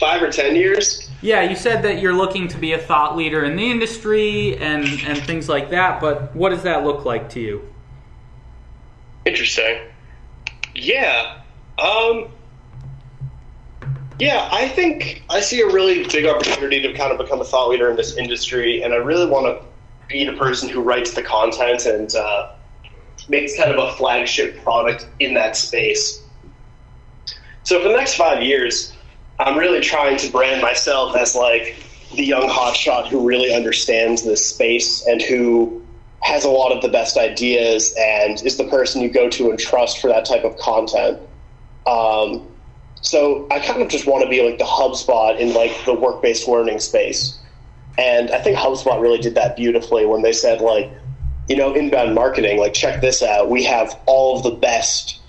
Five 0.00 0.22
or 0.22 0.30
ten 0.30 0.56
years? 0.56 1.08
Yeah, 1.22 1.42
you 1.42 1.56
said 1.56 1.82
that 1.84 2.00
you're 2.00 2.14
looking 2.14 2.48
to 2.48 2.58
be 2.58 2.72
a 2.72 2.78
thought 2.78 3.16
leader 3.16 3.44
in 3.44 3.56
the 3.56 3.70
industry 3.70 4.56
and, 4.58 4.84
and 5.06 5.18
things 5.18 5.48
like 5.48 5.70
that, 5.70 6.00
but 6.00 6.34
what 6.34 6.50
does 6.50 6.62
that 6.64 6.84
look 6.84 7.04
like 7.04 7.30
to 7.30 7.40
you? 7.40 7.72
Interesting. 9.24 9.78
Yeah. 10.74 11.38
Um, 11.78 12.28
yeah, 14.18 14.48
I 14.52 14.68
think 14.68 15.24
I 15.30 15.40
see 15.40 15.60
a 15.60 15.66
really 15.66 16.04
big 16.04 16.26
opportunity 16.26 16.80
to 16.82 16.92
kind 16.92 17.12
of 17.12 17.18
become 17.18 17.40
a 17.40 17.44
thought 17.44 17.68
leader 17.68 17.90
in 17.90 17.96
this 17.96 18.16
industry, 18.16 18.82
and 18.82 18.92
I 18.92 18.96
really 18.96 19.26
want 19.26 19.46
to 19.46 19.64
be 20.08 20.24
the 20.24 20.34
person 20.34 20.68
who 20.68 20.82
writes 20.82 21.14
the 21.14 21.22
content 21.22 21.86
and 21.86 22.14
uh, 22.14 22.52
makes 23.28 23.56
kind 23.56 23.70
of 23.70 23.78
a 23.78 23.92
flagship 23.96 24.62
product 24.62 25.08
in 25.20 25.34
that 25.34 25.56
space. 25.56 26.22
So 27.62 27.80
for 27.80 27.88
the 27.88 27.96
next 27.96 28.14
five 28.16 28.42
years, 28.42 28.93
I'm 29.44 29.58
really 29.58 29.80
trying 29.80 30.16
to 30.18 30.30
brand 30.32 30.62
myself 30.62 31.14
as 31.16 31.36
like 31.36 31.76
the 32.14 32.24
young 32.24 32.48
hotshot 32.48 33.08
who 33.08 33.26
really 33.26 33.54
understands 33.54 34.24
this 34.24 34.48
space 34.48 35.06
and 35.06 35.20
who 35.20 35.84
has 36.22 36.44
a 36.44 36.48
lot 36.48 36.72
of 36.72 36.80
the 36.80 36.88
best 36.88 37.18
ideas 37.18 37.94
and 37.98 38.42
is 38.42 38.56
the 38.56 38.64
person 38.64 39.02
you 39.02 39.10
go 39.10 39.28
to 39.28 39.50
and 39.50 39.58
trust 39.58 40.00
for 40.00 40.08
that 40.08 40.24
type 40.24 40.44
of 40.44 40.56
content. 40.56 41.20
Um, 41.86 42.48
so 43.02 43.46
I 43.50 43.58
kind 43.58 43.82
of 43.82 43.88
just 43.88 44.06
want 44.06 44.24
to 44.24 44.30
be 44.30 44.42
like 44.42 44.56
the 44.56 44.64
HubSpot 44.64 45.38
in 45.38 45.52
like 45.52 45.72
the 45.84 45.92
work-based 45.92 46.48
learning 46.48 46.80
space. 46.80 47.38
And 47.98 48.30
I 48.30 48.40
think 48.40 48.56
HubSpot 48.56 48.98
really 48.98 49.18
did 49.18 49.34
that 49.34 49.56
beautifully 49.56 50.06
when 50.06 50.22
they 50.22 50.32
said 50.32 50.62
like, 50.62 50.90
you 51.50 51.56
know, 51.56 51.74
inbound 51.74 52.14
marketing, 52.14 52.58
like 52.58 52.72
check 52.72 53.02
this 53.02 53.22
out. 53.22 53.50
We 53.50 53.62
have 53.64 54.00
all 54.06 54.38
of 54.38 54.42
the 54.42 54.52
best 54.52 55.20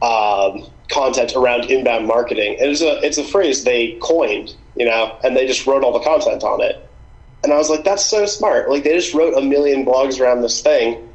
um, 0.00 0.64
content 0.98 1.32
around 1.36 1.70
inbound 1.70 2.06
marketing. 2.06 2.56
And 2.60 2.70
it's 2.70 2.82
a 2.82 3.00
it's 3.04 3.18
a 3.18 3.24
phrase 3.24 3.64
they 3.64 3.98
coined, 4.02 4.54
you 4.76 4.84
know, 4.84 5.16
and 5.22 5.36
they 5.36 5.46
just 5.46 5.66
wrote 5.66 5.84
all 5.84 5.92
the 5.92 6.04
content 6.04 6.42
on 6.42 6.60
it. 6.60 6.84
And 7.44 7.52
I 7.52 7.56
was 7.56 7.70
like, 7.70 7.84
that's 7.84 8.04
so 8.04 8.26
smart. 8.26 8.68
Like 8.68 8.82
they 8.82 8.94
just 8.94 9.14
wrote 9.14 9.34
a 9.36 9.40
million 9.40 9.84
blogs 9.84 10.20
around 10.20 10.42
this 10.42 10.60
thing, 10.60 11.08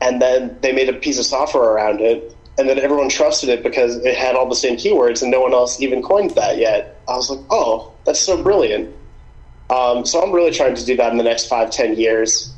and 0.00 0.20
then 0.20 0.56
they 0.62 0.72
made 0.72 0.88
a 0.88 0.94
piece 0.94 1.18
of 1.18 1.26
software 1.26 1.64
around 1.64 2.00
it, 2.00 2.34
and 2.56 2.68
then 2.68 2.78
everyone 2.78 3.10
trusted 3.10 3.50
it 3.50 3.62
because 3.62 3.96
it 3.96 4.16
had 4.16 4.34
all 4.34 4.48
the 4.48 4.56
same 4.56 4.76
keywords, 4.76 5.20
and 5.20 5.30
no 5.30 5.40
one 5.40 5.52
else 5.52 5.80
even 5.80 6.02
coined 6.02 6.30
that 6.30 6.56
yet. 6.56 7.00
I 7.06 7.16
was 7.16 7.28
like, 7.28 7.44
oh, 7.50 7.92
that's 8.04 8.20
so 8.20 8.42
brilliant. 8.42 8.94
Um, 9.68 10.06
so 10.06 10.22
I'm 10.22 10.32
really 10.32 10.50
trying 10.52 10.74
to 10.74 10.84
do 10.84 10.96
that 10.96 11.12
in 11.12 11.18
the 11.18 11.24
next 11.24 11.46
five, 11.48 11.70
ten 11.70 11.96
years. 11.96 12.54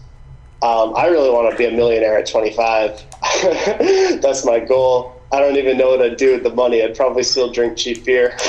Um, 0.62 0.94
I 0.94 1.06
really 1.06 1.30
want 1.30 1.50
to 1.50 1.56
be 1.56 1.64
a 1.64 1.70
millionaire 1.70 2.18
at 2.18 2.28
25. 2.28 3.02
that's 4.20 4.44
my 4.44 4.60
goal. 4.60 5.19
I 5.32 5.38
don't 5.40 5.56
even 5.56 5.78
know 5.78 5.90
what 5.90 6.02
I'd 6.02 6.16
do 6.16 6.32
with 6.32 6.42
the 6.42 6.54
money. 6.54 6.82
I'd 6.82 6.96
probably 6.96 7.22
still 7.22 7.50
drink 7.52 7.76
cheap 7.76 8.04
beer. 8.04 8.30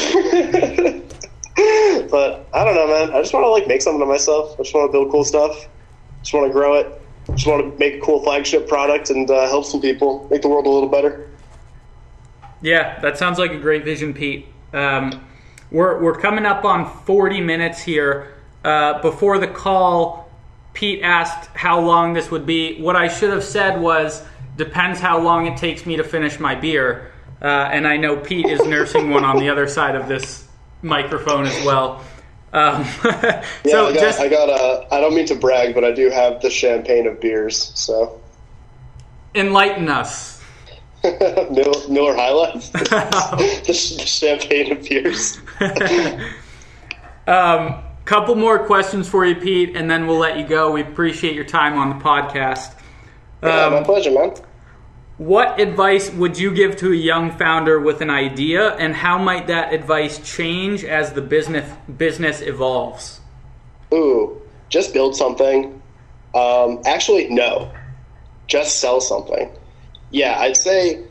but 2.09 2.47
I 2.53 2.63
don't 2.63 2.75
know, 2.75 2.87
man. 2.87 3.11
I 3.11 3.21
just 3.21 3.33
want 3.33 3.43
to 3.43 3.49
like 3.49 3.67
make 3.67 3.81
something 3.81 4.01
of 4.01 4.07
myself. 4.07 4.59
I 4.59 4.63
just 4.63 4.73
want 4.73 4.89
to 4.89 4.91
build 4.91 5.11
cool 5.11 5.23
stuff. 5.23 5.67
Just 6.21 6.33
want 6.33 6.47
to 6.47 6.51
grow 6.51 6.75
it. 6.75 7.01
Just 7.29 7.45
want 7.45 7.71
to 7.71 7.79
make 7.79 7.95
a 7.95 7.99
cool 7.99 8.23
flagship 8.23 8.67
product 8.67 9.09
and 9.11 9.29
uh, 9.29 9.47
help 9.47 9.65
some 9.65 9.79
people, 9.79 10.27
make 10.31 10.41
the 10.41 10.49
world 10.49 10.65
a 10.65 10.69
little 10.69 10.89
better. 10.89 11.29
Yeah, 12.61 12.99
that 12.99 13.17
sounds 13.17 13.39
like 13.39 13.51
a 13.51 13.57
great 13.57 13.85
vision, 13.85 14.13
Pete. 14.13 14.47
Um, 14.73 15.25
we're 15.71 16.01
we're 16.01 16.17
coming 16.17 16.45
up 16.45 16.65
on 16.65 16.85
40 17.05 17.41
minutes 17.41 17.81
here. 17.81 18.35
Uh, 18.63 19.01
before 19.01 19.37
the 19.37 19.47
call, 19.47 20.29
Pete 20.73 21.01
asked 21.01 21.49
how 21.55 21.79
long 21.79 22.13
this 22.13 22.29
would 22.29 22.45
be. 22.45 22.79
What 22.81 22.95
I 22.95 23.07
should 23.07 23.31
have 23.31 23.43
said 23.43 23.79
was 23.79 24.23
depends 24.55 24.99
how 24.99 25.19
long 25.19 25.47
it 25.47 25.57
takes 25.57 25.85
me 25.85 25.97
to 25.97 26.03
finish 26.03 26.39
my 26.39 26.55
beer. 26.55 27.11
Uh, 27.41 27.45
and 27.45 27.87
I 27.87 27.97
know 27.97 28.17
Pete 28.17 28.45
is 28.45 28.61
nursing 28.65 29.09
one 29.09 29.23
on 29.23 29.37
the 29.37 29.49
other 29.49 29.67
side 29.67 29.95
of 29.95 30.07
this 30.07 30.47
microphone 30.81 31.45
as 31.45 31.65
well. 31.65 32.03
Um, 32.53 32.81
yeah, 33.03 33.43
so 33.65 33.87
I 33.87 33.93
got, 33.93 33.99
just, 33.99 34.19
I 34.19 34.27
got 34.27 34.49
a, 34.49 34.93
I 34.93 34.99
don't 34.99 35.15
mean 35.15 35.25
to 35.27 35.35
brag, 35.35 35.73
but 35.73 35.83
I 35.83 35.91
do 35.91 36.09
have 36.09 36.41
the 36.41 36.49
champagne 36.49 37.07
of 37.07 37.19
beers. 37.19 37.71
So 37.75 38.21
enlighten 39.33 39.89
us. 39.89 40.41
Miller, 41.03 41.87
Miller 41.89 42.15
High 42.15 42.31
Life, 42.31 42.71
the, 42.73 43.63
the 43.65 43.73
champagne 43.73 44.71
of 44.71 44.87
beers. 44.87 45.39
um, 47.25 47.81
couple 48.05 48.35
more 48.35 48.65
questions 48.65 49.07
for 49.07 49.25
you, 49.25 49.35
Pete, 49.35 49.75
and 49.75 49.89
then 49.89 50.05
we'll 50.05 50.17
let 50.17 50.37
you 50.37 50.45
go. 50.45 50.71
We 50.71 50.81
appreciate 50.81 51.33
your 51.33 51.45
time 51.45 51.77
on 51.77 51.89
the 51.89 52.03
podcast. 52.03 52.75
Yeah, 53.43 53.65
um, 53.65 53.73
my 53.73 53.83
pleasure, 53.83 54.11
man. 54.11 54.33
What 55.17 55.59
advice 55.59 56.11
would 56.11 56.39
you 56.39 56.53
give 56.53 56.77
to 56.77 56.91
a 56.91 56.95
young 56.95 57.37
founder 57.37 57.79
with 57.79 58.01
an 58.01 58.09
idea, 58.09 58.75
and 58.75 58.95
how 58.95 59.17
might 59.17 59.47
that 59.47 59.73
advice 59.73 60.17
change 60.19 60.83
as 60.83 61.13
the 61.13 61.21
business 61.21 61.71
business 61.97 62.41
evolves? 62.41 63.21
Ooh, 63.93 64.41
just 64.69 64.93
build 64.93 65.15
something. 65.15 65.79
Um, 66.33 66.81
actually, 66.85 67.29
no, 67.29 67.71
just 68.47 68.79
sell 68.79 68.99
something. 68.99 69.51
Yeah, 70.09 70.39
I'd 70.39 70.57
say 70.57 71.03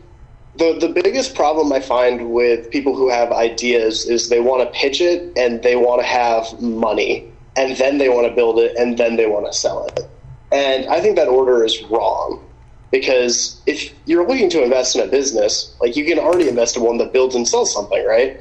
the 0.57 0.77
the 0.81 0.89
biggest 0.89 1.35
problem 1.35 1.73
I 1.73 1.81
find 1.81 2.33
with 2.33 2.71
people 2.71 2.97
who 2.97 3.11
have 3.11 3.31
ideas 3.31 4.07
is 4.07 4.29
they 4.29 4.41
want 4.41 4.63
to 4.63 4.79
pitch 4.79 5.01
it 5.01 5.33
and 5.37 5.63
they 5.63 5.77
want 5.77 6.01
to 6.01 6.07
have 6.07 6.61
money, 6.61 7.31
and 7.57 7.77
then 7.77 7.99
they 7.99 8.09
want 8.09 8.27
to 8.27 8.35
build 8.35 8.59
it 8.59 8.77
and 8.77 8.99
then 8.99 9.17
they 9.17 9.27
want 9.27 9.47
to 9.47 9.53
sell 9.53 9.87
it. 9.87 10.11
And 10.53 10.87
I 10.87 11.01
think 11.01 11.17
that 11.17 11.29
order 11.29 11.65
is 11.65 11.83
wrong 11.85 12.45
because 12.91 13.63
if 13.67 13.95
you're 14.07 14.27
looking 14.27 14.51
to 14.51 14.63
invest 14.63 14.97
in 14.97 15.03
a 15.03 15.07
business, 15.07 15.75
like 15.81 15.97
you 15.97 16.05
can 16.05 16.19
already 16.19 16.49
invest 16.49 16.77
in 16.77 16.83
one 16.83 16.99
that 16.99 17.13
builds 17.13 17.35
and 17.35 17.47
sells 17.47 17.73
something, 17.73 18.05
right? 18.05 18.41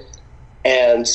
And 0.66 1.06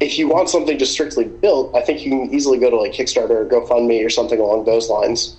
if 0.00 0.18
you 0.18 0.28
want 0.28 0.48
something 0.48 0.78
just 0.78 0.92
strictly 0.92 1.24
built, 1.24 1.74
I 1.74 1.80
think 1.80 2.04
you 2.04 2.10
can 2.10 2.34
easily 2.34 2.58
go 2.58 2.70
to 2.70 2.76
like 2.76 2.92
Kickstarter 2.92 3.30
or 3.30 3.46
GoFundMe 3.46 4.04
or 4.04 4.10
something 4.10 4.38
along 4.38 4.64
those 4.64 4.88
lines. 4.88 5.36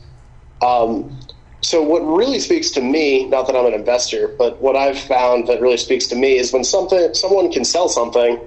Um, 0.62 1.18
so 1.62 1.82
what 1.82 2.00
really 2.00 2.40
speaks 2.40 2.72
to 2.72 2.82
me, 2.82 3.26
not 3.28 3.48
that 3.48 3.56
I'm 3.56 3.66
an 3.66 3.74
investor, 3.74 4.30
but 4.38 4.62
what 4.62 4.76
I've 4.76 4.98
found 4.98 5.48
that 5.48 5.62
really 5.62 5.78
speaks 5.78 6.08
to 6.08 6.16
me 6.16 6.38
is 6.38 6.54
when 6.54 6.64
something 6.64 7.14
someone 7.14 7.52
can 7.52 7.66
sell 7.66 7.90
something, 7.90 8.40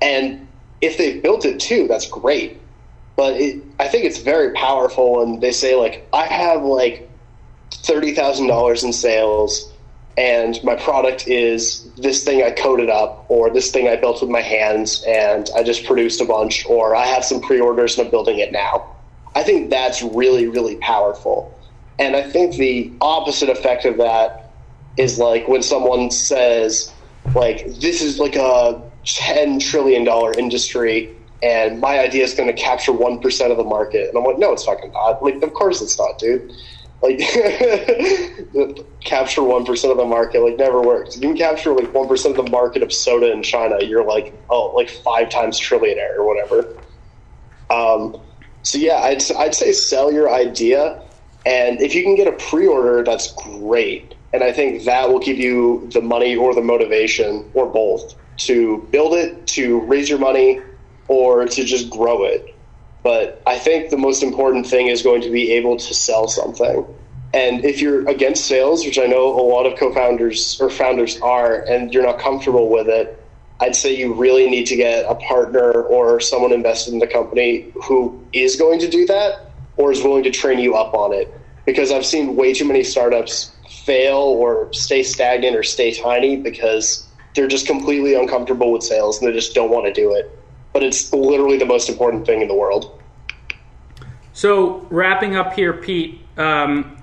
and 0.00 0.46
if 0.80 0.98
they've 0.98 1.22
built 1.22 1.44
it 1.44 1.60
too, 1.60 1.86
that's 1.88 2.08
great. 2.08 2.61
But 3.16 3.34
it, 3.40 3.62
I 3.78 3.88
think 3.88 4.04
it's 4.04 4.18
very 4.18 4.52
powerful 4.54 5.18
when 5.18 5.40
they 5.40 5.52
say 5.52 5.74
like, 5.74 6.08
I 6.12 6.24
have 6.24 6.62
like 6.62 7.08
thirty 7.70 8.14
thousand 8.14 8.46
dollars 8.46 8.84
in 8.84 8.92
sales, 8.92 9.70
and 10.16 10.58
my 10.64 10.76
product 10.76 11.28
is 11.28 11.90
this 11.96 12.24
thing 12.24 12.42
I 12.42 12.50
coded 12.50 12.88
up, 12.88 13.26
or 13.28 13.50
this 13.50 13.70
thing 13.70 13.88
I 13.88 13.96
built 13.96 14.20
with 14.20 14.30
my 14.30 14.40
hands, 14.40 15.04
and 15.06 15.48
I 15.54 15.62
just 15.62 15.84
produced 15.84 16.20
a 16.20 16.24
bunch, 16.24 16.64
or 16.66 16.94
I 16.96 17.06
have 17.06 17.24
some 17.24 17.40
pre-orders 17.40 17.98
and 17.98 18.06
I'm 18.06 18.10
building 18.10 18.38
it 18.38 18.52
now. 18.52 18.94
I 19.34 19.42
think 19.42 19.70
that's 19.70 20.02
really 20.02 20.46
really 20.48 20.76
powerful, 20.76 21.58
and 21.98 22.16
I 22.16 22.22
think 22.22 22.56
the 22.56 22.90
opposite 23.00 23.48
effect 23.48 23.84
of 23.84 23.98
that 23.98 24.50
is 24.96 25.18
like 25.18 25.48
when 25.48 25.62
someone 25.62 26.10
says 26.10 26.92
like 27.34 27.64
this 27.80 28.02
is 28.02 28.18
like 28.18 28.36
a 28.36 28.82
ten 29.04 29.58
trillion 29.58 30.04
dollar 30.04 30.32
industry 30.38 31.14
and 31.42 31.80
my 31.80 31.98
idea 31.98 32.22
is 32.22 32.34
going 32.34 32.54
to 32.54 32.62
capture 32.62 32.92
1% 32.92 33.50
of 33.50 33.56
the 33.56 33.64
market. 33.64 34.08
And 34.08 34.16
I'm 34.16 34.24
like, 34.24 34.38
no, 34.38 34.52
it's 34.52 34.64
fucking 34.64 34.92
not. 34.92 35.22
Like, 35.22 35.42
of 35.42 35.52
course 35.54 35.82
it's 35.82 35.98
not, 35.98 36.18
dude. 36.18 36.52
Like 37.02 37.18
capture 39.04 39.42
one 39.42 39.64
percent 39.64 39.90
of 39.90 39.96
the 39.96 40.04
market 40.04 40.40
like 40.40 40.56
never 40.56 40.80
works. 40.80 41.16
You 41.16 41.22
can 41.22 41.36
capture 41.36 41.72
like 41.72 41.92
one 41.92 42.06
percent 42.06 42.38
of 42.38 42.44
the 42.44 42.50
market 42.52 42.80
of 42.84 42.92
soda 42.92 43.32
in 43.32 43.42
China, 43.42 43.82
you're 43.82 44.04
like 44.04 44.32
oh 44.50 44.72
like 44.76 44.88
five 44.88 45.28
times 45.28 45.58
trillionaire 45.60 46.16
or 46.16 46.24
whatever. 46.24 46.76
Um, 47.70 48.20
so 48.62 48.78
yeah, 48.78 48.98
I'd 48.98 49.20
I'd 49.32 49.52
say 49.52 49.72
sell 49.72 50.12
your 50.12 50.32
idea, 50.32 51.02
and 51.44 51.80
if 51.80 51.92
you 51.92 52.04
can 52.04 52.14
get 52.14 52.28
a 52.28 52.32
pre-order, 52.32 53.02
that's 53.02 53.32
great. 53.32 54.14
And 54.32 54.44
I 54.44 54.52
think 54.52 54.84
that 54.84 55.10
will 55.10 55.18
give 55.18 55.38
you 55.38 55.90
the 55.92 56.00
money 56.00 56.36
or 56.36 56.54
the 56.54 56.62
motivation 56.62 57.50
or 57.52 57.66
both 57.66 58.14
to 58.36 58.86
build 58.92 59.14
it, 59.14 59.46
to 59.48 59.80
raise 59.80 60.08
your 60.08 60.20
money, 60.20 60.60
or 61.12 61.46
to 61.46 61.64
just 61.64 61.90
grow 61.90 62.24
it. 62.24 62.56
But 63.02 63.42
I 63.46 63.58
think 63.58 63.90
the 63.90 63.98
most 63.98 64.22
important 64.22 64.66
thing 64.66 64.86
is 64.86 65.02
going 65.02 65.20
to 65.22 65.30
be 65.30 65.52
able 65.52 65.76
to 65.76 65.94
sell 65.94 66.26
something. 66.26 66.86
And 67.34 67.64
if 67.64 67.80
you're 67.80 68.08
against 68.08 68.46
sales, 68.46 68.84
which 68.84 68.98
I 68.98 69.06
know 69.06 69.28
a 69.28 69.44
lot 69.44 69.66
of 69.66 69.78
co-founders 69.78 70.58
or 70.60 70.70
founders 70.70 71.20
are, 71.20 71.62
and 71.62 71.92
you're 71.92 72.02
not 72.02 72.18
comfortable 72.18 72.70
with 72.70 72.88
it, 72.88 73.18
I'd 73.60 73.76
say 73.76 73.94
you 73.94 74.14
really 74.14 74.48
need 74.48 74.66
to 74.66 74.76
get 74.76 75.04
a 75.06 75.14
partner 75.14 75.82
or 75.82 76.18
someone 76.20 76.52
invested 76.52 76.94
in 76.94 76.98
the 76.98 77.06
company 77.06 77.72
who 77.84 78.26
is 78.32 78.56
going 78.56 78.80
to 78.80 78.88
do 78.88 79.06
that 79.06 79.52
or 79.76 79.92
is 79.92 80.02
willing 80.02 80.24
to 80.24 80.30
train 80.30 80.58
you 80.58 80.74
up 80.74 80.94
on 80.94 81.12
it. 81.12 81.32
Because 81.64 81.92
I've 81.92 82.06
seen 82.06 82.36
way 82.36 82.54
too 82.54 82.64
many 82.64 82.82
startups 82.82 83.52
fail 83.84 84.18
or 84.18 84.72
stay 84.72 85.02
stagnant 85.02 85.56
or 85.56 85.62
stay 85.62 85.92
tiny 85.92 86.36
because 86.36 87.06
they're 87.34 87.48
just 87.48 87.66
completely 87.66 88.14
uncomfortable 88.14 88.72
with 88.72 88.82
sales 88.82 89.20
and 89.20 89.28
they 89.28 89.32
just 89.32 89.54
don't 89.54 89.70
want 89.70 89.86
to 89.86 89.92
do 89.92 90.14
it 90.14 90.38
but 90.72 90.82
it's 90.82 91.12
literally 91.12 91.58
the 91.58 91.66
most 91.66 91.88
important 91.88 92.26
thing 92.26 92.40
in 92.40 92.48
the 92.48 92.54
world. 92.54 93.00
So, 94.32 94.86
wrapping 94.90 95.36
up 95.36 95.52
here, 95.52 95.72
Pete, 95.74 96.20
um, 96.38 96.96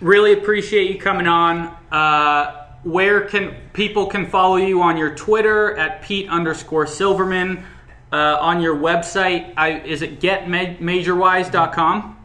really 0.00 0.32
appreciate 0.32 0.90
you 0.90 0.98
coming 0.98 1.26
on. 1.26 1.74
Uh, 1.90 2.66
where 2.84 3.22
can 3.22 3.56
people 3.72 4.06
can 4.06 4.26
follow 4.26 4.56
you 4.56 4.82
on 4.82 4.96
your 4.96 5.14
Twitter 5.14 5.76
at 5.76 6.02
Pete 6.02 6.28
underscore 6.28 6.86
Silverman? 6.86 7.64
Uh, 8.12 8.38
on 8.40 8.60
your 8.60 8.76
website, 8.76 9.52
I, 9.56 9.80
is 9.80 10.00
it 10.00 10.20
getmajorwise.com? 10.20 12.16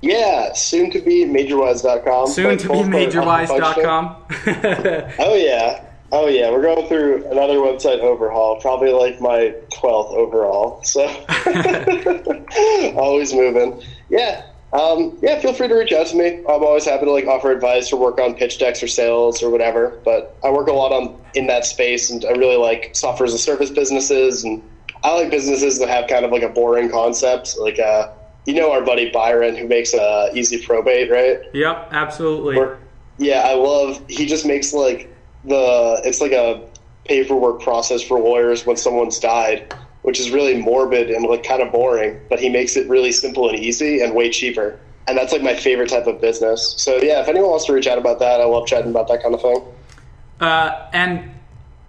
Yeah, 0.00 0.52
soon 0.54 0.90
to 0.92 1.00
be 1.00 1.24
majorwise.com. 1.24 2.28
Soon 2.28 2.56
to 2.58 2.68
be 2.68 2.74
majorwise.com. 2.74 4.16
oh, 5.18 5.34
yeah. 5.34 5.85
Oh 6.12 6.28
yeah, 6.28 6.50
we're 6.50 6.62
going 6.62 6.86
through 6.88 7.26
another 7.30 7.54
website 7.54 7.98
overhaul, 8.00 8.60
probably 8.60 8.92
like 8.92 9.20
my 9.20 9.54
twelfth 9.74 10.12
overall. 10.12 10.82
So 10.84 11.02
always 12.96 13.32
moving. 13.34 13.82
Yeah, 14.08 14.42
Um, 14.72 15.18
yeah, 15.22 15.40
feel 15.40 15.52
free 15.52 15.68
to 15.68 15.74
reach 15.74 15.92
out 15.92 16.06
to 16.08 16.16
me. 16.16 16.38
I'm 16.48 16.62
always 16.62 16.84
happy 16.84 17.06
to 17.06 17.12
like 17.12 17.26
offer 17.26 17.50
advice 17.50 17.92
or 17.92 18.00
work 18.00 18.20
on 18.20 18.34
pitch 18.34 18.58
decks 18.58 18.82
or 18.82 18.88
sales 18.88 19.42
or 19.42 19.50
whatever. 19.50 20.00
But 20.04 20.36
I 20.44 20.50
work 20.50 20.68
a 20.68 20.72
lot 20.72 20.92
on 20.92 21.18
in 21.34 21.46
that 21.48 21.64
space, 21.64 22.10
and 22.10 22.24
I 22.24 22.30
really 22.32 22.56
like 22.56 22.90
software 22.94 23.26
as 23.26 23.34
a 23.34 23.38
service 23.38 23.70
businesses, 23.70 24.44
and 24.44 24.62
I 25.02 25.14
like 25.14 25.30
businesses 25.30 25.78
that 25.78 25.88
have 25.88 26.08
kind 26.08 26.24
of 26.24 26.30
like 26.30 26.42
a 26.42 26.48
boring 26.48 26.90
concept, 26.90 27.56
like 27.58 27.78
uh, 27.78 28.12
you 28.44 28.54
know 28.54 28.70
our 28.72 28.82
buddy 28.82 29.10
Byron 29.10 29.56
who 29.56 29.66
makes 29.66 29.92
uh, 29.94 30.30
Easy 30.34 30.64
Probate, 30.64 31.10
right? 31.10 31.38
Yep, 31.52 31.88
absolutely. 31.90 32.56
Or, 32.56 32.78
yeah, 33.18 33.42
I 33.46 33.54
love. 33.54 34.04
He 34.08 34.26
just 34.26 34.44
makes 34.46 34.72
like 34.72 35.12
the 35.46 36.00
it's 36.04 36.20
like 36.20 36.32
a 36.32 36.62
paperwork 37.04 37.62
process 37.62 38.02
for 38.02 38.18
lawyers 38.18 38.66
when 38.66 38.76
someone's 38.76 39.18
died, 39.18 39.72
which 40.02 40.20
is 40.20 40.30
really 40.30 40.60
morbid 40.60 41.10
and 41.10 41.24
like 41.24 41.44
kind 41.44 41.62
of 41.62 41.72
boring. 41.72 42.20
But 42.28 42.40
he 42.40 42.48
makes 42.48 42.76
it 42.76 42.88
really 42.88 43.12
simple 43.12 43.48
and 43.48 43.58
easy 43.58 44.00
and 44.00 44.14
way 44.14 44.30
cheaper. 44.30 44.78
And 45.08 45.16
that's 45.16 45.32
like 45.32 45.42
my 45.42 45.54
favorite 45.54 45.88
type 45.88 46.06
of 46.06 46.20
business. 46.20 46.74
So 46.78 46.96
yeah, 46.96 47.20
if 47.20 47.28
anyone 47.28 47.50
wants 47.50 47.66
to 47.66 47.72
reach 47.72 47.86
out 47.86 47.98
about 47.98 48.18
that, 48.18 48.40
I 48.40 48.44
love 48.44 48.66
chatting 48.66 48.90
about 48.90 49.06
that 49.08 49.22
kind 49.22 49.34
of 49.34 49.40
thing. 49.40 49.62
Uh, 50.40 50.88
and 50.92 51.30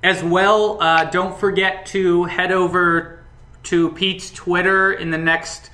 as 0.03 0.24
well, 0.24 0.82
uh, 0.82 1.05
don't 1.05 1.38
forget 1.38 1.88
to 1.88 2.26
head 2.26 2.51
over 2.51 3.24
to 3.64 3.89
Pete's 3.93 4.30
Twitter 4.32 4.93
in 4.93 5.10
the 5.10 5.18
next, 5.18 5.72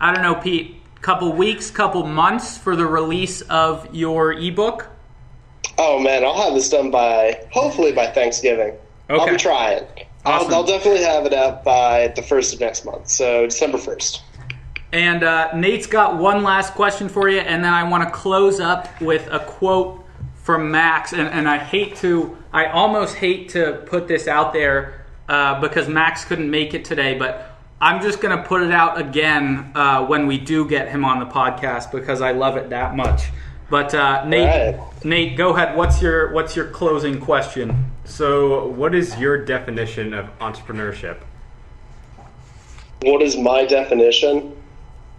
I 0.00 0.12
don't 0.12 0.22
know, 0.22 0.34
Pete, 0.34 0.76
couple 1.00 1.32
weeks, 1.32 1.70
couple 1.70 2.04
months 2.04 2.58
for 2.58 2.76
the 2.76 2.86
release 2.86 3.40
of 3.42 3.94
your 3.94 4.32
ebook. 4.32 4.88
Oh 5.78 5.98
man, 5.98 6.24
I'll 6.24 6.40
have 6.42 6.54
this 6.54 6.68
done 6.68 6.90
by 6.90 7.46
hopefully 7.50 7.92
by 7.92 8.06
Thanksgiving. 8.08 8.76
Okay. 9.10 9.20
I'll 9.22 9.30
be 9.30 9.36
trying. 9.36 9.84
Awesome. 10.24 10.48
I'll, 10.48 10.54
I'll 10.56 10.64
definitely 10.64 11.02
have 11.02 11.26
it 11.26 11.32
out 11.32 11.64
by 11.64 12.08
the 12.14 12.22
first 12.22 12.54
of 12.54 12.60
next 12.60 12.84
month, 12.84 13.08
so 13.08 13.46
December 13.46 13.78
first. 13.78 14.22
And 14.92 15.24
uh, 15.24 15.56
Nate's 15.56 15.86
got 15.86 16.18
one 16.18 16.42
last 16.42 16.74
question 16.74 17.08
for 17.08 17.28
you, 17.28 17.40
and 17.40 17.64
then 17.64 17.72
I 17.72 17.88
want 17.88 18.04
to 18.04 18.10
close 18.10 18.60
up 18.60 19.00
with 19.00 19.26
a 19.32 19.40
quote 19.40 20.04
from 20.34 20.70
Max. 20.70 21.12
And, 21.12 21.28
and 21.28 21.48
I 21.48 21.58
hate 21.58 21.96
to, 21.96 22.36
I 22.52 22.66
almost 22.66 23.16
hate 23.16 23.48
to 23.50 23.82
put 23.86 24.06
this 24.06 24.28
out 24.28 24.52
there 24.52 25.06
uh, 25.28 25.60
because 25.60 25.88
Max 25.88 26.24
couldn't 26.24 26.50
make 26.50 26.74
it 26.74 26.84
today, 26.84 27.18
but 27.18 27.58
I'm 27.80 28.02
just 28.02 28.20
going 28.20 28.36
to 28.36 28.44
put 28.44 28.62
it 28.62 28.70
out 28.70 29.00
again 29.00 29.72
uh, 29.74 30.04
when 30.04 30.26
we 30.26 30.38
do 30.38 30.68
get 30.68 30.88
him 30.88 31.04
on 31.04 31.20
the 31.20 31.26
podcast 31.26 31.90
because 31.90 32.20
I 32.20 32.32
love 32.32 32.56
it 32.56 32.70
that 32.70 32.94
much. 32.94 33.30
But 33.72 33.94
uh, 33.94 34.26
Nate, 34.26 34.76
Right. 34.76 35.04
Nate, 35.04 35.34
go 35.34 35.56
ahead. 35.56 35.74
What's 35.78 36.02
your 36.02 36.30
what's 36.34 36.54
your 36.54 36.66
closing 36.66 37.18
question? 37.18 37.90
So, 38.04 38.66
what 38.66 38.94
is 38.94 39.16
your 39.16 39.42
definition 39.42 40.12
of 40.12 40.26
entrepreneurship? 40.40 41.16
What 43.00 43.22
is 43.22 43.38
my 43.38 43.64
definition? 43.64 44.54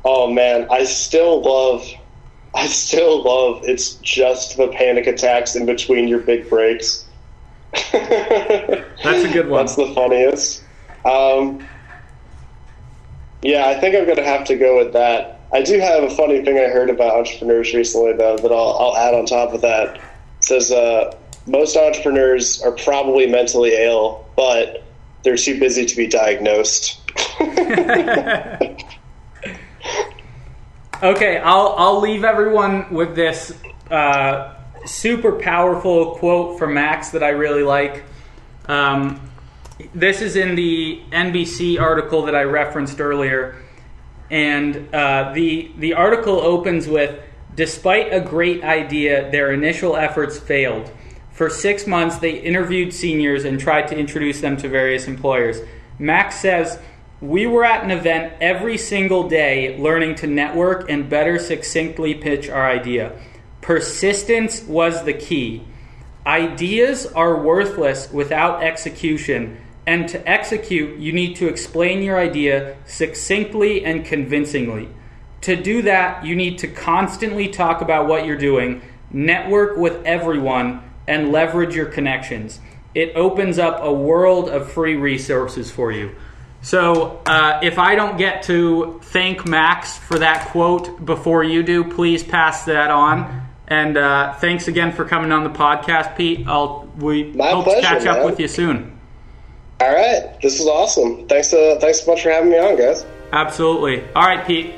Oh 0.05 0.31
man, 0.31 0.67
I 0.69 0.83
still 0.83 1.41
love 1.41 1.83
I 2.53 2.67
still 2.67 3.23
love 3.23 3.63
it's 3.63 3.95
just 3.95 4.55
the 4.55 4.67
panic 4.67 5.07
attacks 5.07 5.55
in 5.55 5.65
between 5.65 6.07
your 6.07 6.19
big 6.19 6.47
breaks. 6.47 7.05
That's 7.91 9.23
a 9.23 9.33
good 9.33 9.49
one. 9.49 9.65
That's 9.65 9.75
the 9.75 9.91
funniest. 9.95 10.63
Um, 11.05 11.67
yeah, 13.41 13.65
I 13.65 13.79
think 13.79 13.95
I'm 13.95 14.05
going 14.05 14.17
to 14.17 14.23
have 14.23 14.45
to 14.45 14.55
go 14.55 14.77
with 14.77 14.93
that. 14.93 15.32
I 15.53 15.61
do 15.61 15.79
have 15.79 16.03
a 16.03 16.09
funny 16.09 16.43
thing 16.43 16.57
I 16.57 16.67
heard 16.69 16.89
about 16.89 17.15
entrepreneurs 17.15 17.73
recently, 17.73 18.13
though, 18.13 18.37
that 18.37 18.51
I'll, 18.51 18.77
I'll 18.79 18.97
add 18.97 19.13
on 19.13 19.25
top 19.25 19.53
of 19.53 19.61
that. 19.61 19.97
It 19.97 20.01
says 20.39 20.71
uh, 20.71 21.15
most 21.45 21.77
entrepreneurs 21.77 22.61
are 22.61 22.71
probably 22.71 23.27
mentally 23.27 23.75
ill, 23.75 24.25
but 24.35 24.83
they're 25.23 25.37
too 25.37 25.59
busy 25.59 25.85
to 25.85 25.95
be 25.95 26.07
diagnosed. 26.07 26.99
Okay, 31.03 31.37
I'll 31.37 31.75
I'll 31.77 31.99
leave 31.99 32.23
everyone 32.23 32.93
with 32.93 33.13
this 33.13 33.53
uh, 33.91 34.53
super 34.85 35.33
powerful 35.33 36.15
quote 36.15 36.57
from 36.57 36.75
Max 36.75 37.09
that 37.09 37.21
I 37.21 37.31
really 37.31 37.63
like. 37.63 38.05
Um, 38.67 39.19
this 39.93 40.21
is 40.21 40.37
in 40.37 40.55
the 40.55 41.01
NBC 41.11 41.77
article 41.77 42.21
that 42.21 42.35
I 42.35 42.43
referenced 42.43 43.01
earlier, 43.01 43.57
and 44.29 44.93
uh, 44.93 45.31
the 45.33 45.71
the 45.77 45.93
article 45.93 46.39
opens 46.39 46.87
with, 46.87 47.19
"Despite 47.55 48.13
a 48.13 48.19
great 48.19 48.63
idea, 48.63 49.29
their 49.31 49.51
initial 49.51 49.95
efforts 49.95 50.39
failed." 50.39 50.91
For 51.33 51.49
six 51.49 51.87
months, 51.87 52.17
they 52.17 52.39
interviewed 52.39 52.93
seniors 52.93 53.43
and 53.43 53.59
tried 53.59 53.87
to 53.87 53.97
introduce 53.97 54.39
them 54.39 54.55
to 54.57 54.69
various 54.69 55.07
employers. 55.07 55.61
Max 55.97 56.35
says, 56.39 56.79
We 57.21 57.47
were 57.47 57.65
at 57.65 57.83
an 57.83 57.89
event 57.89 58.33
every 58.39 58.77
single 58.77 59.27
day 59.27 59.75
learning 59.79 60.15
to 60.15 60.27
network 60.27 60.89
and 60.89 61.09
better 61.09 61.39
succinctly 61.39 62.13
pitch 62.13 62.49
our 62.49 62.69
idea. 62.69 63.19
Persistence 63.61 64.61
was 64.63 65.05
the 65.05 65.13
key. 65.13 65.63
Ideas 66.25 67.07
are 67.07 67.41
worthless 67.41 68.11
without 68.11 68.61
execution, 68.61 69.57
and 69.85 70.07
to 70.09 70.29
execute, 70.29 70.99
you 70.99 71.11
need 71.11 71.35
to 71.37 71.47
explain 71.47 72.01
your 72.01 72.17
idea 72.17 72.77
succinctly 72.85 73.83
and 73.83 74.05
convincingly. 74.05 74.89
To 75.41 75.55
do 75.61 75.81
that, 75.81 76.25
you 76.25 76.35
need 76.35 76.59
to 76.59 76.67
constantly 76.67 77.49
talk 77.49 77.81
about 77.81 78.07
what 78.07 78.25
you're 78.25 78.37
doing, 78.37 78.81
network 79.11 79.77
with 79.77 80.05
everyone, 80.05 80.81
and 81.07 81.31
leverage 81.31 81.75
your 81.75 81.87
connections. 81.87 82.61
It 82.95 83.13
opens 83.15 83.59
up 83.59 83.83
a 83.83 83.91
world 83.91 84.49
of 84.49 84.71
free 84.71 84.95
resources 84.95 85.69
for 85.69 85.91
you. 85.91 86.15
So, 86.61 87.21
uh, 87.25 87.59
if 87.61 87.77
I 87.77 87.95
don't 87.95 88.17
get 88.17 88.43
to 88.43 89.01
thank 89.03 89.45
Max 89.45 89.97
for 89.97 90.19
that 90.19 90.47
quote 90.47 91.05
before 91.05 91.43
you 91.43 91.61
do, 91.61 91.83
please 91.83 92.23
pass 92.23 92.63
that 92.65 92.89
on. 92.89 93.41
And 93.67 93.97
uh, 93.97 94.33
thanks 94.35 94.69
again 94.69 94.93
for 94.93 95.03
coming 95.03 95.33
on 95.33 95.43
the 95.43 95.49
podcast, 95.49 96.15
Pete. 96.15 96.47
I'll 96.47 96.89
we 96.97 97.33
My 97.33 97.49
hope 97.49 97.65
pleasure, 97.65 97.81
to 97.81 97.87
catch 97.87 98.05
up 98.05 98.17
man. 98.19 98.25
with 98.25 98.39
you 98.39 98.47
soon. 98.47 98.92
All 99.83 99.93
right, 99.93 100.39
this 100.41 100.59
was 100.59 100.67
awesome. 100.69 101.27
Thanks, 101.27 101.53
uh, 101.53 101.77
thanks 101.81 102.05
so 102.05 102.11
much 102.11 102.23
for 102.23 102.31
having 102.31 102.49
me 102.49 102.57
on, 102.57 102.77
guys. 102.77 103.05
Absolutely. 103.33 104.09
All 104.15 104.23
right, 104.23 104.47
Pete. 104.47 104.75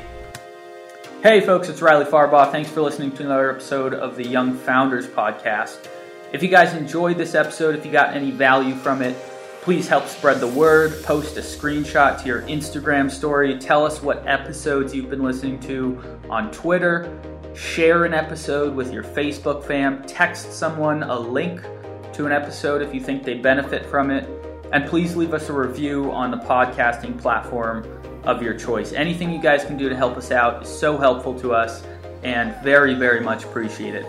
Hey, 1.22 1.42
folks, 1.42 1.70
it's 1.70 1.80
Riley 1.80 2.06
Farbaugh. 2.06 2.52
Thanks 2.52 2.72
for 2.72 2.82
listening 2.82 3.12
to 3.12 3.24
another 3.24 3.52
episode 3.52 3.94
of 3.94 4.16
the 4.16 4.26
Young 4.26 4.56
Founders 4.56 5.06
Podcast. 5.06 5.88
If 6.34 6.42
you 6.42 6.50
guys 6.50 6.74
enjoyed 6.74 7.20
this 7.20 7.36
episode, 7.36 7.76
if 7.76 7.86
you 7.86 7.92
got 7.92 8.16
any 8.16 8.32
value 8.32 8.74
from 8.74 9.04
it, 9.04 9.16
please 9.62 9.88
help 9.88 10.08
spread 10.08 10.40
the 10.40 10.48
word. 10.48 11.04
Post 11.04 11.38
a 11.38 11.42
screenshot 11.42 12.20
to 12.22 12.26
your 12.26 12.42
Instagram 12.42 13.12
story. 13.12 13.60
Tell 13.60 13.86
us 13.86 14.02
what 14.02 14.26
episodes 14.26 14.96
you've 14.96 15.12
been 15.12 15.24
listening 15.24 15.60
to 15.60 16.20
on 16.32 16.50
Twitter. 16.52 17.16
Share 17.54 18.06
an 18.06 18.16
episode 18.16 18.74
with 18.74 18.92
your 18.92 19.04
Facebook 19.04 19.64
fam. 19.66 20.04
Text 20.08 20.52
someone 20.52 21.04
a 21.04 21.20
link 21.20 21.62
to 22.14 22.26
an 22.26 22.32
episode 22.32 22.82
if 22.82 22.92
you 22.92 23.00
think 23.00 23.24
they 23.24 23.36
benefit 23.36 23.86
from 23.86 24.10
it. 24.10 24.28
And 24.76 24.86
please 24.86 25.16
leave 25.16 25.34
us 25.34 25.48
a 25.48 25.54
review 25.54 26.12
on 26.12 26.32
the 26.32 26.38
podcasting 26.38 27.18
platform 27.18 27.88
of 28.26 28.44
your 28.44 28.54
choice. 28.54 28.92
Anything 28.92 29.32
you 29.32 29.42
guys 29.42 29.64
can 29.64 29.78
do 29.78 29.88
to 29.88 29.96
help 29.96 30.18
us 30.18 30.32
out 30.32 30.64
is 30.64 30.68
so 30.68 30.98
helpful 30.98 31.34
to 31.40 31.54
us 31.54 31.88
and 32.24 32.54
very, 32.62 32.94
very 32.94 33.22
much 33.22 33.46
appreciated. 33.46 34.06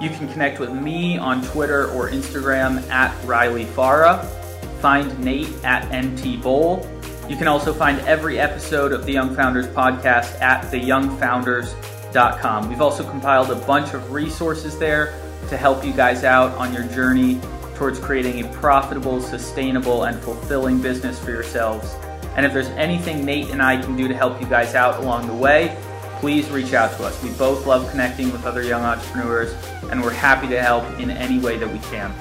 You 0.00 0.10
can 0.10 0.26
connect 0.32 0.58
with 0.58 0.72
me 0.72 1.16
on 1.16 1.44
Twitter 1.44 1.92
or 1.92 2.10
Instagram 2.10 2.82
at 2.90 3.14
Riley 3.24 3.66
Farah. 3.66 4.26
Find 4.80 5.16
Nate 5.20 5.52
at 5.62 5.88
NT 5.94 6.42
Bowl. 6.42 6.84
You 7.28 7.36
can 7.36 7.46
also 7.46 7.72
find 7.72 8.00
every 8.00 8.40
episode 8.40 8.90
of 8.90 9.06
the 9.06 9.12
Young 9.12 9.32
Founders 9.36 9.68
podcast 9.68 10.40
at 10.40 10.64
theyoungfounders.com. 10.72 12.68
We've 12.68 12.82
also 12.82 13.08
compiled 13.08 13.52
a 13.52 13.64
bunch 13.64 13.94
of 13.94 14.10
resources 14.10 14.76
there 14.76 15.20
to 15.50 15.56
help 15.56 15.84
you 15.84 15.92
guys 15.92 16.24
out 16.24 16.50
on 16.58 16.74
your 16.74 16.82
journey 16.88 17.40
towards 17.74 17.98
creating 17.98 18.44
a 18.44 18.48
profitable, 18.54 19.20
sustainable, 19.20 20.04
and 20.04 20.20
fulfilling 20.20 20.80
business 20.80 21.18
for 21.18 21.30
yourselves. 21.30 21.94
And 22.36 22.44
if 22.44 22.52
there's 22.52 22.68
anything 22.68 23.24
Nate 23.24 23.50
and 23.50 23.62
I 23.62 23.80
can 23.80 23.96
do 23.96 24.08
to 24.08 24.14
help 24.14 24.40
you 24.40 24.46
guys 24.46 24.74
out 24.74 25.02
along 25.02 25.26
the 25.26 25.34
way, 25.34 25.76
please 26.20 26.50
reach 26.50 26.72
out 26.72 26.96
to 26.96 27.04
us. 27.04 27.22
We 27.22 27.30
both 27.32 27.66
love 27.66 27.90
connecting 27.90 28.32
with 28.32 28.44
other 28.44 28.62
young 28.62 28.82
entrepreneurs, 28.82 29.54
and 29.90 30.02
we're 30.02 30.10
happy 30.10 30.48
to 30.48 30.62
help 30.62 30.84
in 30.98 31.10
any 31.10 31.38
way 31.38 31.58
that 31.58 31.70
we 31.70 31.78
can. 31.90 32.12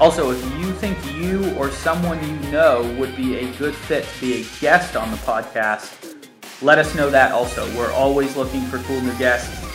Also, 0.00 0.30
if 0.30 0.42
you 0.58 0.72
think 0.72 0.98
you 1.14 1.54
or 1.56 1.70
someone 1.70 2.22
you 2.22 2.50
know 2.50 2.82
would 2.98 3.16
be 3.16 3.36
a 3.36 3.52
good 3.52 3.74
fit 3.74 4.04
to 4.04 4.20
be 4.20 4.42
a 4.42 4.44
guest 4.60 4.96
on 4.96 5.10
the 5.10 5.16
podcast, 5.18 6.16
let 6.62 6.78
us 6.78 6.94
know 6.94 7.10
that 7.10 7.32
also. 7.32 7.64
We're 7.76 7.92
always 7.92 8.36
looking 8.36 8.62
for 8.62 8.78
cool 8.80 9.00
new 9.00 9.16
guests 9.18 9.73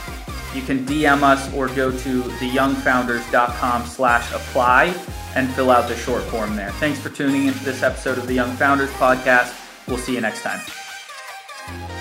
you 0.53 0.61
can 0.61 0.85
DM 0.85 1.21
us 1.23 1.53
or 1.53 1.67
go 1.67 1.91
to 1.91 2.21
theyoungfounders.com 2.23 3.85
slash 3.85 4.31
apply 4.33 4.95
and 5.35 5.49
fill 5.53 5.69
out 5.71 5.87
the 5.87 5.95
short 5.95 6.23
form 6.23 6.55
there. 6.55 6.71
Thanks 6.73 6.99
for 6.99 7.09
tuning 7.09 7.47
into 7.47 7.63
this 7.63 7.83
episode 7.83 8.17
of 8.17 8.27
the 8.27 8.33
Young 8.33 8.51
Founders 8.55 8.91
Podcast. 8.91 9.55
We'll 9.87 9.97
see 9.97 10.13
you 10.15 10.21
next 10.21 10.41
time. 10.41 11.98